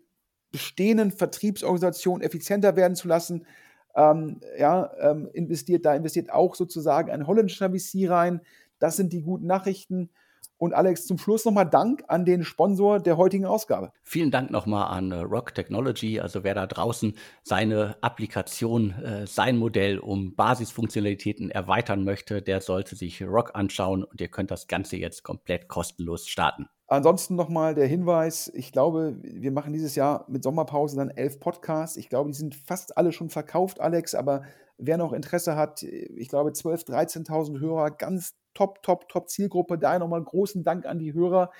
bestehenden 0.52 1.10
Vertriebsorganisationen 1.10 2.22
effizienter 2.22 2.76
werden 2.76 2.94
zu 2.94 3.08
lassen. 3.08 3.46
Ähm, 3.94 4.40
ja, 4.58 4.90
ähm, 5.00 5.28
investiert, 5.32 5.84
da 5.84 5.94
investiert 5.94 6.30
auch 6.30 6.54
sozusagen 6.54 7.10
ein 7.10 7.26
holländischer 7.26 7.70
VC 7.70 8.08
rein. 8.08 8.40
Das 8.78 8.96
sind 8.96 9.12
die 9.12 9.22
guten 9.22 9.46
Nachrichten. 9.46 10.10
Und 10.58 10.72
Alex, 10.72 11.06
zum 11.06 11.18
Schluss 11.18 11.44
nochmal 11.44 11.68
Dank 11.68 12.04
an 12.08 12.24
den 12.24 12.42
Sponsor 12.42 12.98
der 12.98 13.18
heutigen 13.18 13.44
Ausgabe. 13.44 13.92
Vielen 14.02 14.30
Dank 14.30 14.50
nochmal 14.50 14.96
an 14.96 15.12
äh, 15.12 15.16
Rock 15.16 15.54
Technology. 15.54 16.20
Also 16.20 16.44
wer 16.44 16.54
da 16.54 16.66
draußen 16.66 17.14
seine 17.42 17.96
Applikation, 18.00 18.92
äh, 19.02 19.26
sein 19.26 19.58
Modell 19.58 19.98
um 19.98 20.34
Basisfunktionalitäten 20.34 21.50
erweitern 21.50 22.04
möchte, 22.04 22.40
der 22.40 22.62
sollte 22.62 22.96
sich 22.96 23.22
Rock 23.22 23.50
anschauen 23.54 24.02
und 24.04 24.20
ihr 24.20 24.28
könnt 24.28 24.50
das 24.50 24.66
Ganze 24.66 24.96
jetzt 24.96 25.22
komplett 25.22 25.68
kostenlos 25.68 26.26
starten. 26.28 26.68
Ansonsten 26.88 27.34
nochmal 27.34 27.74
der 27.74 27.88
Hinweis, 27.88 28.50
ich 28.54 28.70
glaube, 28.70 29.16
wir 29.22 29.50
machen 29.50 29.72
dieses 29.72 29.96
Jahr 29.96 30.24
mit 30.28 30.44
Sommerpause 30.44 30.96
dann 30.96 31.10
elf 31.10 31.40
Podcasts. 31.40 31.96
Ich 31.96 32.08
glaube, 32.08 32.30
die 32.30 32.36
sind 32.36 32.54
fast 32.54 32.96
alle 32.96 33.10
schon 33.10 33.28
verkauft, 33.28 33.80
Alex, 33.80 34.14
aber 34.14 34.42
wer 34.78 34.96
noch 34.96 35.12
Interesse 35.12 35.56
hat, 35.56 35.82
ich 35.82 36.28
glaube 36.28 36.50
12.000, 36.50 37.26
13.000 37.26 37.60
Hörer, 37.60 37.90
ganz 37.90 38.36
top, 38.54 38.82
top, 38.82 39.08
top 39.08 39.28
Zielgruppe. 39.28 39.78
Daher 39.78 39.98
nochmal 39.98 40.22
großen 40.22 40.62
Dank 40.62 40.86
an 40.86 41.00
die 41.00 41.12
Hörer. 41.12 41.50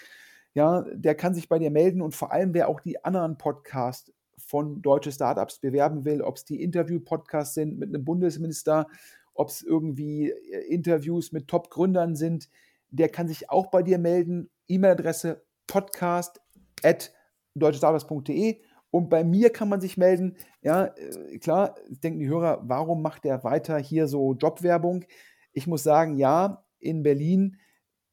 Ja, 0.54 0.84
der 0.92 1.14
kann 1.16 1.34
sich 1.34 1.48
bei 1.48 1.58
dir 1.58 1.70
melden 1.70 2.02
und 2.02 2.14
vor 2.14 2.32
allem, 2.32 2.54
wer 2.54 2.68
auch 2.68 2.80
die 2.80 3.04
anderen 3.04 3.36
Podcasts 3.36 4.12
von 4.38 4.80
deutsche 4.80 5.12
Startups 5.12 5.58
bewerben 5.58 6.04
will, 6.04 6.22
ob 6.22 6.36
es 6.36 6.44
die 6.44 6.62
Interview-Podcasts 6.62 7.54
sind 7.54 7.78
mit 7.78 7.88
einem 7.88 8.04
Bundesminister, 8.04 8.86
ob 9.34 9.48
es 9.48 9.62
irgendwie 9.62 10.32
Interviews 10.68 11.32
mit 11.32 11.48
Top-Gründern 11.48 12.14
sind, 12.16 12.48
der 12.90 13.08
kann 13.08 13.28
sich 13.28 13.50
auch 13.50 13.66
bei 13.70 13.82
dir 13.82 13.98
melden. 13.98 14.50
E-Mail-Adresse 14.68 15.44
podcast 15.66 16.40
at 16.82 17.12
deutschestartups.de 17.54 18.60
und 18.90 19.10
bei 19.10 19.24
mir 19.24 19.50
kann 19.50 19.68
man 19.68 19.80
sich 19.80 19.96
melden. 19.96 20.36
Ja, 20.62 20.86
äh, 20.86 21.38
klar, 21.38 21.74
denken 21.88 22.20
die 22.20 22.28
Hörer, 22.28 22.60
warum 22.62 23.02
macht 23.02 23.24
der 23.24 23.44
weiter 23.44 23.78
hier 23.78 24.08
so 24.08 24.34
Jobwerbung? 24.34 25.04
Ich 25.52 25.66
muss 25.66 25.82
sagen, 25.82 26.16
ja, 26.16 26.64
in 26.78 27.02
Berlin, 27.02 27.58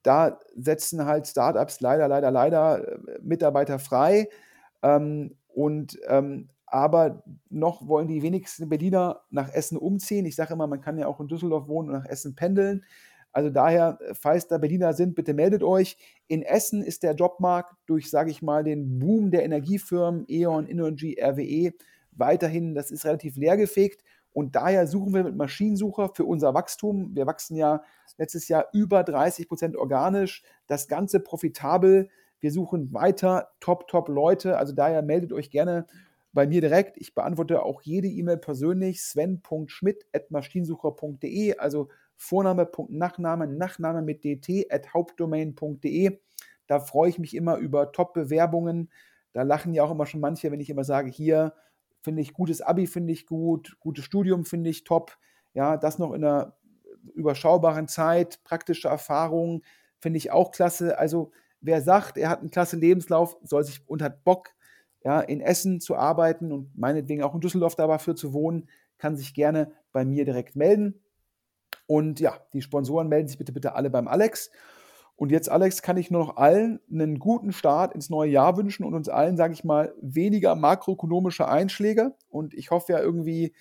da 0.02 0.40
setzen 0.56 1.06
halt 1.06 1.28
Startups 1.28 1.80
leider, 1.80 2.08
leider, 2.08 2.32
leider 2.32 2.88
äh, 2.88 3.20
Mitarbeiter 3.22 3.80
frei. 3.80 4.30
Ähm, 4.82 5.38
und 5.48 6.00
ähm, 6.08 6.50
aber 6.66 7.24
noch 7.50 7.88
wollen 7.88 8.08
die 8.08 8.24
wenigsten 8.24 8.68
Berliner 8.68 9.22
nach 9.30 9.54
Essen 9.54 9.78
umziehen. 9.78 10.26
Ich 10.26 10.36
sage 10.36 10.54
immer, 10.54 10.66
man 10.66 10.82
kann 10.82 10.98
ja 10.98 11.06
auch 11.06 11.20
in 11.20 11.28
Düsseldorf 11.28 11.68
wohnen 11.68 11.90
und 11.90 11.96
nach 11.96 12.10
Essen 12.10 12.36
pendeln. 12.36 12.84
Also 13.34 13.50
daher, 13.50 13.98
falls 14.14 14.48
da 14.48 14.60
Berliner 14.60 14.94
sind, 14.94 15.16
bitte 15.16 15.34
meldet 15.34 15.64
euch. 15.64 15.98
In 16.28 16.44
Essen 16.44 16.84
ist 16.84 17.04
der 17.04 17.16
Jobmarkt 17.16 17.74
durch, 17.88 18.10
sage 18.10 18.32
ich 18.32 18.42
mal, 18.42 18.64
den 18.64 19.00
Boom 19.00 19.32
der 19.32 19.44
Energiefirmen 19.44 20.24
E.ON, 20.28 20.68
Energy, 20.68 21.18
RWE 21.20 21.74
weiterhin, 22.12 22.76
das 22.76 22.92
ist 22.92 23.06
relativ 23.06 23.36
leergefegt. 23.36 24.04
Und 24.32 24.56
daher 24.56 24.88
suchen 24.88 25.14
wir 25.14 25.24
mit 25.24 25.36
Maschinensucher 25.36 26.10
für 26.14 26.26
unser 26.26 26.54
Wachstum. 26.54 27.16
Wir 27.16 27.26
wachsen 27.28 27.56
ja 27.56 27.84
letztes 28.18 28.48
Jahr 28.48 28.68
über 28.74 29.04
30 29.04 29.48
Prozent 29.48 29.76
organisch. 29.76 30.44
Das 30.68 30.88
Ganze 30.88 31.20
profitabel. 31.20 32.10
Wir 32.40 32.52
suchen 32.52 32.94
weiter 32.94 33.50
Top, 33.60 33.88
Top 33.88 34.10
Leute. 34.10 34.58
Also 34.58 34.74
daher 34.74 35.04
meldet 35.04 35.34
euch 35.34 35.52
gerne 35.52 35.86
bei 36.34 36.48
mir 36.48 36.62
direkt. 36.62 36.98
Ich 36.98 37.14
beantworte 37.14 37.62
auch 37.64 37.84
jede 37.84 38.08
E-Mail 38.08 38.38
persönlich. 38.38 39.04
sven.schmidt.maschinensucher.de. 39.04 41.58
Also 41.58 41.90
Vorname, 42.18 42.70
Nachname, 42.90 43.48
Nachname 43.48 44.02
mit 44.02 44.24
dt 44.24 44.72
at 44.72 44.94
hauptdomain.de. 44.94 46.20
Da 46.68 46.80
freue 46.80 47.10
ich 47.10 47.20
mich 47.20 47.36
immer 47.36 47.58
über 47.58 47.92
Top-Bewerbungen. 47.92 48.90
Da 49.34 49.42
lachen 49.42 49.74
ja 49.74 49.84
auch 49.84 49.92
immer 49.92 50.06
schon 50.06 50.22
manche, 50.22 50.52
wenn 50.52 50.60
ich 50.60 50.70
immer 50.70 50.84
sage, 50.84 51.10
hier 51.10 51.54
finde 52.02 52.22
ich 52.22 52.34
gutes 52.34 52.62
Abi, 52.62 52.88
finde 52.88 53.14
ich 53.14 53.26
gut, 53.26 53.78
gutes 53.80 54.06
Studium 54.06 54.46
finde 54.46 54.70
ich 54.70 54.84
top. 54.84 55.18
Ja, 55.54 55.78
das 55.78 56.00
noch 56.00 56.14
in 56.14 56.24
einer 56.24 56.56
überschaubaren 57.16 57.88
Zeit, 57.88 58.44
praktische 58.44 58.88
Erfahrung 58.88 59.64
finde 60.00 60.18
ich 60.18 60.32
auch 60.32 60.52
klasse. 60.52 60.98
Also 60.98 61.32
wer 61.62 61.82
sagt, 61.82 62.18
er 62.18 62.30
hat 62.30 62.42
einen 62.42 62.52
klasse 62.52 62.78
Lebenslauf, 62.78 63.38
soll 63.44 63.64
sich 63.64 63.82
und 63.88 64.02
hat 64.02 64.24
Bock, 64.24 64.50
ja, 65.04 65.20
in 65.20 65.42
Essen 65.42 65.80
zu 65.82 65.96
arbeiten 65.96 66.52
und 66.52 66.78
meinetwegen 66.78 67.24
auch 67.24 67.34
in 67.34 67.42
Düsseldorf 67.42 67.76
dafür 67.76 68.16
zu 68.16 68.34
wohnen, 68.34 68.70
kann 68.98 69.18
sich 69.18 69.34
gerne 69.34 69.74
bei 69.92 70.06
mir 70.06 70.24
direkt 70.26 70.56
melden. 70.56 71.03
Und 71.88 72.20
ja, 72.20 72.38
die 72.54 72.62
Sponsoren 72.62 73.10
melden 73.10 73.28
sich 73.28 73.38
bitte, 73.38 73.52
bitte 73.52 73.76
alle 73.76 73.90
beim 73.90 74.08
Alex. 74.08 74.52
Und 75.16 75.32
jetzt, 75.32 75.50
Alex, 75.50 75.82
kann 75.82 75.98
ich 75.98 76.10
nur 76.10 76.26
noch 76.26 76.38
allen 76.38 76.80
einen 76.92 77.20
guten 77.20 77.52
Start 77.54 77.94
ins 77.94 78.10
neue 78.10 78.32
Jahr 78.32 78.58
wünschen 78.58 78.84
und 78.84 78.94
uns 78.96 79.10
allen, 79.10 79.38
sage 79.38 79.54
ich 79.54 79.64
mal, 79.64 79.94
weniger 80.02 80.56
makroökonomische 80.56 81.48
Einschläge. 81.48 82.16
Und 82.30 82.54
ich 82.54 82.72
hoffe 82.72 82.94
ja 82.94 83.00
irgendwie, 83.00 83.54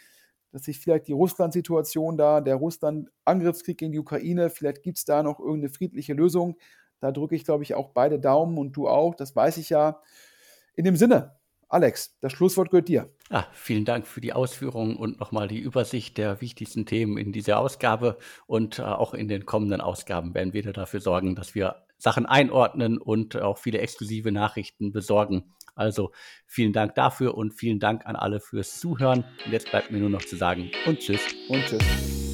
dass 0.51 0.65
sich 0.65 0.79
vielleicht 0.79 1.09
die 1.09 1.13
Russland-Situation 1.13 2.17
da, 2.17 2.41
der 2.41 2.57
Russland-Angriffskrieg 2.57 3.79
gegen 3.79 3.93
die 3.93 3.99
Ukraine, 3.99 4.51
vielleicht 4.51 4.83
gibt 4.83 4.99
es 4.99 5.05
da 5.05 5.23
noch 5.23 5.41
irgendeine 5.41 5.71
friedliche 5.71 6.15
Lösung. 6.15 6.57
Da 7.01 7.11
drücke 7.11 7.35
ich, 7.35 7.45
glaube 7.45 7.65
ich, 7.65 7.75
auch 7.75 7.91
beide 7.91 8.19
Daumen 8.19 8.59
und 8.59 8.73
du 8.73 8.89
auch, 8.89 9.15
das 9.15 9.35
weiß 9.37 9.57
ich 9.59 9.71
ja. 9.71 10.01
In 10.75 10.85
dem 10.85 10.97
Sinne, 10.97 11.37
Alex, 11.73 12.19
das 12.21 12.33
Schlusswort 12.33 12.71
gehört 12.71 12.89
dir. 12.89 13.09
Ah, 13.31 13.45
vielen 13.53 13.87
Dank 13.87 14.07
für 14.07 14.21
die 14.21 14.35
Ausführungen 14.35 14.95
und 14.95 15.19
nochmal 15.19 15.49
die 15.49 15.59
Übersicht 15.59 16.19
der 16.19 16.43
wichtigsten 16.43 16.85
Themen 16.85 17.17
in 17.17 17.33
dieser 17.33 17.59
Ausgabe. 17.59 18.19
Und 18.47 18.79
äh, 18.79 18.83
auch 18.83 19.15
in 19.15 19.27
den 19.27 19.47
kommenden 19.47 19.81
Ausgaben 19.81 20.35
werden 20.35 20.53
wir 20.53 20.71
dafür 20.71 21.01
sorgen, 21.01 21.35
dass 21.35 21.55
wir 21.55 21.77
Sachen 21.97 22.27
einordnen 22.27 22.99
und 22.99 23.41
auch 23.41 23.57
viele 23.57 23.79
exklusive 23.79 24.33
Nachrichten 24.33 24.93
besorgen. 24.93 25.55
Also 25.75 26.13
vielen 26.47 26.75
Dank 26.75 26.95
dafür 26.95 27.35
und 27.39 27.53
vielen 27.53 27.81
Dank 27.81 28.05
an 28.05 28.17
alle 28.17 28.41
fürs 28.41 28.79
Zuhören. 28.79 29.25
Und 29.47 29.53
jetzt 29.53 29.71
bleibt 29.71 29.91
mir 29.91 29.99
nur 29.99 30.11
noch 30.11 30.23
zu 30.27 30.37
sagen 30.37 30.71
und 30.85 30.99
tschüss. 30.99 31.23
Und 31.49 31.65
tschüss. 31.65 32.32